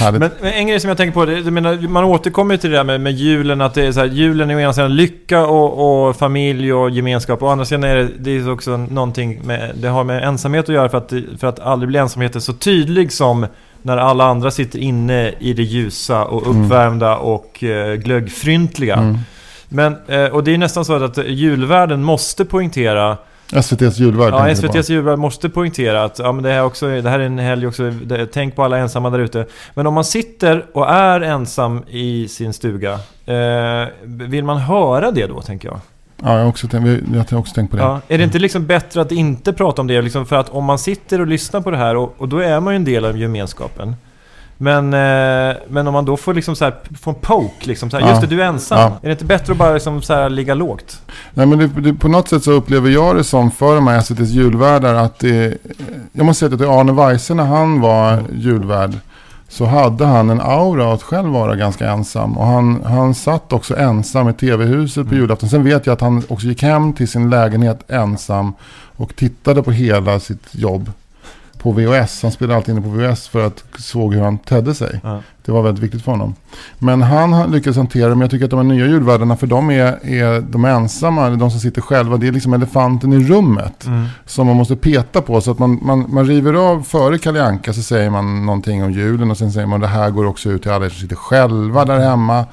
härligt. 0.00 0.20
Men, 0.20 0.30
men 0.40 0.52
en 0.52 0.66
grej 0.66 0.80
som 0.80 0.88
jag 0.88 0.96
tänker 0.96 1.14
på, 1.14 1.24
det, 1.24 1.50
menar, 1.50 1.88
man 1.88 2.04
återkommer 2.04 2.56
till 2.56 2.70
det 2.70 2.76
där 2.76 2.84
med, 2.84 3.00
med 3.00 3.12
julen, 3.12 3.60
att 3.60 3.74
det 3.74 3.86
är 3.86 3.92
så 3.92 4.00
här, 4.00 4.06
julen 4.06 4.50
är 4.50 4.56
å 4.56 4.60
ena 4.60 4.72
sidan 4.72 4.96
lycka 4.96 5.46
och, 5.46 6.08
och 6.08 6.16
familj 6.16 6.72
och 6.72 6.90
gemenskap, 6.90 7.42
och 7.42 7.48
å 7.48 7.50
andra 7.50 7.64
sidan 7.64 7.84
är 7.84 7.96
det, 7.96 8.08
det 8.18 8.36
är 8.36 8.50
också 8.50 8.76
någonting 8.76 9.40
med, 9.44 9.72
det 9.74 9.88
har 9.88 10.04
med 10.04 10.24
ensamhet 10.24 10.68
att 10.68 10.74
göra 10.74 10.88
för 10.88 10.98
att, 10.98 11.12
för 11.40 11.46
att 11.46 11.60
aldrig 11.60 11.88
bli 11.88 11.98
ensamheten 11.98 12.40
så 12.40 12.52
tydlig 12.52 13.12
som 13.12 13.46
när 13.82 13.96
alla 13.96 14.24
andra 14.24 14.50
sitter 14.50 14.78
inne 14.78 15.34
i 15.38 15.52
det 15.52 15.62
ljusa 15.62 16.24
och 16.24 16.46
Mm. 16.46 16.64
uppvärmda 16.64 17.16
och 17.16 17.64
eh, 17.64 17.94
glöggfryntliga. 17.94 18.96
Mm. 18.96 19.18
Men, 19.68 19.96
eh, 20.06 20.24
och 20.24 20.44
det 20.44 20.54
är 20.54 20.58
nästan 20.58 20.84
så 20.84 21.04
att 21.04 21.18
julvärlden 21.26 22.02
måste 22.02 22.44
poängtera 22.44 23.16
SVT's 23.52 24.00
julvärld. 24.00 24.34
Ja. 24.34 24.48
SVT's 24.48 24.90
julvärld 24.90 25.18
måste 25.18 25.48
poängtera 25.48 26.04
att 26.04 26.18
ja, 26.18 26.32
men 26.32 26.44
det, 26.44 26.50
här 26.50 26.64
också, 26.64 26.86
det 26.86 27.10
här 27.10 27.18
är 27.18 27.26
en 27.26 27.38
helg 27.38 27.66
också. 27.66 27.90
Det, 27.90 28.26
tänk 28.26 28.56
på 28.56 28.64
alla 28.64 28.78
ensamma 28.78 29.10
där 29.10 29.18
ute. 29.18 29.46
Men 29.74 29.86
om 29.86 29.94
man 29.94 30.04
sitter 30.04 30.66
och 30.72 30.90
är 30.90 31.20
ensam 31.20 31.84
i 31.88 32.28
sin 32.28 32.52
stuga. 32.52 32.92
Eh, 33.26 33.88
vill 34.04 34.44
man 34.44 34.58
höra 34.58 35.10
det 35.10 35.26
då, 35.26 35.40
tänker 35.42 35.68
jag? 35.68 35.80
Ja, 36.22 36.32
jag 36.32 36.40
har 36.40 36.48
också 36.48 36.68
tänkt, 36.68 37.04
jag 37.14 37.24
har 37.30 37.38
också 37.38 37.54
tänkt 37.54 37.70
på 37.70 37.76
det. 37.76 37.82
Ja, 37.82 38.00
är 38.08 38.18
det 38.18 38.24
inte 38.24 38.38
liksom 38.38 38.66
bättre 38.66 39.00
att 39.00 39.12
inte 39.12 39.52
prata 39.52 39.82
om 39.82 39.86
det? 39.86 40.02
Liksom 40.02 40.26
för 40.26 40.36
att 40.36 40.48
om 40.48 40.64
man 40.64 40.78
sitter 40.78 41.20
och 41.20 41.26
lyssnar 41.26 41.60
på 41.60 41.70
det 41.70 41.76
här 41.76 41.96
och, 41.96 42.14
och 42.18 42.28
då 42.28 42.38
är 42.38 42.60
man 42.60 42.74
ju 42.74 42.76
en 42.76 42.84
del 42.84 43.04
av 43.04 43.18
gemenskapen. 43.18 43.96
Men, 44.60 44.84
eh, 44.94 45.56
men 45.68 45.86
om 45.86 45.92
man 45.92 46.04
då 46.04 46.16
får 46.16 46.34
liksom 46.34 46.56
så 46.56 46.64
här, 46.64 46.74
få 47.00 47.10
en 47.10 47.16
poke, 47.16 47.66
liksom 47.66 47.90
så 47.90 47.96
här, 47.96 48.04
Ja. 48.04 48.10
just 48.10 48.20
det, 48.20 48.26
du 48.26 48.42
är 48.42 48.46
ensam. 48.46 48.78
Ja. 48.78 48.98
Är 49.02 49.06
det 49.06 49.12
inte 49.12 49.24
bättre 49.24 49.52
att 49.52 49.58
bara 49.58 49.72
liksom 49.72 50.02
så 50.02 50.14
här 50.14 50.30
ligga 50.30 50.54
lågt? 50.54 51.02
Nej 51.34 51.46
men 51.46 51.58
det, 51.58 51.66
det, 51.66 51.94
på 51.94 52.08
något 52.08 52.28
sätt 52.28 52.44
så 52.44 52.50
upplever 52.52 52.90
jag 52.90 53.16
det 53.16 53.24
som 53.24 53.50
för 53.50 53.74
de 53.74 53.86
här 53.86 53.98
SVTs 53.98 54.30
julvärdar 54.30 54.94
att 54.94 55.18
det, 55.18 55.58
jag 56.12 56.26
måste 56.26 56.38
säga 56.38 56.52
att 56.52 56.58
det 56.58 56.70
Arne 56.70 56.92
Weise 56.92 57.34
när 57.34 57.44
han 57.44 57.80
var 57.80 58.22
julvärd 58.32 58.92
så 59.48 59.64
hade 59.64 60.04
han 60.06 60.30
en 60.30 60.40
aura 60.40 60.92
att 60.92 61.02
själv 61.02 61.28
vara 61.28 61.56
ganska 61.56 61.90
ensam. 61.90 62.38
Och 62.38 62.46
han, 62.46 62.82
han 62.84 63.14
satt 63.14 63.52
också 63.52 63.76
ensam 63.76 64.28
i 64.28 64.32
tv-huset 64.32 65.08
på 65.08 65.14
julafton. 65.14 65.48
Sen 65.48 65.64
vet 65.64 65.86
jag 65.86 65.92
att 65.92 66.00
han 66.00 66.22
också 66.28 66.46
gick 66.46 66.62
hem 66.62 66.92
till 66.92 67.08
sin 67.08 67.30
lägenhet 67.30 67.90
ensam 67.90 68.52
och 68.96 69.16
tittade 69.16 69.62
på 69.62 69.70
hela 69.70 70.20
sitt 70.20 70.46
jobb 70.50 70.92
på 71.58 71.72
VHS. 71.72 72.22
Han 72.22 72.32
spelade 72.32 72.56
alltid 72.56 72.72
inne 72.74 72.82
på 72.82 72.88
VHS 72.88 73.28
för 73.28 73.46
att 73.46 73.64
såg 73.78 74.14
hur 74.14 74.22
han 74.22 74.38
tedde 74.38 74.74
sig. 74.74 75.00
Ja. 75.02 75.20
Det 75.44 75.52
var 75.52 75.62
väldigt 75.62 75.84
viktigt 75.84 76.02
för 76.02 76.12
honom. 76.12 76.34
Men 76.78 77.02
han 77.02 77.32
har 77.32 77.48
lyckats 77.48 77.76
hantera 77.76 78.08
det. 78.08 78.14
Men 78.14 78.20
jag 78.20 78.30
tycker 78.30 78.44
att 78.44 78.50
de 78.50 78.56
här 78.56 78.64
nya 78.64 78.86
julvärdarna, 78.86 79.36
för 79.36 79.46
de 79.46 79.70
är, 79.70 80.06
är 80.06 80.40
de 80.40 80.64
är 80.64 80.68
ensamma, 80.68 81.26
eller 81.26 81.36
de 81.36 81.50
som 81.50 81.60
sitter 81.60 81.80
själva, 81.80 82.16
det 82.16 82.28
är 82.28 82.32
liksom 82.32 82.52
elefanten 82.52 83.12
i 83.12 83.24
rummet. 83.24 83.86
Mm. 83.86 84.06
Som 84.26 84.46
man 84.46 84.56
måste 84.56 84.76
peta 84.76 85.22
på. 85.22 85.40
Så 85.40 85.50
att 85.50 85.58
man, 85.58 85.78
man, 85.82 86.06
man 86.08 86.26
river 86.26 86.54
av 86.54 86.82
före 86.82 87.18
Kalle 87.18 87.44
Anka 87.44 87.72
så 87.72 87.82
säger 87.82 88.10
man 88.10 88.46
någonting 88.46 88.84
om 88.84 88.92
julen. 88.92 89.30
Och 89.30 89.38
sen 89.38 89.52
säger 89.52 89.66
man 89.66 89.80
det 89.80 89.86
här 89.86 90.10
går 90.10 90.26
också 90.26 90.50
ut 90.50 90.62
till 90.62 90.70
alla 90.70 90.86
er 90.86 90.90
som 90.90 91.00
sitter 91.00 91.16
själva 91.16 91.84
där 91.84 91.98
hemma. 91.98 92.46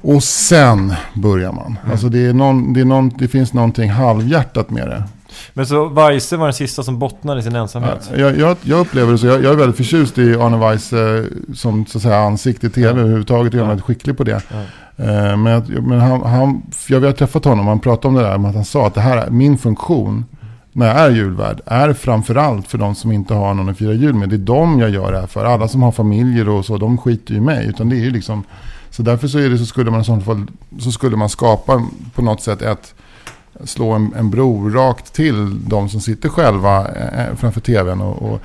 Och 0.00 0.22
sen 0.22 0.94
börjar 1.14 1.52
man. 1.52 1.78
Alltså 1.90 2.08
det, 2.08 2.26
är 2.26 2.32
någon, 2.32 2.72
det, 2.72 2.84
någon, 2.84 3.08
det 3.08 3.28
finns 3.28 3.52
någonting 3.52 3.90
halvhjärtat 3.90 4.70
med 4.70 4.88
det. 4.88 5.04
Men 5.54 5.66
så 5.66 5.88
Weise 5.88 6.36
var 6.36 6.46
den 6.46 6.54
sista 6.54 6.82
som 6.82 6.98
bottnade 6.98 7.40
i 7.40 7.42
sin 7.42 7.56
ensamhet. 7.56 8.10
Jag, 8.16 8.38
jag, 8.38 8.56
jag 8.62 8.80
upplever 8.80 9.12
det 9.12 9.18
så. 9.18 9.26
Jag, 9.26 9.44
jag 9.44 9.52
är 9.52 9.56
väldigt 9.56 9.76
förtjust 9.76 10.18
i 10.18 10.34
Arne 10.34 10.56
Weiss 10.56 10.92
eh, 10.92 11.24
som 11.54 11.86
så 11.86 11.98
att 11.98 12.02
säga, 12.02 12.18
ansikte 12.18 12.66
i 12.66 12.70
tv 12.70 13.00
överhuvudtaget. 13.00 13.52
Jag 13.52 13.62
är 13.62 13.68
väldigt 13.68 13.84
skicklig 13.84 14.16
på 14.16 14.24
det. 14.24 14.42
Eh, 14.96 15.36
men 15.36 15.46
jag, 15.46 15.82
men 15.82 16.00
han, 16.00 16.22
han, 16.22 16.62
jag 16.88 17.00
har 17.00 17.12
träffat 17.12 17.44
honom. 17.44 17.66
Han 17.66 17.80
pratade 17.80 18.08
om 18.08 18.14
det 18.14 18.22
där. 18.22 18.48
att 18.48 18.54
han 18.54 18.64
sa 18.64 18.86
att 18.86 18.94
det 18.94 19.00
här 19.00 19.16
är 19.16 19.30
min 19.30 19.58
funktion. 19.58 20.24
När 20.74 20.86
jag 20.86 20.96
är 20.96 21.10
julvärd. 21.10 21.60
Är 21.66 21.92
framförallt 21.92 22.68
för 22.68 22.78
de 22.78 22.94
som 22.94 23.12
inte 23.12 23.34
har 23.34 23.54
någon 23.54 23.68
att 23.68 23.78
fira 23.78 23.92
jul 23.92 24.14
med. 24.14 24.28
Det 24.28 24.36
är 24.36 24.38
dem 24.38 24.80
jag 24.80 24.90
gör 24.90 25.12
det 25.12 25.20
här 25.20 25.26
för. 25.26 25.44
Alla 25.44 25.68
som 25.68 25.82
har 25.82 25.92
familjer 25.92 26.48
och 26.48 26.64
så. 26.64 26.76
De 26.76 26.98
skiter 26.98 27.32
ju 27.32 27.38
i 27.38 27.40
mig. 27.40 27.66
Utan 27.66 27.88
det 27.88 27.96
är 27.96 28.00
ju 28.00 28.10
liksom. 28.10 28.44
Så 28.90 29.02
därför 29.02 29.28
så, 29.28 29.38
är 29.38 29.48
det, 29.48 29.58
så, 29.58 29.66
skulle 29.66 29.90
man 29.90 30.00
i 30.00 30.04
sånt 30.04 30.24
fall, 30.24 30.46
så 30.78 30.92
skulle 30.92 31.16
man 31.16 31.28
skapa 31.28 31.86
på 32.14 32.22
något 32.22 32.42
sätt 32.42 32.62
ett 32.62 32.94
slå 33.64 33.90
en, 33.92 34.14
en 34.16 34.30
bro 34.30 34.68
rakt 34.70 35.12
till 35.12 35.68
de 35.68 35.88
som 35.88 36.00
sitter 36.00 36.28
själva 36.28 36.88
eh, 36.88 37.26
eh, 37.26 37.34
framför 37.34 37.60
tvn 37.60 38.00
och, 38.00 38.22
och, 38.22 38.40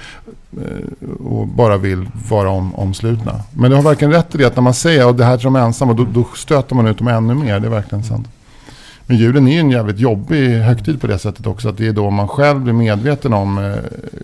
eh, 0.62 1.26
och 1.26 1.48
bara 1.48 1.78
vill 1.78 2.10
vara 2.30 2.50
om, 2.50 2.76
omslutna. 2.76 3.42
Men 3.52 3.70
du 3.70 3.76
har 3.76 3.84
verkligen 3.84 4.12
rätt 4.12 4.36
i 4.36 4.38
det 4.38 4.46
att 4.46 4.56
när 4.56 4.64
man 4.64 4.74
säger 4.74 5.10
att 5.10 5.18
det 5.18 5.26
här 5.26 5.34
är 5.34 5.44
de 5.44 5.56
ensamma, 5.56 5.94
då, 5.94 6.06
då 6.14 6.28
stöter 6.36 6.76
man 6.76 6.88
ut 6.88 6.98
dem 6.98 7.08
ännu 7.08 7.34
mer. 7.34 7.60
Det 7.60 7.68
är 7.68 7.72
verkligen 7.72 8.04
sant. 8.04 8.28
Men 9.10 9.18
julen 9.18 9.48
är 9.48 9.52
ju 9.52 9.60
en 9.60 9.72
jävligt 9.72 10.00
jobbig 10.00 10.50
högtid 10.50 11.02
på 11.02 11.08
det 11.08 11.20
sättet 11.20 11.48
också. 11.48 11.70
Att 11.70 11.78
det 11.78 11.88
är 11.88 11.94
då 11.94 12.10
man 12.10 12.28
själv 12.28 12.62
blir 12.62 12.74
medveten 12.74 13.34
om 13.34 13.76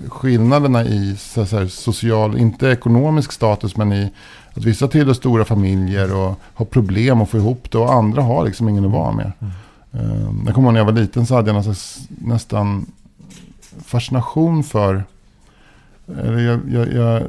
skillnaderna 0.07 0.83
i 0.83 1.15
så 1.19 1.41
att 1.41 1.49
säga, 1.49 1.67
social, 1.67 2.37
inte 2.37 2.67
ekonomisk 2.67 3.31
status, 3.31 3.77
men 3.77 3.93
i 3.93 4.09
att 4.53 4.65
vissa 4.65 4.87
tillhör 4.87 5.13
stora 5.13 5.45
familjer 5.45 6.15
och 6.15 6.39
har 6.53 6.65
problem 6.65 7.21
att 7.21 7.29
få 7.29 7.37
ihop 7.37 7.71
det 7.71 7.77
och 7.77 7.93
andra 7.93 8.21
har 8.21 8.45
liksom 8.45 8.69
ingen 8.69 8.85
att 8.85 8.91
vara 8.91 9.11
med. 9.11 9.31
Mm. 9.39 9.53
Jag 10.45 10.55
kommer 10.55 10.67
ihåg 10.67 10.73
när 10.73 10.79
jag 10.79 10.85
var 10.85 10.93
liten 10.93 11.25
så 11.25 11.35
hade 11.35 11.51
jag 11.51 11.63
slags, 11.63 12.07
nästan 12.09 12.85
fascination 13.85 14.63
för 14.63 15.03
eller 16.07 16.39
jag, 16.39 16.59
jag, 16.71 16.93
jag, 16.93 17.23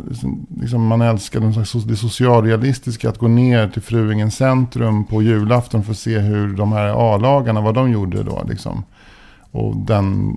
liksom 0.61 0.87
man 0.87 1.03
älskar 1.03 1.41
någon 1.41 1.53
slags, 1.55 1.75
so- 1.75 1.89
det 1.89 1.97
socialrealistiska 1.97 3.09
att 3.09 3.19
gå 3.19 3.29
ner 3.29 3.69
till 3.69 3.83
Fruängens 3.83 4.37
centrum 4.37 5.05
på 5.05 5.23
julafton 5.23 5.85
för 5.85 5.93
att 5.93 5.99
se 5.99 6.19
hur 6.19 6.57
de 6.57 6.73
här 6.73 7.15
A-lagarna, 7.15 7.61
vad 7.61 7.75
de 7.75 7.91
gjorde 7.91 8.23
då. 8.23 8.45
Liksom. 8.49 8.85
Och 9.51 9.77
den, 9.77 10.37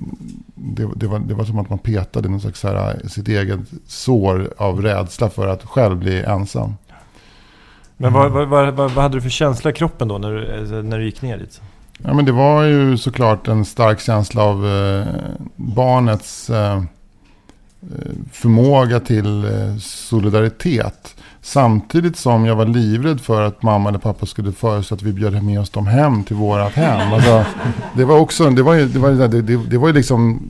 det, 0.56 0.90
det, 0.96 1.08
var, 1.08 1.20
det 1.20 1.34
var 1.34 1.46
som 1.46 1.60
att 1.60 1.70
man 1.70 1.80
petade 1.80 2.30
någon 2.30 2.42
slags 2.42 2.64
här, 2.64 3.08
sitt 3.08 3.28
eget 3.28 3.60
sår 3.88 4.54
av 4.58 4.82
rädsla 4.82 5.30
för 5.30 5.48
att 5.48 5.64
själv 5.66 5.98
bli 5.98 6.24
ensam. 6.24 6.74
Men 7.98 8.14
vad, 8.14 8.32
vad, 8.32 8.48
vad, 8.48 8.74
vad 8.74 8.92
vad 8.92 9.04
hade 9.04 9.18
du 9.18 9.22
för 9.22 9.30
känsla 9.30 9.70
i 9.70 9.74
kroppen 9.74 10.08
då 10.08 10.18
när 10.18 10.32
du, 10.32 10.84
när 10.84 10.98
du 10.98 11.06
gick 11.06 11.22
ner 11.22 11.38
dit? 11.38 11.62
Ja, 12.04 12.14
men 12.14 12.26
det 12.26 12.32
var 12.32 12.64
ju 12.64 12.98
såklart 12.98 13.48
en 13.48 13.66
stark 13.66 14.00
känsla 14.00 14.44
av 14.44 14.68
eh, 14.68 15.06
barnets 15.56 16.50
eh, 16.50 16.76
eh, 16.76 18.12
förmåga 18.32 19.00
till 19.00 19.46
eh, 19.46 19.78
solidaritet. 19.80 21.16
Samtidigt 21.42 22.18
som 22.18 22.46
jag 22.46 22.56
var 22.56 22.66
livrädd 22.66 23.22
för 23.22 23.42
att 23.42 23.64
mamma 23.64 23.90
eller 23.90 24.00
pappa 24.00 24.26
skulle 24.26 24.52
föreslå 24.52 24.96
att 24.96 25.04
vi 25.04 25.14
bjöd 25.14 25.44
med 25.44 25.60
oss 25.60 25.70
dem 25.70 25.88
hem 25.88 26.24
till 26.24 26.36
vårat 26.36 26.74
hem. 26.74 27.14
Alltså, 27.14 27.46
det 27.94 28.06
var 28.06 28.20
också, 28.20 28.50
det 28.50 28.64
var 28.64 28.74
ju, 28.74 28.88
det 28.88 29.00
var, 29.00 29.12
det, 29.12 29.42
det, 29.42 29.58
det 29.58 29.78
var 29.78 29.88
ju 29.88 29.94
liksom 29.94 30.42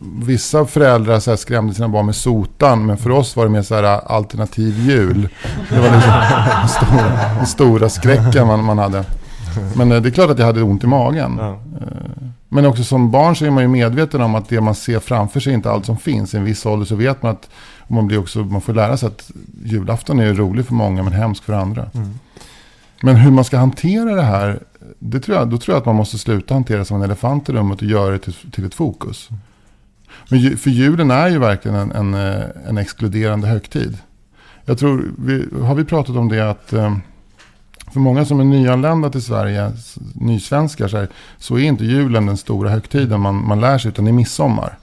vissa 0.00 0.66
föräldrar 0.66 1.20
så 1.20 1.30
här 1.30 1.36
skrämde 1.36 1.74
sina 1.74 1.88
barn 1.88 2.06
med 2.06 2.16
sotan. 2.16 2.86
Men 2.86 2.96
för 2.96 3.10
oss 3.10 3.36
var 3.36 3.44
det 3.44 3.50
mer 3.50 3.62
så 3.62 3.74
här 3.74 3.82
alternativ 3.82 4.78
jul. 4.80 5.28
Det 5.70 5.80
var 5.80 5.90
liksom 5.94 6.12
den 6.60 6.68
stora, 6.68 7.34
den 7.36 7.46
stora 7.46 7.88
skräcken 7.88 8.46
man, 8.46 8.64
man 8.64 8.78
hade. 8.78 9.04
Men 9.76 9.92
eh, 9.92 10.02
det 10.02 10.08
är 10.08 10.10
klart 10.10 10.30
att 10.30 10.38
jag 10.38 10.46
hade 10.46 10.62
ont 10.62 10.84
i 10.84 10.86
magen. 10.86 11.36
Ja. 11.38 11.50
Eh, 11.80 11.86
Men 12.48 12.66
också 12.66 12.84
som 12.84 13.10
barn 13.10 13.36
så 13.36 13.44
är 13.44 13.50
man 13.50 13.62
ju 13.62 13.68
medveten 13.68 14.20
om 14.20 14.34
att 14.34 14.48
det 14.48 14.60
man 14.60 14.74
ser 14.74 14.98
framför 14.98 15.40
sig 15.40 15.52
är 15.52 15.56
inte 15.56 15.70
allt 15.70 15.86
som 15.86 15.96
finns. 15.96 16.34
I 16.34 16.36
en 16.36 16.44
viss 16.44 16.66
ålder 16.66 16.86
så 16.86 16.96
vet 16.96 17.22
man 17.22 17.32
att 17.32 17.48
man, 17.88 18.06
blir 18.06 18.18
också, 18.18 18.38
man 18.38 18.60
får 18.60 18.74
lära 18.74 18.96
sig 18.96 19.06
att 19.06 19.30
julafton 19.64 20.20
är 20.20 20.34
rolig 20.34 20.66
för 20.66 20.74
många 20.74 21.02
men 21.02 21.12
hemsk 21.12 21.44
för 21.44 21.52
andra. 21.52 21.86
Mm. 21.94 22.18
Men 23.02 23.16
hur 23.16 23.30
man 23.30 23.44
ska 23.44 23.58
hantera 23.58 24.14
det 24.14 24.22
här, 24.22 24.60
det 24.98 25.20
tror 25.20 25.38
jag, 25.38 25.48
då 25.48 25.58
tror 25.58 25.74
jag 25.74 25.80
att 25.80 25.86
man 25.86 25.94
måste 25.94 26.18
sluta 26.18 26.54
hantera 26.54 26.78
det 26.78 26.84
som 26.84 26.96
en 26.96 27.02
elefant 27.02 27.48
i 27.48 27.52
rummet 27.52 27.82
och 27.82 27.88
göra 27.88 28.10
det 28.10 28.18
till, 28.18 28.34
till 28.34 28.64
ett 28.64 28.74
fokus. 28.74 29.28
Men 30.28 30.56
för 30.56 30.70
julen 30.70 31.10
är 31.10 31.28
ju 31.28 31.38
verkligen 31.38 31.76
en, 31.76 31.92
en, 31.92 32.14
eh, 32.14 32.44
en 32.68 32.78
exkluderande 32.78 33.46
högtid. 33.46 33.98
Jag 34.64 34.78
tror, 34.78 35.04
vi, 35.18 35.46
har 35.62 35.74
vi 35.74 35.84
pratat 35.84 36.16
om 36.16 36.28
det 36.28 36.50
att 36.50 36.72
för 37.94 38.00
många 38.00 38.24
som 38.24 38.40
är 38.40 38.44
nyanlända 38.44 39.10
till 39.10 39.22
Sverige, 39.22 39.72
nysvenskar, 40.14 40.88
så, 40.88 40.96
här, 40.96 41.08
så 41.38 41.58
är 41.58 41.62
inte 41.62 41.84
julen 41.84 42.26
den 42.26 42.36
stora 42.36 42.70
högtiden 42.70 43.20
man, 43.20 43.46
man 43.46 43.60
lär 43.60 43.78
sig, 43.78 43.88
utan 43.88 44.04
det 44.04 44.10
är 44.10 44.12
midsommar. 44.12 44.78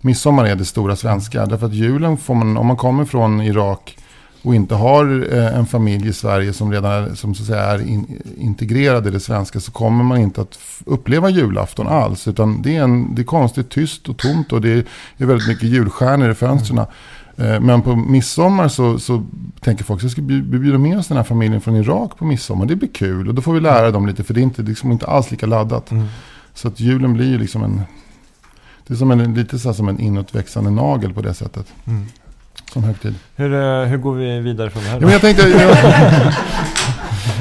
Midsommar 0.00 0.44
är 0.44 0.56
det 0.56 0.64
stora 0.64 0.96
svenska, 0.96 1.46
därför 1.46 1.66
att 1.66 1.74
julen 1.74 2.16
får 2.16 2.34
man, 2.34 2.56
om 2.56 2.66
man 2.66 2.76
kommer 2.76 3.04
från 3.04 3.40
Irak 3.40 3.96
och 4.42 4.54
inte 4.54 4.74
har 4.74 5.26
eh, 5.32 5.58
en 5.58 5.66
familj 5.66 6.08
i 6.08 6.12
Sverige 6.12 6.52
som 6.52 6.72
redan 6.72 6.92
är, 6.92 7.14
som 7.14 7.34
så 7.34 7.42
att 7.42 7.46
säga 7.46 7.62
är 7.64 7.80
in, 7.88 8.22
integrerad 8.38 9.06
i 9.06 9.10
det 9.10 9.20
svenska 9.20 9.60
så 9.60 9.72
kommer 9.72 10.04
man 10.04 10.18
inte 10.18 10.40
att 10.40 10.58
uppleva 10.84 11.30
julafton 11.30 11.86
alls. 11.88 12.28
Utan 12.28 12.62
det 12.62 12.76
är, 12.76 12.82
en, 12.82 13.14
det 13.14 13.22
är 13.22 13.24
konstigt 13.24 13.70
tyst 13.70 14.08
och 14.08 14.16
tomt 14.16 14.52
och 14.52 14.60
det 14.60 14.70
är, 14.72 14.84
det 15.16 15.24
är 15.24 15.28
väldigt 15.28 15.48
mycket 15.48 15.68
julstjärnor 15.68 16.30
i 16.30 16.34
fönstren. 16.34 16.78
Eh, 17.36 17.60
Men 17.60 17.82
på 17.82 17.96
midsommar 17.96 18.68
så, 18.68 18.98
så 18.98 19.26
tänker 19.60 19.84
folk 19.84 20.04
att 20.04 20.10
bju- 20.16 20.58
bjuda 20.58 20.78
med 20.78 20.98
oss 20.98 21.08
den 21.08 21.16
här 21.16 21.24
familjen 21.24 21.60
från 21.60 21.76
Irak 21.76 22.18
på 22.18 22.24
midsommar. 22.24 22.66
Det 22.66 22.76
blir 22.76 22.88
kul 22.88 23.28
och 23.28 23.34
då 23.34 23.42
får 23.42 23.52
vi 23.54 23.60
lära 23.60 23.90
dem 23.90 24.06
lite 24.06 24.24
för 24.24 24.34
det 24.34 24.40
är 24.40 24.42
inte, 24.42 24.62
liksom 24.62 24.92
inte 24.92 25.06
alls 25.06 25.30
lika 25.30 25.46
laddat. 25.46 25.90
Mm. 25.90 26.06
Så 26.54 26.68
att 26.68 26.80
julen 26.80 27.12
blir 27.14 27.28
ju 27.28 27.38
liksom 27.38 27.64
en... 27.64 27.82
Det 28.86 28.94
är 28.94 28.98
som 28.98 29.10
en, 29.10 29.34
lite 29.34 29.58
så 29.58 29.74
som 29.74 29.88
en 29.88 30.00
inåtväxande 30.00 30.70
nagel 30.70 31.14
på 31.14 31.22
det 31.22 31.34
sättet. 31.34 31.66
Mm. 31.84 32.06
Som 32.72 32.84
högtid. 32.84 33.14
Hur, 33.36 33.54
eh, 33.54 33.88
hur 33.88 33.96
går 33.96 34.14
vi 34.14 34.40
vidare 34.40 34.70
från 34.70 34.82
det 34.82 34.88
här? 34.88 35.00
Då? 35.00 35.10
jag 35.10 35.20
tänkte... 35.20 35.48
Jag, 35.48 35.76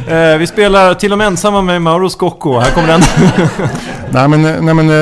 Eh, 0.07 0.37
vi 0.37 0.47
spelar 0.47 0.93
Till 0.93 1.11
de 1.11 1.21
ensamma 1.21 1.61
med 1.61 1.81
Mauro 1.81 2.09
Scocco. 2.09 2.59
Här 2.59 2.71
kommer 2.71 2.87
den. 2.87 3.01
nej 4.11 4.27
men, 4.27 4.45
eh, 4.45 4.61
nej, 4.61 4.73
men 4.73 4.89
eh, 4.89 4.95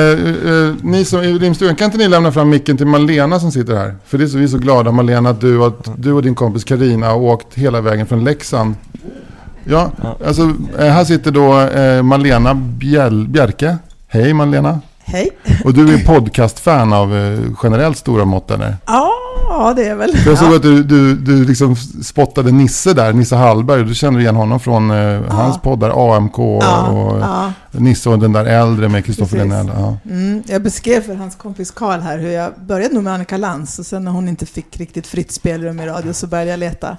eh, 0.52 0.74
ni 0.82 1.04
som 1.04 1.20
i 1.22 1.38
rimstugan, 1.38 1.76
kan 1.76 1.84
inte 1.84 1.98
ni 1.98 2.08
lämna 2.08 2.32
fram 2.32 2.48
micken 2.50 2.76
till 2.76 2.86
Malena 2.86 3.40
som 3.40 3.52
sitter 3.52 3.76
här? 3.76 3.94
För 4.06 4.18
det 4.18 4.24
är 4.24 4.28
så, 4.28 4.38
vi 4.38 4.44
är 4.44 4.48
så 4.48 4.58
glada 4.58 4.92
Malena 4.92 5.30
att 5.30 5.40
du, 5.40 5.64
att 5.64 5.90
du 5.96 6.12
och 6.12 6.22
din 6.22 6.34
kompis 6.34 6.64
Karina 6.64 7.06
har 7.06 7.16
åkt 7.16 7.54
hela 7.54 7.80
vägen 7.80 8.06
från 8.06 8.24
Leksand. 8.24 8.74
Ja, 9.64 9.90
alltså 10.26 10.42
eh, 10.78 10.86
här 10.86 11.04
sitter 11.04 11.30
då 11.30 11.60
eh, 11.60 12.02
Malena 12.02 12.54
Bjäl, 12.54 13.28
Bjerke. 13.28 13.76
Hej 14.08 14.34
Malena. 14.34 14.80
Hej. 15.10 15.30
Och 15.64 15.74
du 15.74 15.94
är 15.94 16.04
podcastfan 16.04 16.92
av 16.92 17.16
eh, 17.16 17.38
generellt 17.62 17.98
stora 17.98 18.24
mått 18.24 18.50
eller? 18.50 18.76
Ja, 18.86 19.72
det 19.76 19.84
är 19.88 19.94
väl. 19.94 20.16
För 20.16 20.30
jag 20.30 20.38
såg 20.38 20.52
ja. 20.52 20.56
att 20.56 20.62
du, 20.62 20.82
du, 20.82 21.14
du 21.14 21.44
liksom 21.44 21.76
spottade 22.02 22.52
Nisse 22.52 22.94
där, 22.94 23.12
Nisse 23.12 23.36
Hallberg. 23.36 23.84
Du 23.84 23.94
känner 23.94 24.20
igen 24.20 24.36
honom 24.36 24.60
från 24.60 24.90
eh, 24.90 25.22
hans 25.28 25.62
poddar 25.62 26.16
AMK 26.16 26.38
och, 26.38 26.62
Ja, 26.62 26.88
och 26.88 27.20
ja. 27.20 27.52
Nisse 27.70 28.10
och 28.10 28.18
den 28.18 28.32
där 28.32 28.44
äldre 28.44 28.88
med 28.88 29.04
Kristoffer. 29.04 29.36
Lenell. 29.36 29.70
Ja. 29.76 29.96
Mm, 30.04 30.42
jag 30.46 30.62
beskrev 30.62 31.00
för 31.00 31.14
hans 31.14 31.34
kompis 31.34 31.70
Karl 31.70 32.00
här 32.00 32.18
hur 32.18 32.30
jag 32.30 32.52
började 32.66 32.94
nog 32.94 33.04
med 33.04 33.12
Annika 33.12 33.36
Lantz 33.36 33.78
och 33.78 33.86
sen 33.86 34.04
när 34.04 34.12
hon 34.12 34.28
inte 34.28 34.46
fick 34.46 34.76
riktigt 34.76 35.06
fritt 35.06 35.32
spelrum 35.32 35.80
i 35.80 35.86
radio 35.86 36.12
så 36.12 36.26
började 36.26 36.50
jag 36.50 36.60
leta. 36.60 36.96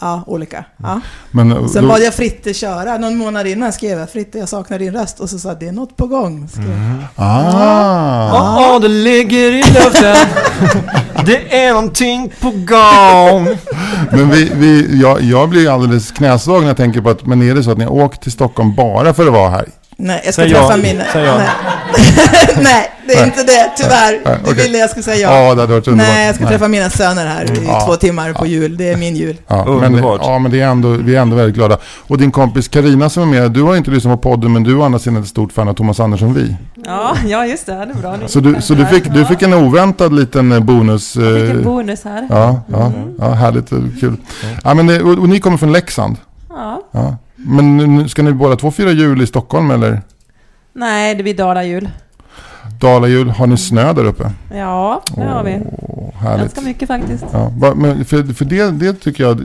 Ja, 0.00 0.22
olika. 0.26 0.64
Ja. 0.82 1.00
Men, 1.30 1.52
eh, 1.52 1.66
Sen 1.66 1.82
då- 1.82 1.88
bad 1.88 2.00
jag 2.00 2.14
Fritte 2.14 2.54
köra. 2.54 2.98
Någon 2.98 3.16
månad 3.16 3.46
innan 3.46 3.72
skrev 3.72 3.98
jag 3.98 4.10
Fritte, 4.10 4.38
jag 4.38 4.48
saknar 4.48 4.78
din 4.78 4.92
röst. 4.92 5.20
Och 5.20 5.30
så 5.30 5.38
sa 5.38 5.54
det 5.54 5.68
är 5.68 5.72
något 5.72 5.96
på 5.96 6.06
gång. 6.06 6.48
Jag. 6.56 7.24
Ah! 7.26 8.60
Ja, 8.62 8.78
det 8.78 8.88
ligger 8.88 9.52
i 9.52 9.62
luften. 9.62 10.16
Det 11.26 11.64
är 11.64 11.72
någonting 11.72 12.32
på 12.40 12.50
gång. 12.50 13.48
Men 14.10 14.30
vi, 14.30 14.50
vi, 14.54 15.00
jag, 15.02 15.22
jag 15.22 15.48
blir 15.48 15.70
alldeles 15.74 16.10
knäsvag 16.10 16.60
när 16.60 16.68
jag 16.68 16.76
tänker 16.76 17.00
på 17.00 17.10
att, 17.10 17.26
men 17.26 17.42
är 17.42 17.54
det 17.54 17.62
så 17.64 17.70
att 17.70 17.78
ni 17.78 17.84
har 17.84 17.92
åkt 17.92 18.22
till 18.22 18.32
Stockholm 18.32 18.74
bara 18.74 19.14
för 19.14 19.26
att 19.26 19.32
vara 19.32 19.50
här? 19.50 19.66
Nej, 20.02 20.20
jag 20.24 20.34
ska 20.34 20.42
Säg 20.42 20.50
träffa 20.50 20.70
ja. 20.70 20.76
mina... 20.76 21.04
Säg 21.12 21.22
ja. 21.24 21.36
Nej. 21.38 21.48
Nej, 22.62 22.90
det 23.06 23.12
är 23.12 23.16
Nej. 23.16 23.24
inte 23.26 23.42
det, 23.42 23.70
tyvärr. 23.76 24.20
Nej, 24.24 24.36
Du 24.44 24.50
okej. 24.50 24.62
ville 24.64 24.78
jag 24.78 24.90
skulle 24.90 25.02
säga 25.02 25.16
Ja, 25.32 25.42
ja. 25.42 25.54
det 25.54 25.60
hade 25.60 25.72
varit 25.72 25.88
underbart. 25.88 26.12
Nej, 26.14 26.26
jag 26.26 26.34
ska 26.34 26.44
Nej. 26.44 26.52
träffa 26.52 26.68
mina 26.68 26.90
söner 26.90 27.26
här 27.26 27.44
i 27.44 27.64
Ja. 27.66 27.80
två 27.86 27.96
timmar 27.96 28.32
på 28.32 28.46
jul. 28.46 28.76
Det 28.76 28.88
är 28.88 28.96
min 28.96 29.16
jul. 29.16 29.36
Ja, 29.46 29.64
men, 29.64 29.84
Underbart. 29.84 30.20
ja, 30.24 30.38
men 30.38 30.50
det 30.50 30.60
är 30.60 30.66
ändå, 30.66 30.88
vi 30.88 31.16
är 31.16 31.20
ändå 31.20 31.36
väldigt 31.36 31.54
glada. 31.54 31.78
Och 32.06 32.18
din 32.18 32.30
kompis 32.30 32.68
Karina 32.68 33.08
som 33.10 33.22
är 33.22 33.40
med, 33.40 33.50
du 33.50 33.62
har 33.62 33.76
inte 33.76 33.90
lyssnat 33.90 34.22
på 34.22 34.30
podden 34.30 34.52
men 34.52 34.62
du 34.62 34.70
är 34.72 34.78
å 34.78 34.82
andra 34.82 34.98
sidan 34.98 35.22
ett 35.22 35.28
stort 35.28 35.52
fan 35.52 35.68
av 35.68 35.74
Thomas 35.74 36.00
Andersson 36.00 36.34
Vi. 36.34 36.56
Ja, 36.86 37.16
ja 37.26 37.46
just 37.46 37.66
det. 37.66 37.72
Det 37.72 37.80
är 37.80 37.94
bra. 38.02 38.16
Så 38.26 38.40
du, 38.40 38.56
så 38.62 38.74
du, 38.74 38.86
fick, 38.86 39.04
du 39.14 39.24
fick 39.24 39.42
en 39.42 39.54
oväntad 39.54 40.12
liten 40.14 40.52
eh, 40.52 40.60
bonus. 40.60 41.16
Jag 41.16 41.34
fick 41.40 41.44
eh, 41.44 41.50
en 41.50 41.62
bonus 41.64 42.04
här. 42.04 42.26
Ja, 42.30 42.60
ja, 42.72 42.92
ja 43.18 43.30
härligt 43.30 43.72
och 43.72 43.78
kul. 44.00 44.16
Ja, 44.64 44.74
men, 44.74 44.86
det- 44.86 45.02
och, 45.02 45.18
och 45.18 45.28
ni 45.28 45.40
kommer 45.40 45.56
från 45.56 45.72
Leksand? 45.72 46.16
Ja. 46.48 46.82
Ja. 46.92 47.16
Men 47.46 47.76
nu- 47.76 48.08
ska 48.08 48.22
ni 48.22 48.32
båda 48.32 48.56
två 48.56 48.70
fira 48.70 48.90
jul 48.90 49.22
i 49.22 49.26
Stockholm 49.26 49.70
eller? 49.70 50.02
Nej, 50.72 51.14
det 51.14 51.22
blir 51.22 51.34
Dala-jul. 51.34 51.88
Dalarjul, 52.80 53.30
har 53.30 53.46
ni 53.46 53.56
snö 53.56 53.92
där 53.92 54.04
uppe? 54.04 54.30
Ja, 54.54 55.02
det 55.16 55.24
har 55.24 55.44
vi. 55.44 55.50
Härligt. 56.14 56.40
Ganska 56.40 56.60
mycket 56.60 56.88
faktiskt. 56.88 57.24
Ja, 57.32 57.52
men 57.76 58.04
för, 58.04 58.34
för 58.34 58.44
det, 58.44 58.70
det 58.70 58.92
tycker 58.92 59.24
jag, 59.24 59.40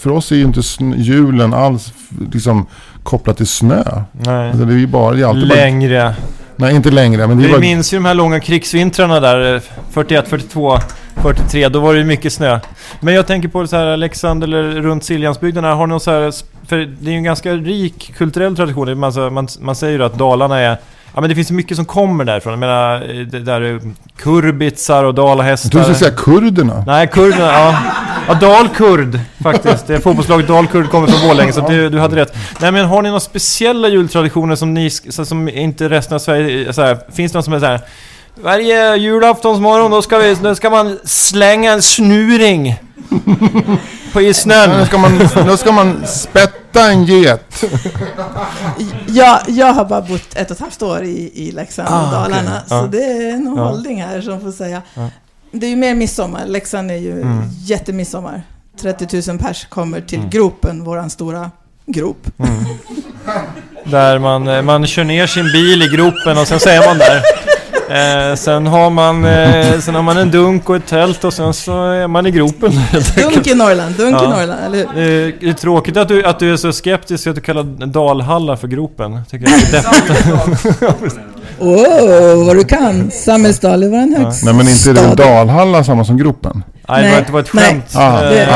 för 0.00 0.10
oss 0.10 0.32
är 0.32 0.36
ju 0.36 0.42
inte 0.42 0.60
julen 0.96 1.54
alls 1.54 1.92
liksom 2.32 2.66
kopplat 3.02 3.36
till 3.36 3.46
snö. 3.46 3.82
Nej. 4.12 4.48
Alltså, 4.50 4.64
det 4.64 4.74
är 4.74 4.78
ju 4.78 4.86
bara, 4.86 5.14
det 5.14 5.20
är 5.22 5.26
alltid 5.26 5.48
bara, 5.48 5.54
Längre. 5.54 6.14
nej 6.56 6.76
inte 6.76 6.90
längre, 6.90 7.26
men 7.26 7.36
det 7.38 7.42
är 7.42 7.46
Vi 7.46 7.52
bara, 7.52 7.60
minns 7.60 7.92
ju 7.92 7.96
de 7.96 8.04
här 8.04 8.14
långa 8.14 8.40
krigsvintrarna 8.40 9.20
där, 9.20 9.54
eh, 9.54 9.60
41, 9.90 10.28
42, 10.28 10.78
43. 11.14 11.68
Då 11.68 11.80
var 11.80 11.92
det 11.92 11.98
ju 11.98 12.06
mycket 12.06 12.32
snö. 12.32 12.60
Men 13.00 13.14
jag 13.14 13.26
tänker 13.26 13.48
på 13.48 13.66
så 13.66 13.76
här 13.76 13.96
Leksand 13.96 14.44
eller 14.44 14.62
runt 14.62 15.04
Siljansbygden 15.04 15.64
här. 15.64 15.74
Har 15.74 15.86
ni 15.86 15.90
någon 15.90 16.00
så 16.00 16.10
här, 16.10 16.32
för 16.68 16.76
det 16.76 17.10
är 17.10 17.12
ju 17.12 17.16
en 17.16 17.24
ganska 17.24 17.52
rik 17.52 18.14
kulturell 18.16 18.56
tradition. 18.56 18.98
Man, 18.98 19.12
man, 19.32 19.48
man 19.60 19.74
säger 19.74 19.98
ju 19.98 20.04
att 20.04 20.18
Dalarna 20.18 20.58
är 20.58 20.78
Ja 21.14 21.20
men 21.20 21.30
det 21.30 21.34
finns 21.36 21.50
mycket 21.50 21.76
som 21.76 21.86
kommer 21.86 22.24
därifrån. 22.24 22.52
Jag 22.52 22.60
menar, 22.60 22.94
eh, 22.94 23.26
det 23.26 23.40
där 23.40 23.60
är 23.60 23.80
kurbitsar 24.16 25.04
och 25.04 25.14
dalahästar. 25.14 25.78
du 25.78 25.82
skulle 25.82 25.98
säga 25.98 26.10
kurderna. 26.10 26.84
Nej, 26.86 27.06
kurderna, 27.06 27.52
ja. 27.52 27.78
Ja, 28.28 28.34
Dalkurd 28.34 29.20
faktiskt. 29.42 29.86
Det 29.86 30.00
fotbollslaget 30.00 30.48
Dalkurd 30.48 30.90
kommer 30.90 31.06
från 31.06 31.28
Borlänge, 31.28 31.52
så 31.52 31.68
du, 31.68 31.88
du 31.88 31.98
hade 31.98 32.16
rätt. 32.16 32.36
Nej 32.60 32.72
men 32.72 32.86
har 32.86 33.02
ni 33.02 33.08
några 33.08 33.20
speciella 33.20 33.88
jultraditioner 33.88 34.54
som 34.54 34.74
ni, 34.74 34.90
som 34.90 35.48
inte 35.48 35.88
resten 35.88 36.14
av 36.14 36.18
Sverige, 36.18 36.72
så 36.72 36.82
här, 36.82 36.98
finns 37.12 37.32
det 37.32 37.36
någon 37.36 37.42
som 37.42 37.52
är 37.52 37.60
så 37.60 37.66
här 37.66 37.80
varje 38.34 38.96
julaftonsmorgon 38.96 39.90
då 39.90 40.02
ska, 40.02 40.18
vi, 40.18 40.34
då 40.34 40.54
ska 40.54 40.70
man 40.70 40.98
slänga 41.04 41.72
en 41.72 41.82
snuring 41.82 42.74
på 44.12 44.20
i 44.22 44.34
snön. 44.34 44.78
Då 44.78 44.86
ska 44.86 44.98
man, 44.98 45.18
då 45.46 45.56
ska 45.56 45.72
man 45.72 46.06
spätta 46.06 46.90
en 46.90 47.04
get. 47.04 47.64
Jag, 49.06 49.38
jag 49.46 49.66
har 49.72 49.84
bara 49.84 50.00
bott 50.00 50.34
ett 50.36 50.50
och 50.50 50.56
ett 50.56 50.60
halvt 50.60 50.82
år 50.82 51.02
i, 51.04 51.30
i 51.34 51.52
Leksand 51.52 51.88
och 51.88 51.94
Ah. 51.94 52.10
Dalarna. 52.12 52.60
Så 52.68 52.74
Ja. 52.74 52.88
det 52.92 53.04
är 53.04 53.32
en 53.32 53.46
hållning 53.46 54.02
här 54.02 54.20
som 54.20 54.40
får 54.40 54.52
säga. 54.52 54.82
Det 55.52 55.66
är 55.66 55.70
ju 55.70 55.76
mer 55.76 55.94
midsommar. 55.94 56.46
Leksand 56.46 56.90
är 56.90 56.94
ju 56.96 57.12
Mm. 57.20 57.42
jättemidsommar. 57.64 58.42
30 58.80 59.30
000 59.30 59.38
pers 59.38 59.66
kommer 59.68 60.00
till 60.00 60.18
Mm. 60.18 60.30
gropen, 60.30 60.84
våran 60.84 61.10
stora 61.10 61.50
grop. 61.86 62.26
Mm. 62.38 62.64
Där 63.84 64.18
man, 64.18 64.48
eh, 64.48 64.62
man 64.62 64.86
kör 64.86 65.04
ner 65.04 65.26
sin 65.26 65.44
bil 65.52 65.82
i 65.82 65.88
gropen 65.96 66.38
och 66.38 66.48
sen 66.48 66.60
så 66.60 66.68
är 66.68 66.86
man 66.86 66.98
där. 66.98 67.22
Eh, 67.88 68.34
sen, 68.36 68.66
har 68.66 68.90
man, 68.90 69.24
eh, 69.24 69.78
sen 69.80 69.94
har 69.94 70.02
man 70.02 70.16
en 70.16 70.30
dunk 70.30 70.70
och 70.70 70.76
ett 70.76 70.86
tält 70.86 71.24
och 71.24 71.32
sen 71.32 71.54
så 71.54 71.72
är 71.92 72.06
man 72.06 72.26
i 72.26 72.30
gropen. 72.30 72.72
Dunk 73.16 73.46
i 73.46 73.54
Norrland, 73.54 73.94
dunk 73.94 74.20
i 74.20 74.24
Ja. 74.24 74.28
Norrland, 74.30 74.60
eller 74.66 74.78
hur? 74.78 74.84
Eh, 75.28 75.34
Det 75.40 75.48
är 75.48 75.52
tråkigt 75.52 75.96
att 75.96 76.08
du, 76.08 76.24
att 76.24 76.38
du 76.38 76.52
är 76.52 76.56
så 76.56 76.72
skeptisk 76.72 77.26
att 77.26 77.34
du 77.34 77.40
kallar 77.40 77.62
Dalhalla 77.86 78.56
för 78.56 78.68
gropen. 78.68 79.20
Tycker 79.30 79.48
jag 79.50 79.60
det 79.70 79.76
är. 79.78 79.84
Åh, 81.60 82.46
vad 82.46 82.56
du 82.56 82.64
kan! 82.64 83.10
Samhällsdal 83.10 83.82
är 83.82 83.88
våran 83.88 84.14
Ja. 84.18 84.24
högsta 84.24 84.46
Nej 84.46 84.54
men 84.54 84.68
inte 84.68 84.90
är 84.90 84.94
det. 85.16 85.22
Dalhalla 85.22 85.84
samma 85.84 86.04
som 86.04 86.16
gropen? 86.16 86.64
Nej, 86.88 87.02
det 87.02 87.08
var, 87.08 87.14
Nej, 87.14 87.24
det 87.26 87.32
var 87.32 87.40
ett 87.40 87.52
nej. 87.52 87.64
skämt. 87.64 87.84
Ah, 87.94 88.22
Eh, 88.22 88.48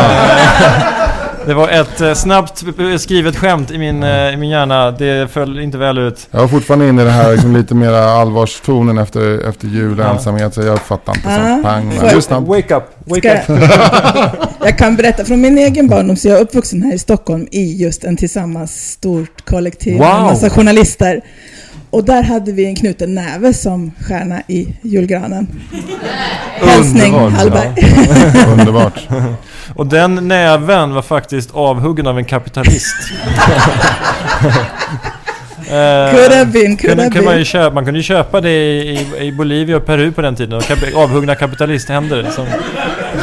det- 1.49 1.55
var 1.55 1.69
ett 1.69 2.01
eh, 2.01 2.15
snabbt 2.15 2.65
skrivet 2.99 3.37
skämt 3.37 3.71
i 3.71 3.79
min, 3.79 4.03
eh, 4.03 4.33
i 4.35 4.37
min 4.37 4.51
hjärna. 4.51 4.91
Det 4.91 5.31
föll 5.33 5.59
inte 5.61 5.79
väl 5.79 5.99
ut. 5.99 6.29
Jag 6.31 6.41
var 6.41 6.49
fortfarande 6.49 6.89
inne 6.89 7.03
i 7.03 7.05
det 7.05 7.11
här 7.11 7.33
liksom 7.33 7.57
lite 7.57 7.75
mera 7.75 8.05
allvarstonen 8.11 8.99
efter, 8.99 9.49
efter 9.49 9.67
jul 9.69 10.01
och 10.01 10.07
Ja. 10.07 10.11
ensamhet. 10.13 10.55
Så 10.55 10.63
jag 10.63 10.79
fattar 10.81 11.17
inte 11.17 11.29
Ja. 11.29 11.37
sånt. 11.37 11.63
Pang. 11.65 11.93
Jag- 12.01 12.11
du 12.11 12.17
är 12.17 12.21
snabb. 12.21 12.47
Wake 12.47 12.75
up, 12.77 12.85
wake 13.05 13.35
up. 13.49 13.61
Jag 14.65 14.79
kan 14.79 14.97
berätta 14.97 15.25
från 15.25 15.41
min 15.41 15.59
egen 15.59 15.89
barndom, 15.89 16.17
så 16.17 16.29
jag 16.29 16.39
är 16.39 16.43
uppvuxen 16.43 16.83
här 16.83 16.95
i 16.95 16.99
Stockholm 16.99 17.49
i 17.51 17.77
just 17.83 18.05
en 18.05 18.17
tillsammans 18.17 18.91
stort 18.91 19.45
kollektiv 19.51 19.93
Wow. 19.99 20.01
massa 20.23 20.51
journalister. 20.51 21.21
Och 21.91 22.05
där 22.05 22.23
hade 22.23 22.53
vi 22.53 22.67
en 22.67 22.77
knuten 22.77 23.15
näve 23.15 23.55
som 23.55 23.93
stjärna 24.01 24.43
i 24.47 24.77
julgranen. 24.83 25.47
Hälsning 26.61 27.15
Hallberg. 27.15 27.73
Ja. 27.77 28.47
Underbart. 28.53 29.09
Och 29.75 29.87
den 29.87 30.29
näven 30.29 30.95
var 30.95 31.03
faktiskt 31.03 31.51
avhuggen 31.55 32.07
av 32.07 32.19
en 32.19 32.25
kapitalist. 32.25 32.97
Eh, 35.71 36.11
Could 36.15 36.33
have 36.33 36.45
been, 36.53 36.77
could 36.77 36.89
kunde, 36.91 37.03
have 37.03 37.11
kunde 37.13 37.25
man, 37.25 37.35
been. 37.35 37.45
köpa, 37.45 37.75
man 37.75 37.85
kunde 37.85 37.99
ju 37.99 38.03
köpa 38.05 38.41
det 38.41 38.51
i, 38.51 39.07
i, 39.21 39.33
Bolivia 39.33 39.77
och 39.77 39.87
Peru 39.87 40.13
på 40.13 40.23
den 40.23 40.37
tiden. 40.37 40.61
Kap, 40.61 40.79
avhuggna 40.95 41.35
kapitalisthänder 41.35 42.27
som, 42.31 42.47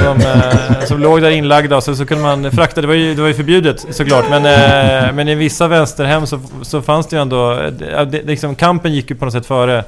som, 0.03 0.17
eh, 0.21 0.85
som 0.85 0.99
låg 0.99 1.21
där 1.21 1.29
inlagda. 1.31 1.81
Så, 1.81 1.95
så 1.95 2.05
kunde 2.05 2.23
man 2.23 2.51
frakta, 2.51 2.81
det 2.81 2.87
var 2.87 2.93
ju, 2.93 3.15
det 3.15 3.21
var 3.21 3.27
ju 3.27 3.33
förbjudet 3.33 3.85
såklart. 3.89 4.25
Men, 4.29 4.45
eh, 4.45 5.13
men 5.13 5.27
i 5.27 5.35
vissa 5.35 5.67
vänsterhem 5.67 6.27
så, 6.27 6.39
så 6.61 6.81
fanns 6.81 7.07
det 7.07 7.15
ju 7.15 7.21
ändå... 7.21 7.51
eh, 7.53 8.01
Det, 8.07 8.21
liksom, 8.25 8.55
kampen 8.55 8.93
gick 8.93 9.09
ju 9.09 9.15
på 9.15 9.25
något 9.25 9.33
sätt 9.33 9.45
före, 9.45 9.83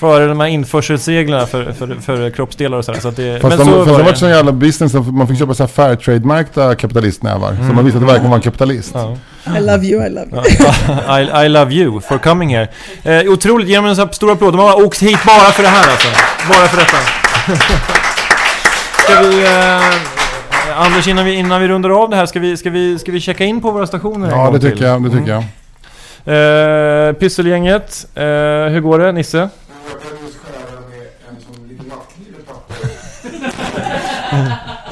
före 0.00 0.26
de 0.26 0.40
här 0.40 0.46
införselreglerna 0.46 1.46
för, 1.46 1.72
för, 1.72 1.96
för 2.02 2.30
kroppsdelar 2.30 2.78
och 2.78 2.84
sådär. 2.84 3.00
Så 3.00 3.08
att 3.08 3.16
det, 3.16 3.40
Fast 3.42 3.58
men 3.58 3.66
de, 3.66 3.72
så 3.72 3.78
fast 3.78 3.90
var 3.90 3.98
det. 3.98 4.04
varit 4.04 4.18
så 4.18 4.28
jävla 4.28 4.52
business 4.52 4.94
att 4.94 5.14
man 5.14 5.28
fick 5.28 5.38
köpa 5.38 5.54
så 5.54 5.62
här 5.62 5.68
fair 5.68 5.96
trade-märkta 5.96 6.74
kapitalistnävar. 6.74 7.48
Så 7.56 7.62
Mm. 7.62 7.76
man 7.76 7.84
visste 7.84 7.96
att 7.98 8.02
det 8.02 8.06
verkligen 8.06 8.30
var 8.30 8.36
en 8.36 8.42
kapitalist. 8.42 8.90
Ja. 8.94 9.16
I 9.56 9.60
love 9.60 9.86
you, 9.86 10.06
I 10.06 10.10
love 10.10 10.26
you. 10.32 10.42
I, 11.20 11.46
I 11.46 11.48
love 11.48 11.72
you 11.74 12.00
for 12.00 12.18
coming 12.18 12.56
here. 12.56 12.68
Eh, 13.02 13.32
otroligt, 13.32 13.68
ge 13.68 13.76
dem 13.76 13.84
en 13.86 13.96
sån 13.96 14.06
här 14.06 14.12
stor 14.14 14.32
applåd. 14.32 14.54
De 14.54 14.58
har 14.60 14.84
åkt 14.86 15.02
hit 15.02 15.18
bara 15.26 15.52
för 15.52 15.62
det 15.62 15.68
här 15.68 15.90
alltså. 15.90 16.08
Bara 16.48 16.66
för 16.68 16.76
detta. 16.76 16.96
Ska 19.04 19.20
vi... 19.22 19.42
Eh, 19.44 20.80
Anders, 20.86 21.08
innan 21.08 21.24
vi, 21.24 21.32
innan 21.34 21.60
vi 21.60 21.68
rundar 21.68 21.90
av 22.02 22.10
det 22.10 22.16
här, 22.16 22.26
ska 22.26 22.40
vi, 22.40 22.56
ska 22.56 22.70
vi, 22.70 22.98
ska 22.98 23.12
vi 23.12 23.20
checka 23.20 23.44
in 23.44 23.60
på 23.60 23.70
våra 23.70 23.86
stationer 23.86 24.30
Ja, 24.30 24.50
det 24.52 24.60
till? 24.60 24.70
tycker 24.70 24.84
jag. 24.86 25.02
Det 25.04 25.10
tycker 25.10 25.30
jag. 25.32 25.44
jag. 26.24 27.08
Eh, 27.08 27.12
Pysselgänget, 27.12 28.06
eh, 28.14 28.22
hur 28.72 28.80
går 28.80 28.98
det? 28.98 29.12
Nisse? 29.12 29.48
Och 34.30 34.36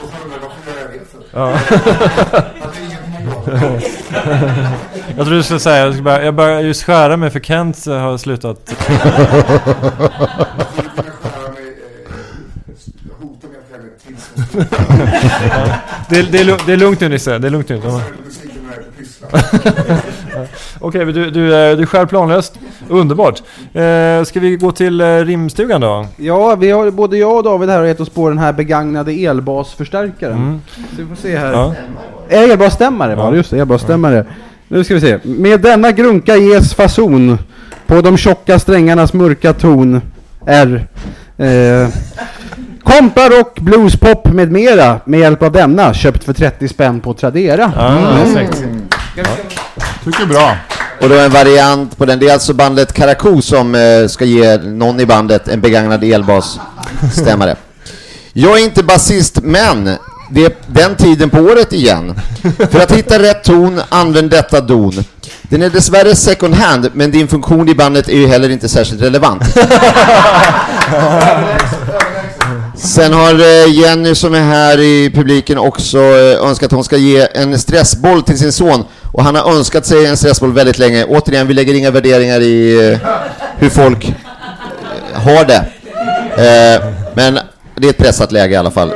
så 0.09 0.15
undrar 0.25 0.37
jag 0.37 0.43
varför 0.49 0.71
gör 0.71 0.79
jag 0.81 0.91
det 0.93 0.99
för? 1.11 1.21
Ja. 1.33 1.47
Ingenting 2.79 3.15
är 3.17 3.23
bra. 3.27 3.45
Jag 5.07 5.17
trodde 5.17 5.37
du 5.37 5.43
skulle 5.43 5.61
säga, 5.61 5.85
jag, 5.85 5.95
ska 5.95 6.03
bara, 6.03 6.25
jag 6.25 6.35
börjar 6.35 6.61
just 6.61 6.83
skära 6.83 7.17
mig 7.17 7.31
för 7.31 7.41
Kent 7.41 7.87
har 7.87 8.19
slutat. 8.19 8.75
Det, 16.09 16.23
det, 16.23 16.39
är, 16.39 16.67
det 16.67 16.73
är 16.73 16.77
lugnt 16.77 17.01
nu 17.01 17.09
Nisse, 17.09 17.39
det 17.39 17.49
är 17.49 17.51
lugnt 17.51 17.69
nu. 17.69 17.83
Ja. 20.53 20.79
Okej, 20.81 21.05
men 21.05 21.15
du, 21.15 21.31
du, 21.31 21.71
eh, 21.71 21.77
du 21.77 21.87
skär 21.87 22.07
planlöst. 22.07 22.59
Underbart. 22.89 23.43
Eh, 23.73 24.25
ska 24.25 24.41
vi 24.41 24.57
gå 24.61 24.73
till 24.73 25.01
eh, 25.01 25.07
rimstugan 25.07 25.81
då? 25.81 26.07
Ja, 26.17 26.55
vi 26.55 26.71
har, 26.71 26.91
både 26.91 27.19
jag 27.19 27.37
och 27.37 27.43
David 27.43 27.69
här 27.69 27.79
har 27.79 27.87
gett 27.87 28.01
oss 28.01 28.09
på 28.09 28.29
den 28.29 28.39
här 28.39 28.53
begagnade 28.53 29.13
elbasförstärkaren. 29.13 30.37
Mm. 30.37 30.61
Så 30.97 31.03
vi 31.03 31.07
får 31.07 31.17
se 31.17 31.39
här. 31.39 31.53
Ja. 31.53 31.75
Eh, 32.29 32.43
Elbasstämmare 32.43 33.15
var 33.15 33.31
det, 33.31 33.37
just 33.37 33.51
det. 33.51 33.59
Elbasstämmare. 33.59 34.25
Nu 34.69 34.85
ska 34.85 34.95
vi 34.95 35.01
se. 35.01 35.19
Med 35.23 35.61
denna 35.61 35.93
grunka 35.93 36.37
ges 36.37 36.75
fason 36.75 37.39
på 37.87 38.01
de 38.01 38.17
tjocka 38.17 38.59
strängarnas 38.59 39.13
mörka 39.13 39.53
ton 39.53 40.01
är 40.47 40.87
eh, 41.37 41.89
Kompa, 42.83 43.29
rock, 43.29 43.61
bluespop 43.61 44.33
med 44.33 44.53
mera 44.53 45.01
med 45.05 45.21
hjälp 45.21 45.43
av 45.43 45.53
denna 45.53 45.95
köpt 45.95 46.25
för 46.25 46.33
30 46.33 46.69
spänn 46.69 47.01
på 47.01 47.15
Tradera. 47.15 47.73
Ja, 47.77 48.19
exakt. 48.23 48.65
Tycker 50.13 50.27
bra. 50.27 50.57
Och 51.01 51.09
då 51.09 51.15
en 51.15 51.31
variant 51.31 51.99
på 51.99 52.05
den. 52.05 52.19
Det 52.19 52.29
är 52.29 52.33
alltså 52.33 52.55
bandet 52.55 52.93
Karakou 52.93 53.43
som 53.43 53.75
eh, 53.75 54.07
ska 54.09 54.25
ge 54.25 54.57
någon 54.57 55.01
i 55.01 55.07
bandet 55.07 55.49
en 55.49 55.61
begagnad 55.61 56.05
elbasstämmare. 56.05 57.57
Jag 58.33 58.59
är 58.61 58.65
inte 58.65 58.83
basist, 58.83 59.39
men 59.43 59.91
det 60.31 60.45
är 60.45 60.53
den 60.67 60.97
tiden 60.97 61.31
på 61.31 61.39
året 61.39 61.73
igen. 61.73 62.21
För 62.71 62.81
att 62.81 62.93
hitta 62.93 63.19
rätt 63.19 63.45
ton, 63.45 63.81
använd 63.89 64.31
detta 64.31 64.61
don. 64.61 65.05
Den 65.43 65.63
är 65.63 65.71
dessvärre 65.71 66.15
second 66.15 66.55
hand, 66.55 66.91
men 66.93 67.11
din 67.11 67.29
funktion 67.29 67.69
i 67.69 67.75
bandet 67.75 68.09
är 68.09 68.17
ju 68.17 68.27
heller 68.27 68.49
inte 68.49 68.69
särskilt 68.69 69.03
relevant. 69.03 69.43
Sen 72.77 73.13
har 73.13 73.35
eh, 73.35 73.75
Jenny 73.75 74.15
som 74.15 74.35
är 74.35 74.43
här 74.43 74.81
i 74.81 75.11
publiken 75.15 75.59
också 75.59 75.99
eh, 75.99 76.49
önskat 76.49 76.67
att 76.67 76.73
hon 76.73 76.85
ska 76.85 76.97
ge 76.97 77.29
en 77.35 77.59
stressboll 77.59 78.23
till 78.23 78.39
sin 78.39 78.53
son. 78.53 78.85
Och 79.13 79.25
han 79.25 79.35
har 79.35 79.57
önskat 79.57 79.87
sig 79.87 80.07
en 80.07 80.17
stressboll 80.17 80.53
väldigt 80.53 80.79
länge. 80.79 81.05
Återigen, 81.05 81.47
vi 81.47 81.55
lägger 81.55 81.75
inga 81.75 81.91
värderingar 81.91 82.41
i 82.41 82.91
eh, 82.93 82.99
hur 83.59 83.71
folk 83.71 84.05
eh, 84.05 84.15
har 85.21 85.45
det. 85.45 85.65
Eh, 86.39 86.85
men 87.15 87.39
det 87.75 87.87
är 87.87 87.91
ett 87.91 87.99
pressat 87.99 88.33
läge 88.33 88.55
i 88.55 88.57
alla 88.57 88.71
fall. 88.71 88.93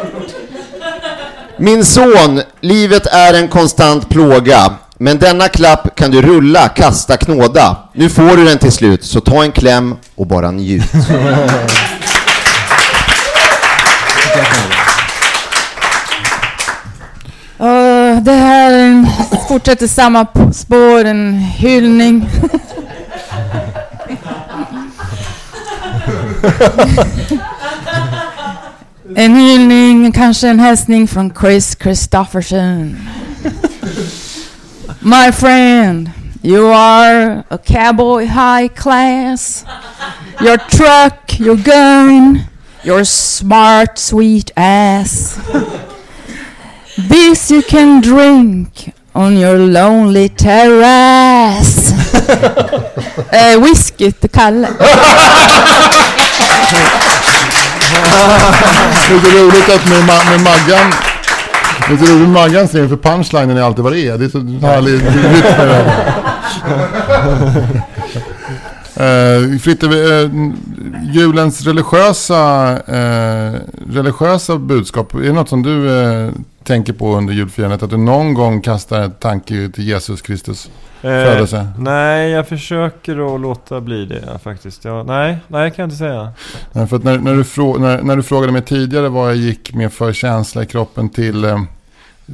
Min 1.57 1.85
son, 1.85 2.43
livet 2.61 3.07
är 3.07 3.35
en 3.35 3.49
konstant 3.49 4.09
plåga. 4.09 4.73
Men 4.99 5.19
denna 5.19 5.49
klapp 5.49 5.97
kan 5.97 6.11
du 6.11 6.23
rulla, 6.23 6.69
kasta, 6.69 7.17
knåda. 7.17 7.77
Nu 7.93 8.09
får 8.09 8.37
du 8.37 8.45
den 8.45 8.59
till 8.59 8.73
slut, 8.73 9.05
så 9.05 9.21
ta 9.21 9.43
en 9.43 9.53
kläm 9.53 9.97
och 10.15 10.27
bara 10.27 10.51
njut. 10.51 10.83
Uh, 17.61 18.23
det 18.23 18.33
här 18.33 18.62
fortsätter 19.53 19.87
samma 19.87 20.27
spår, 20.53 21.05
en 21.05 21.35
hyllning. 21.35 22.29
en 29.17 29.37
hyllning, 29.37 30.13
kanske 30.13 30.49
en 30.49 30.61
hälsning 30.61 31.09
från 31.09 31.33
Chris 31.41 31.77
Christofferson. 31.83 32.97
My 35.01 35.33
friend, 35.33 36.11
you 36.43 36.75
are 36.75 37.45
a 37.49 37.59
cowboy 37.59 38.25
high 38.25 38.69
class. 38.69 39.65
Your 40.41 40.57
truck, 40.57 41.41
your 41.41 41.57
gun, 41.57 42.41
your 42.85 43.05
smart 43.05 43.99
sweet 43.99 44.51
ass. 44.57 45.39
This 46.97 47.51
you 47.51 47.63
can 47.63 48.01
drink 48.01 48.93
on 49.15 49.37
your 49.37 49.59
lonely 49.59 50.29
terrace. 50.29 51.93
eh, 53.33 53.57
whisky 53.61 54.13
till 54.13 54.31
Kalle. 54.31 54.69
Så 59.09 59.15
roligt 59.39 59.69
att 59.69 59.89
med, 59.89 59.99
Ma- 60.03 60.31
med 60.31 60.41
Maggan 60.41 60.93
så 61.89 61.93
roligt 61.95 62.21
med 62.21 62.29
Maggan 62.29 62.69
säger 62.69 62.89
för 62.89 62.97
punchlinen 62.97 63.57
är 63.57 63.63
alltid 63.63 63.85
vad 63.85 63.93
det 63.93 64.01
är. 64.09 64.19
Det 64.19 64.25
är 64.25 64.29
så 64.29 64.39
härlig 64.67 64.93
rytm. 64.93 65.03
Uh, 69.03 69.59
Fritte, 69.59 69.87
eh, 69.87 70.31
julens 71.15 71.67
religiösa, 71.67 72.71
eh, 72.87 73.61
religiösa 73.93 74.59
budskap, 74.59 75.15
är 75.15 75.19
det 75.19 75.33
något 75.33 75.49
som 75.49 75.63
du 75.63 76.01
eh, 76.01 76.31
tänker 76.65 76.93
på 76.93 77.17
under 77.17 77.35
julfirandet? 77.35 77.83
Att 77.83 77.91
du 77.91 77.97
någon 77.97 78.35
gång 78.35 78.61
kastar 78.61 79.01
en 79.01 79.11
tanke 79.11 79.71
till 79.75 79.85
Jesus 79.85 80.23
Kristus 80.23 80.71
födelse? 81.01 81.57
Eh, 81.57 81.67
nej, 81.79 82.31
jag 82.31 82.49
försöker 82.49 83.35
att 83.35 83.41
låta 83.41 83.81
bli 83.81 84.05
det 84.05 84.39
faktiskt. 84.45 84.85
Jag, 84.85 85.07
nej, 85.07 85.39
nej 85.49 85.71
kan 85.71 85.83
jag 85.83 85.87
inte 85.87 85.97
säga. 85.97 86.33
Nej, 86.73 86.87
för 86.87 86.97
att 86.97 87.05
när, 87.05 87.19
när, 87.19 87.35
du 87.35 87.45
frå, 87.45 87.79
när, 87.79 88.03
när 88.03 88.17
du 88.17 88.23
frågade 88.23 88.53
mig 88.53 88.63
tidigare 88.63 89.09
vad 89.09 89.29
jag 89.29 89.37
gick 89.37 89.75
med 89.75 89.93
för 89.93 90.13
känsla 90.13 90.63
i 90.63 90.67
kroppen 90.67 91.09
till 91.09 91.45
eh, 91.45 91.63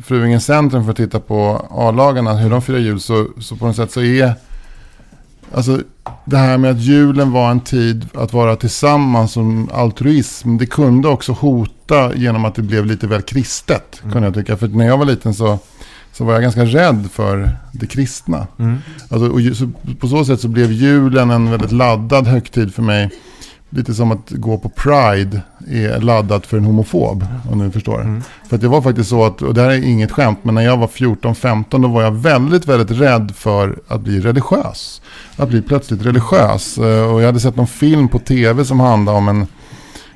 Fruängens 0.04 0.44
centrum 0.44 0.84
för 0.84 0.90
att 0.90 0.96
titta 0.96 1.20
på 1.20 1.66
A-lagarna, 1.70 2.32
hur 2.34 2.50
de 2.50 2.62
firar 2.62 2.78
jul, 2.78 3.00
så, 3.00 3.26
så 3.40 3.56
på 3.56 3.66
något 3.66 3.76
sätt 3.76 3.90
så 3.90 4.00
är 4.00 4.34
Alltså 5.54 5.80
det 6.24 6.36
här 6.36 6.58
med 6.58 6.70
att 6.70 6.80
julen 6.80 7.32
var 7.32 7.50
en 7.50 7.60
tid 7.60 8.08
att 8.14 8.32
vara 8.32 8.56
tillsammans 8.56 9.32
som 9.32 9.70
altruism, 9.72 10.56
det 10.56 10.66
kunde 10.66 11.08
också 11.08 11.32
hota 11.32 12.14
genom 12.14 12.44
att 12.44 12.54
det 12.54 12.62
blev 12.62 12.86
lite 12.86 13.06
väl 13.06 13.22
kristet, 13.22 14.02
kunde 14.12 14.24
jag 14.24 14.34
tycka. 14.34 14.56
För 14.56 14.68
när 14.68 14.86
jag 14.86 14.98
var 14.98 15.04
liten 15.04 15.34
så, 15.34 15.58
så 16.12 16.24
var 16.24 16.32
jag 16.32 16.42
ganska 16.42 16.64
rädd 16.64 17.08
för 17.12 17.50
det 17.72 17.86
kristna. 17.86 18.46
Mm. 18.58 18.78
Alltså, 19.08 19.28
och 19.28 19.56
så, 19.56 19.70
på 20.00 20.08
så 20.08 20.24
sätt 20.24 20.40
så 20.40 20.48
blev 20.48 20.72
julen 20.72 21.30
en 21.30 21.50
väldigt 21.50 21.72
laddad 21.72 22.26
högtid 22.26 22.74
för 22.74 22.82
mig. 22.82 23.10
Lite 23.70 23.94
som 23.94 24.12
att 24.12 24.30
gå 24.30 24.58
på 24.58 24.68
Pride 24.68 25.42
är 25.70 26.00
laddat 26.00 26.46
för 26.46 26.56
en 26.56 26.64
homofob, 26.64 27.26
om 27.50 27.58
du 27.58 27.70
förstår. 27.70 28.22
För 28.48 28.56
att 28.56 28.62
det 28.62 28.68
var 28.68 28.82
faktiskt 28.82 29.10
så 29.10 29.24
att, 29.24 29.42
och 29.42 29.54
det 29.54 29.62
här 29.62 29.70
är 29.70 29.84
inget 29.84 30.12
skämt, 30.12 30.38
men 30.42 30.54
när 30.54 30.62
jag 30.62 30.76
var 30.76 30.86
14-15 30.86 31.82
då 31.82 31.88
var 31.88 32.02
jag 32.02 32.10
väldigt, 32.10 32.66
väldigt 32.68 32.98
rädd 33.00 33.32
för 33.36 33.78
att 33.88 34.00
bli 34.00 34.20
religiös. 34.20 35.02
Att 35.36 35.48
bli 35.48 35.62
plötsligt 35.62 36.06
religiös. 36.06 36.78
Eh, 36.78 37.12
Och 37.12 37.20
jag 37.22 37.26
hade 37.26 37.40
sett 37.40 37.56
någon 37.56 37.66
film 37.66 38.08
på 38.08 38.18
tv 38.18 38.64
som 38.64 38.80
handlade 38.80 39.18
om 39.18 39.28
en, 39.28 39.46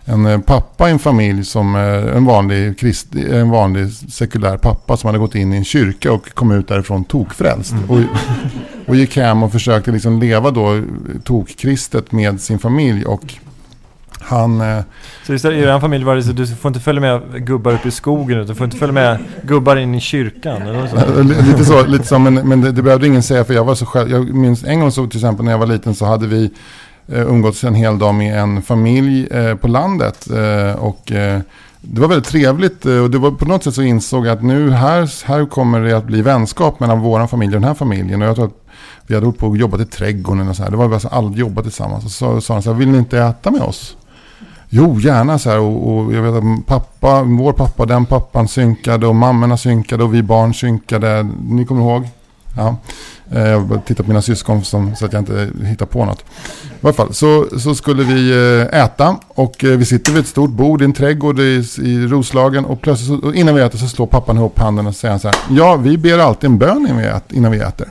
en 0.05 0.27
eh, 0.27 0.41
pappa 0.41 0.89
i 0.89 0.93
en 0.93 0.99
familj 0.99 1.45
som 1.45 1.75
eh, 1.75 2.17
en 2.17 2.25
vanlig, 2.25 2.79
krist, 2.79 3.15
en 3.15 3.51
vanlig 3.51 3.93
sekulär 3.93 4.57
pappa 4.57 4.97
som 4.97 5.09
hade 5.09 5.19
gått 5.19 5.35
in 5.35 5.53
i 5.53 5.57
en 5.57 5.65
kyrka 5.65 6.13
och 6.13 6.35
kom 6.35 6.53
ut 6.53 6.69
därifrån 6.69 7.05
tokfrälst. 7.05 7.75
Och, 7.89 7.99
Och 8.87 8.97
gick 8.97 9.17
hem 9.17 9.43
och 9.43 9.53
försökte 9.53 9.91
liksom 9.93 10.21
leva 10.21 10.51
då 10.51 10.83
tokkristet 11.25 12.13
med 12.13 12.41
sin 12.41 12.59
familj. 12.59 13.05
Och 13.05 13.35
han... 14.21 14.61
Eh, 14.61 14.83
Så 15.27 15.33
det, 15.33 15.55
i 15.55 15.63
er 15.63 15.81
familj 15.81 16.05
var 16.05 16.17
det 16.17 16.23
så 16.23 16.33
du 16.33 16.47
får 16.47 16.69
inte 16.69 16.81
följa 16.81 17.01
med 17.01 17.47
gubbar 17.47 17.73
upp 17.73 17.87
i 17.87 17.91
skogen 17.91 18.39
utan 18.39 18.47
du 18.47 18.55
får 18.55 18.65
inte 18.65 18.77
följa 18.77 18.93
med 18.93 19.19
gubbar 19.43 19.77
in 19.77 19.95
i 19.95 20.01
kyrkan 20.01 20.63
eller 20.63 20.87
så. 20.87 21.23
lite 21.23 21.65
så, 21.65 21.87
lite 21.87 22.07
så 22.07 22.19
men, 22.19 22.35
men 22.35 22.61
det, 22.61 22.73
det 22.73 22.83
behövde 22.83 23.07
ingen 23.07 23.23
säga 23.23 23.45
för 23.45 23.55
jag 23.55 23.65
var 23.65 23.75
så 23.75 23.87
själv. 23.87 24.11
Jag 24.11 24.35
minns 24.35 24.65
en 24.65 24.81
gång 24.81 24.91
så 24.93 25.07
till 25.07 25.19
exempel 25.19 25.45
när 25.45 25.53
jag 25.53 25.59
var 25.59 25.67
liten 25.67 25.95
så 25.95 26.05
hade 26.05 26.27
vi 26.27 26.51
eh, 27.09 27.21
umgåtts 27.21 27.65
en 27.65 27.75
hel 27.75 27.99
dag 27.99 28.15
med 28.15 28.39
en 28.39 28.63
familj 28.63 29.27
eh, 29.31 29.55
på 29.55 29.69
landet. 29.69 30.29
Eh, 30.31 30.83
och 30.83 31.13
eh, 31.13 31.41
det 31.81 32.01
var 32.01 32.09
väldigt 32.09 32.29
trevligt 32.29 32.87
eh, 32.87 32.99
och 32.99 33.11
det 33.11 33.19
var 33.19 33.31
på 33.31 33.45
något 33.45 33.65
sätt 33.65 33.75
så 33.75 33.83
insåg 33.83 34.27
jag 34.27 34.33
att 34.33 34.43
nu 34.43 34.71
här, 34.71 35.27
här 35.27 35.47
kommer 35.47 35.81
det 35.81 35.97
att 35.97 36.05
bli 36.05 36.23
vänskap 36.23 36.81
mellan 36.81 37.01
våran 37.01 37.29
familj 37.29 37.55
och 37.55 37.61
den 37.61 37.69
här 37.69 37.75
familjen. 37.75 38.23
Och 38.23 38.29
jag 38.29 38.37
tror 38.37 38.47
att 38.47 38.59
vi 39.07 39.15
hade 39.15 39.27
hållit 39.27 39.41
på 39.41 39.47
och 39.47 39.57
jobbat 39.57 39.81
i 39.81 39.85
trädgården 39.85 40.49
och 40.49 40.57
så 40.57 40.63
här. 40.63 40.71
Det 40.71 40.77
var 40.77 40.89
bara 40.89 41.01
så 41.01 41.09
alla 41.09 41.33
jobbat 41.37 41.65
tillsammans. 41.65 42.05
Och 42.05 42.11
så 42.11 42.41
sa 42.41 42.55
de 42.55 42.63
så 42.63 42.73
här, 42.73 42.79
vill 42.79 42.89
ni 42.89 42.99
inte 42.99 43.19
äta 43.19 43.51
med 43.51 43.63
oss? 43.63 43.97
Jo, 44.75 45.01
gärna 45.01 45.39
så 45.39 45.51
här. 45.51 45.59
Och, 45.59 45.93
och 45.93 46.15
jag 46.15 46.23
vet 46.23 46.35
att 46.35 46.67
pappa, 46.67 47.23
vår 47.23 47.53
pappa, 47.53 47.87
den 47.87 48.07
pappan 48.07 48.49
synkade 48.49 49.07
och 49.07 49.15
mammorna 49.15 49.57
synkade 49.57 50.05
och 50.05 50.15
vi 50.15 50.23
barn 50.23 50.55
synkade. 50.55 51.29
Ni 51.49 51.65
kommer 51.65 51.83
ihåg? 51.83 52.09
Ja. 52.57 52.77
Eh, 53.31 53.49
jag 53.49 53.85
tittar 53.87 54.05
på 54.05 54.11
mina 54.11 54.23
syskon 54.23 54.65
som, 54.65 54.97
så 54.97 55.05
att 55.05 55.13
jag 55.13 55.21
inte 55.21 55.51
hittar 55.65 55.87
på 55.87 56.05
något. 56.05 56.21
I 56.65 56.77
varje 56.81 56.95
fall 56.95 57.15
så, 57.15 57.47
så 57.59 57.75
skulle 57.75 58.05
vi 58.05 58.31
eh, 58.31 58.85
äta 58.85 59.17
och 59.29 59.65
eh, 59.65 59.71
vi 59.71 59.85
sitter 59.85 60.13
vid 60.13 60.21
ett 60.21 60.29
stort 60.29 60.51
bord 60.51 60.83
i 60.83 60.85
en 60.85 60.93
trädgård 60.93 61.41
i, 61.41 61.65
i 61.83 62.07
Roslagen 62.07 62.65
och 62.65 62.81
plötsligt 62.81 63.21
så, 63.21 63.27
och 63.27 63.35
innan 63.35 63.55
vi 63.55 63.63
äter 63.63 63.79
så 63.79 63.89
slår 63.89 64.07
pappan 64.07 64.37
ihop 64.37 64.59
handen 64.59 64.87
och 64.87 64.97
säger 64.97 65.19
så 65.19 65.29
här. 65.29 65.37
Ja, 65.51 65.77
vi 65.77 65.99
ber 65.99 66.19
alltid 66.19 66.51
en 66.51 66.59
bön. 66.59 67.13
Innan 67.31 67.53
vi 67.53 67.59
äter. 67.59 67.89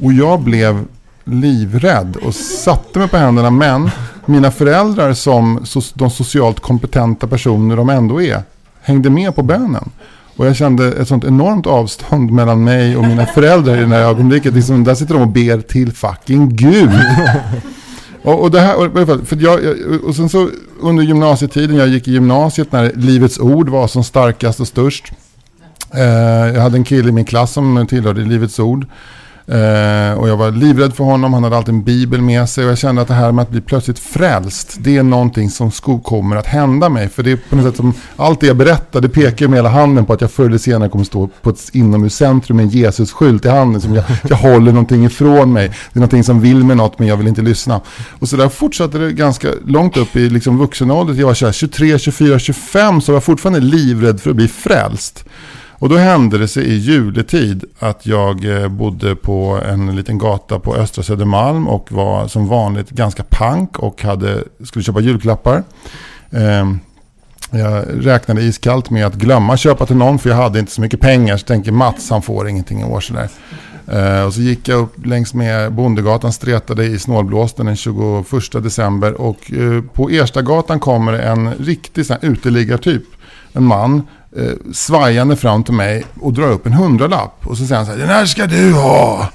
Och 0.00 0.12
jag 0.12 0.40
blev 0.40 0.84
livrädd 1.24 2.16
och 2.16 2.34
satte 2.34 2.98
mig 2.98 3.08
på 3.08 3.16
händerna. 3.16 3.50
Men 3.50 3.90
mina 4.26 4.50
föräldrar 4.50 5.12
som 5.12 5.64
de 5.94 6.10
socialt 6.10 6.60
kompetenta 6.60 7.26
personer 7.26 7.76
de 7.76 7.88
ändå 7.90 8.22
är 8.22 8.42
hängde 8.82 9.10
med 9.10 9.34
på 9.34 9.42
bönen. 9.42 9.90
Och 10.36 10.46
jag 10.46 10.56
kände 10.56 10.92
ett 10.92 11.08
sånt 11.08 11.24
enormt 11.24 11.66
avstånd 11.66 12.30
mellan 12.32 12.64
mig 12.64 12.96
och 12.96 13.04
mina 13.06 13.26
föräldrar 13.26 13.76
i 13.76 13.80
det 13.80 13.86
här 13.86 14.00
ögonblicket. 14.02 14.54
Liksom, 14.54 14.84
där 14.84 14.94
sitter 14.94 15.14
de 15.14 15.22
och 15.22 15.28
ber 15.28 15.60
till 15.60 15.92
fucking 15.92 16.56
Gud. 16.56 16.90
Och, 18.22 18.40
och, 18.42 18.50
det 18.50 18.60
här, 18.60 18.76
och, 18.76 19.28
för 19.28 19.36
jag, 19.42 19.64
jag- 19.64 20.04
och 20.06 20.16
sen 20.16 20.28
så 20.28 20.48
under 20.80 21.02
gymnasietiden, 21.04 21.76
jag 21.76 21.88
gick 21.88 22.08
i 22.08 22.12
gymnasiet 22.12 22.72
när 22.72 22.92
Livets 22.94 23.38
Ord 23.38 23.68
var 23.68 23.86
som 23.88 24.04
starkast 24.04 24.60
och 24.60 24.66
störst. 24.68 25.12
Eh, 25.94 26.02
jag 26.54 26.60
hade 26.60 26.76
en 26.78 26.84
kille 26.84 27.08
i 27.08 27.12
min 27.12 27.24
klass 27.24 27.52
som 27.52 27.86
tillhörde 27.86 28.20
Livets 28.20 28.58
Ord. 28.58 28.86
Eh, 29.46 30.18
och 30.18 30.28
jag 30.28 30.36
var 30.36 30.50
livrädd 30.50 30.94
för 30.94 31.04
honom, 31.04 31.34
han 31.34 31.44
hade 31.44 31.56
alltid 31.56 31.74
en 31.74 31.82
bibel 31.82 32.20
med 32.20 32.48
sig 32.48 32.64
och 32.64 32.70
jag 32.70 32.78
kände 32.78 33.02
att 33.02 33.08
det 33.08 33.14
här 33.14 33.32
med 33.32 33.42
att 33.42 33.50
bli 33.50 33.60
plötsligt 33.60 33.98
frälst, 33.98 34.76
det 34.80 34.96
är 34.96 35.02
någonting 35.02 35.50
som 35.50 35.70
kommer 36.02 36.36
att 36.36 36.46
hända 36.46 36.88
mig. 36.88 37.08
För 37.08 37.22
det 37.22 37.32
är 37.32 37.36
på 37.36 37.56
något 37.56 37.64
sätt 37.64 37.76
som, 37.76 37.94
allt 38.16 38.40
det 38.40 38.46
jag 38.46 38.56
berättar, 38.56 39.00
det 39.00 39.08
pekar 39.08 39.48
med 39.48 39.58
hela 39.58 39.68
handen 39.68 40.06
på 40.06 40.12
att 40.12 40.20
jag 40.20 40.30
förr 40.30 40.46
eller 40.46 40.58
senare 40.58 40.88
kommer 40.88 41.04
stå 41.04 41.28
på 41.42 41.50
ett 41.50 41.70
inomhuscentrum 41.72 42.56
med 42.56 42.64
en 42.64 42.70
Jesus-skylt 42.70 43.44
i 43.44 43.48
handen. 43.48 43.80
Som 43.80 43.94
jag, 43.94 44.04
jag 44.28 44.36
håller 44.36 44.72
någonting 44.72 45.04
ifrån 45.04 45.52
mig. 45.52 45.68
Det 45.68 45.98
är 45.98 46.00
någonting 46.00 46.24
som 46.24 46.40
vill 46.40 46.64
mig 46.64 46.76
något 46.76 46.98
men 46.98 47.08
jag 47.08 47.16
vill 47.16 47.26
inte 47.26 47.42
lyssna. 47.42 47.80
Och 48.18 48.28
så 48.28 48.36
där 48.36 48.48
fortsatte 48.48 48.98
det 48.98 49.12
ganska 49.12 49.48
långt 49.66 49.96
upp 49.96 50.16
i 50.16 50.28
liksom 50.28 50.58
vuxenåldern. 50.58 51.16
Jag 51.16 51.26
var 51.26 51.34
så 51.34 51.46
här 51.46 51.52
23, 51.52 51.98
24, 51.98 52.38
25 52.38 53.00
så 53.00 53.12
var 53.12 53.16
jag 53.16 53.24
fortfarande 53.24 53.60
livrädd 53.60 54.20
för 54.20 54.30
att 54.30 54.36
bli 54.36 54.48
frälst. 54.48 55.24
Och 55.84 55.90
då 55.90 55.96
hände 55.96 56.38
det 56.38 56.48
sig 56.48 56.64
i 56.64 56.76
juletid 56.76 57.64
att 57.78 58.06
jag 58.06 58.44
eh, 58.44 58.68
bodde 58.68 59.16
på 59.16 59.60
en 59.68 59.96
liten 59.96 60.18
gata 60.18 60.58
på 60.58 60.76
Östra 60.76 61.02
Södermalm 61.02 61.68
och 61.68 61.92
var 61.92 62.28
som 62.28 62.46
vanligt 62.46 62.90
ganska 62.90 63.22
pank 63.22 63.78
och 63.78 64.02
hade, 64.02 64.44
skulle 64.64 64.82
köpa 64.82 65.00
julklappar. 65.00 65.62
Ehm, 66.30 66.78
jag 67.50 67.84
räknade 68.06 68.42
iskallt 68.42 68.90
med 68.90 69.06
att 69.06 69.14
glömma 69.14 69.56
köpa 69.56 69.86
till 69.86 69.96
någon 69.96 70.18
för 70.18 70.30
jag 70.30 70.36
hade 70.36 70.58
inte 70.58 70.72
så 70.72 70.80
mycket 70.80 71.00
pengar. 71.00 71.36
Så 71.36 71.46
tänker 71.46 71.72
Mats 71.72 72.10
han 72.10 72.22
får 72.22 72.48
ingenting 72.48 72.80
i 72.80 72.84
år 72.84 73.00
sådär. 73.00 73.28
Ehm, 73.92 74.26
och 74.26 74.34
så 74.34 74.40
gick 74.40 74.68
jag 74.68 74.80
upp 74.80 75.06
längs 75.06 75.34
med 75.34 75.72
Bondegatan, 75.72 76.32
stretade 76.32 76.84
i 76.84 76.98
snålblåsten 76.98 77.66
den 77.66 77.76
21 77.76 78.62
december. 78.62 79.20
Och 79.20 79.52
eh, 79.52 79.82
på 79.82 80.10
Erstagatan 80.10 80.80
kommer 80.80 81.12
en 81.12 81.54
riktig 81.54 82.06
sån 82.06 82.16
här 82.20 82.30
uteliggartyp. 82.30 83.04
En 83.52 83.64
man 83.64 84.02
eh, 84.36 84.72
svajande 84.72 85.36
fram 85.36 85.64
till 85.64 85.74
mig 85.74 86.04
och 86.20 86.32
drar 86.32 86.50
upp 86.50 86.66
en 86.66 86.72
hundralapp. 86.72 87.46
Och 87.46 87.58
så 87.58 87.66
säger 87.66 87.76
han 87.76 87.86
så 87.86 87.92
här, 87.92 87.98
den 87.98 88.08
här 88.08 88.26
ska 88.26 88.46
du 88.46 88.72
ha. 88.72 89.28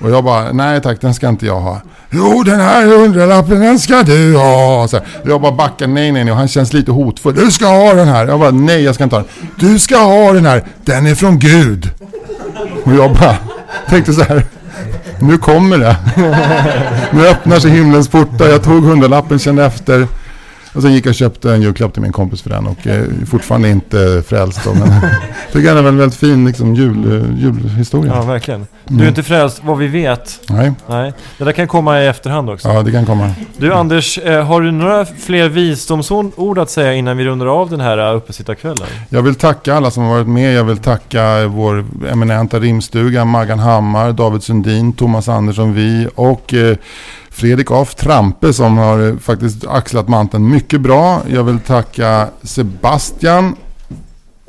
Och 0.00 0.10
jag 0.10 0.24
bara, 0.24 0.52
nej 0.52 0.80
tack 0.80 1.00
den 1.00 1.14
ska 1.14 1.28
inte 1.28 1.46
jag 1.46 1.60
ha. 1.60 1.80
Jo 2.10 2.42
den 2.42 2.60
här 2.60 2.86
hundralappen 2.86 3.60
den 3.60 3.78
ska 3.78 4.02
du 4.02 4.36
ha. 4.36 4.88
Så 4.88 4.96
här. 4.96 5.06
Och 5.22 5.30
jag 5.30 5.40
bara 5.40 5.52
backar, 5.52 5.86
nej 5.86 6.12
nej 6.12 6.24
nej. 6.24 6.32
Och 6.32 6.38
han 6.38 6.48
känns 6.48 6.72
lite 6.72 6.92
hotfull. 6.92 7.34
Du 7.34 7.50
ska 7.50 7.66
ha 7.66 7.94
den 7.94 8.08
här. 8.08 8.26
Jag 8.26 8.40
bara, 8.40 8.50
nej 8.50 8.82
jag 8.82 8.94
ska 8.94 9.04
inte 9.04 9.16
ha 9.16 9.22
den. 9.22 9.48
Du 9.56 9.78
ska 9.78 9.96
ha 9.96 10.32
den 10.32 10.46
här. 10.46 10.64
Den 10.84 11.06
är 11.06 11.14
från 11.14 11.38
Gud. 11.38 11.90
Och 12.84 12.94
jag 12.94 13.12
bara 13.12 13.36
tänkte 13.88 14.12
så 14.12 14.22
här. 14.22 14.46
Nu 15.20 15.38
kommer 15.38 15.78
det. 15.78 15.96
nu 17.16 17.28
öppnar 17.28 17.58
sig 17.58 17.70
himlens 17.70 18.08
portar. 18.08 18.48
Jag 18.48 18.62
tog 18.62 18.84
hundralappen, 18.84 19.38
kände 19.38 19.64
efter. 19.64 20.06
Och 20.78 20.82
sen 20.84 20.92
gick 20.92 21.06
jag 21.06 21.10
och 21.10 21.14
köpte 21.14 21.52
en 21.54 21.62
julklapp 21.62 21.92
till 21.92 22.02
min 22.02 22.12
kompis 22.12 22.42
för 22.42 22.50
den 22.50 22.66
och 22.66 22.86
eh, 22.86 23.04
fortfarande 23.26 23.68
inte 23.70 24.22
frälst 24.28 24.60
då, 24.64 24.74
men 24.74 24.88
tycker 25.52 25.74
den 25.74 25.84
är 25.84 25.88
en 25.88 25.98
väldigt 25.98 26.18
fin 26.18 26.44
liksom, 26.46 26.74
jul, 26.74 27.12
eh, 27.12 27.40
julhistoria. 27.42 28.12
Ja, 28.14 28.22
verkligen. 28.22 28.66
Du 28.84 28.94
Mm. 28.94 29.04
är 29.04 29.08
inte 29.08 29.22
frälst 29.22 29.60
vad 29.64 29.78
vi 29.78 29.86
vet. 29.86 30.40
Nej. 30.50 30.72
Nej. 30.88 31.12
Det 31.38 31.44
där 31.44 31.52
kan 31.52 31.68
komma 31.68 32.02
i 32.02 32.06
efterhand 32.06 32.50
också. 32.50 32.68
Ja, 32.68 32.82
det 32.82 32.92
kan 32.92 33.06
komma. 33.06 33.30
Du 33.56 33.72
Anders, 33.74 34.18
eh, 34.18 34.44
har 34.46 34.60
du 34.60 34.70
några 34.72 35.04
fler 35.06 35.48
visdomsord 35.48 36.58
att 36.58 36.70
säga 36.70 36.94
innan 36.94 37.16
vi 37.16 37.24
rundar 37.24 37.46
av 37.46 37.70
den 37.70 37.80
här 37.80 38.14
uppesittarkvällen? 38.14 38.86
Jag 39.08 39.22
vill 39.22 39.34
tacka 39.34 39.74
alla 39.74 39.90
som 39.90 40.02
har 40.02 40.10
varit 40.14 40.28
med. 40.28 40.54
Jag 40.54 40.64
vill 40.64 40.78
tacka 40.78 41.46
vår 41.46 41.84
eminenta 42.10 42.58
rimstuga, 42.58 43.24
Maggan 43.24 43.58
Hammar, 43.58 44.12
David 44.12 44.42
Sundin, 44.42 44.92
Thomas 44.92 45.28
Andersson 45.28 45.74
Vi 45.74 46.08
och 46.14 46.54
Fredrik 47.38 47.70
af 47.70 47.94
Trampe 47.94 48.52
som 48.52 48.78
har 48.78 48.98
eh, 48.98 49.18
faktiskt 49.18 49.66
axlat 49.66 50.08
manteln 50.08 50.50
mycket 50.50 50.80
bra. 50.80 51.22
Jag 51.28 51.44
vill 51.44 51.60
tacka 51.60 52.28
Sebastian. 52.42 53.56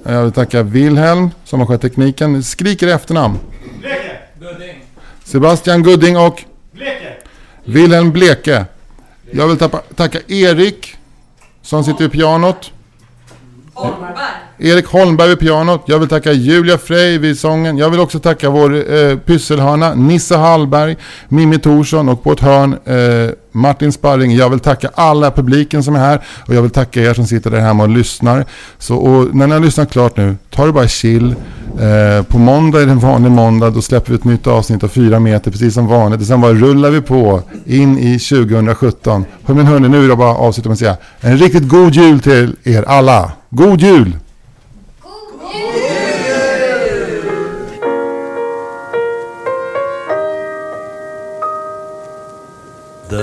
Jag 0.03 0.23
vill 0.23 0.31
tacka 0.31 0.63
Wilhelm 0.63 1.29
som 1.45 1.59
har 1.59 1.67
skött 1.67 1.81
tekniken. 1.81 2.43
Skriker 2.43 2.87
i 2.87 2.91
efternamn. 2.91 3.39
Sebastian 5.23 5.83
Gudding 5.83 6.17
och 6.17 6.43
Wilhelm 7.63 8.11
Bleke. 8.11 8.65
Jag 9.31 9.47
vill 9.47 9.57
tappa, 9.57 9.77
tacka 9.95 10.19
Erik 10.27 10.95
som 11.61 11.83
sitter 11.83 11.99
vid 11.99 12.11
pianot. 12.11 12.71
Erik 14.59 14.85
Holmberg 14.85 15.29
vid 15.29 15.39
pianot. 15.39 15.83
Jag 15.85 15.99
vill 15.99 16.09
tacka 16.09 16.31
Julia 16.31 16.77
Frey 16.77 17.17
vid 17.17 17.39
sången. 17.39 17.77
Jag 17.77 17.89
vill 17.89 17.99
också 17.99 18.19
tacka 18.19 18.49
vår 18.49 18.93
eh, 18.93 19.17
pysselhörna 19.17 19.93
Nisse 19.93 20.37
Hallberg, 20.37 20.97
Mimmi 21.29 21.59
Thorsson 21.59 22.09
och 22.09 22.23
på 22.23 22.31
ett 22.31 22.39
hörn 22.39 22.73
eh, 22.85 23.33
Martin 23.51 23.91
Sparring. 23.91 24.35
Jag 24.35 24.49
vill 24.49 24.59
tacka 24.59 24.89
alla 24.95 25.31
publiken 25.31 25.83
som 25.83 25.95
är 25.95 25.99
här 25.99 26.21
och 26.47 26.55
jag 26.55 26.61
vill 26.61 26.71
tacka 26.71 27.01
er 27.01 27.13
som 27.13 27.25
sitter 27.25 27.51
där 27.51 27.59
hemma 27.59 27.83
och 27.83 27.89
lyssnar. 27.89 28.45
Så 28.77 28.95
och 28.95 29.35
när 29.35 29.47
ni 29.47 29.53
har 29.53 29.59
lyssnat 29.59 29.91
klart 29.91 30.17
nu, 30.17 30.35
ta 30.49 30.65
det 30.65 30.71
bara 30.71 30.87
chill. 30.87 31.35
Eh, 31.79 32.23
på 32.23 32.37
måndag 32.37 32.81
är 32.81 32.85
det 32.85 32.91
en 32.91 32.99
vanlig 32.99 33.31
måndag. 33.31 33.69
Då 33.69 33.81
släpper 33.81 34.11
vi 34.11 34.15
ett 34.15 34.23
nytt 34.23 34.47
avsnitt 34.47 34.83
av 34.83 34.87
fyra 34.87 35.19
meter 35.19 35.51
precis 35.51 35.73
som 35.73 35.87
vanligt. 35.87 36.21
Och 36.21 36.27
sen 36.27 36.41
bara 36.41 36.53
rullar 36.53 36.89
vi 36.89 37.01
på 37.01 37.41
in 37.65 37.97
i 37.97 38.19
2017. 38.19 39.25
Men 39.45 39.65
hörni, 39.65 39.89
nu 39.89 39.99
vill 39.99 40.09
jag 40.09 40.17
bara 40.17 40.35
avsluta 40.35 40.69
med 40.69 40.73
att 40.73 40.79
säga 40.79 40.97
en 41.19 41.37
riktigt 41.37 41.67
god 41.67 41.93
jul 41.93 42.19
till 42.19 42.55
er 42.63 42.83
alla. 42.87 43.31
God 43.49 43.81
jul! 43.81 44.13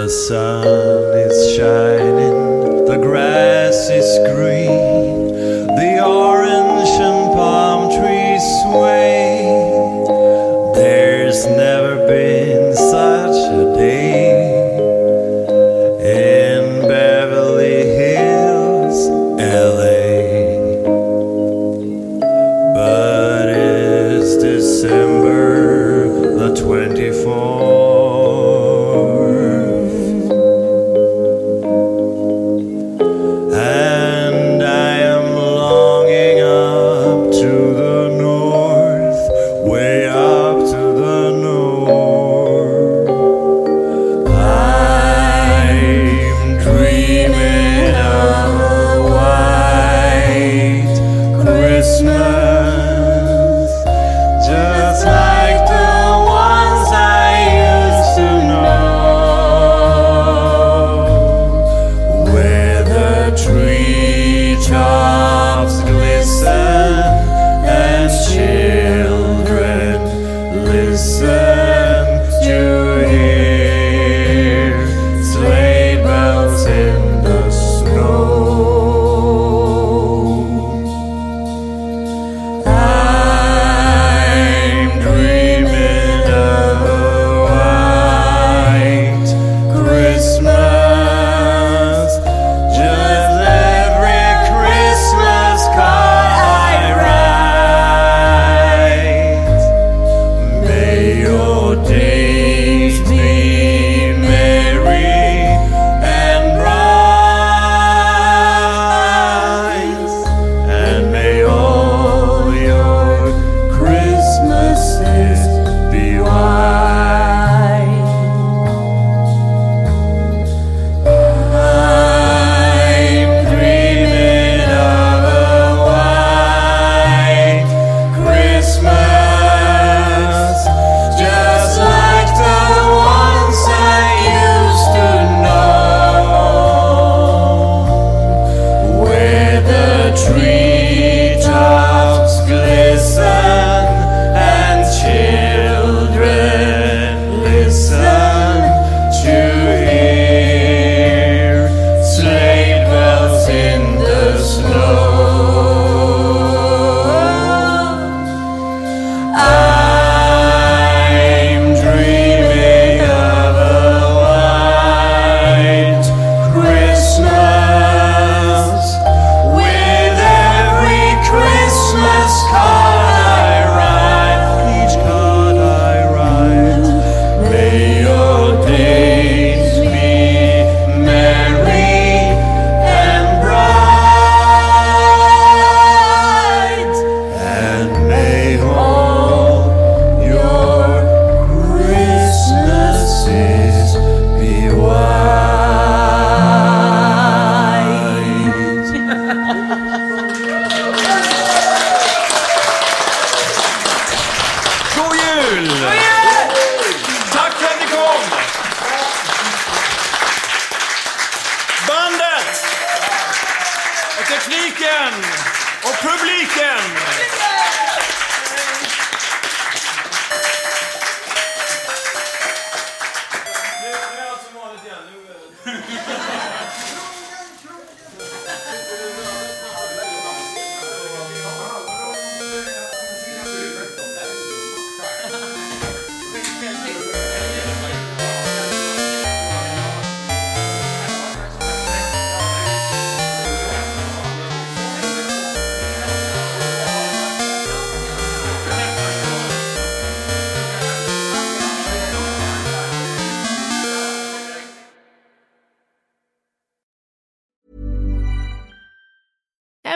The 0.07 0.12
sun 0.12 1.18
is 1.18 1.57
shining, 1.57 2.84
the 2.84 2.96
grass 2.96 3.90
is 3.90 4.07
green, 4.30 5.66
the 5.74 6.00
orange 6.07 6.94
and 7.09 7.34
palm 7.34 7.90
trees 7.90 8.44
sway. 8.62 9.42
There's 10.76 11.44
never 11.46 11.86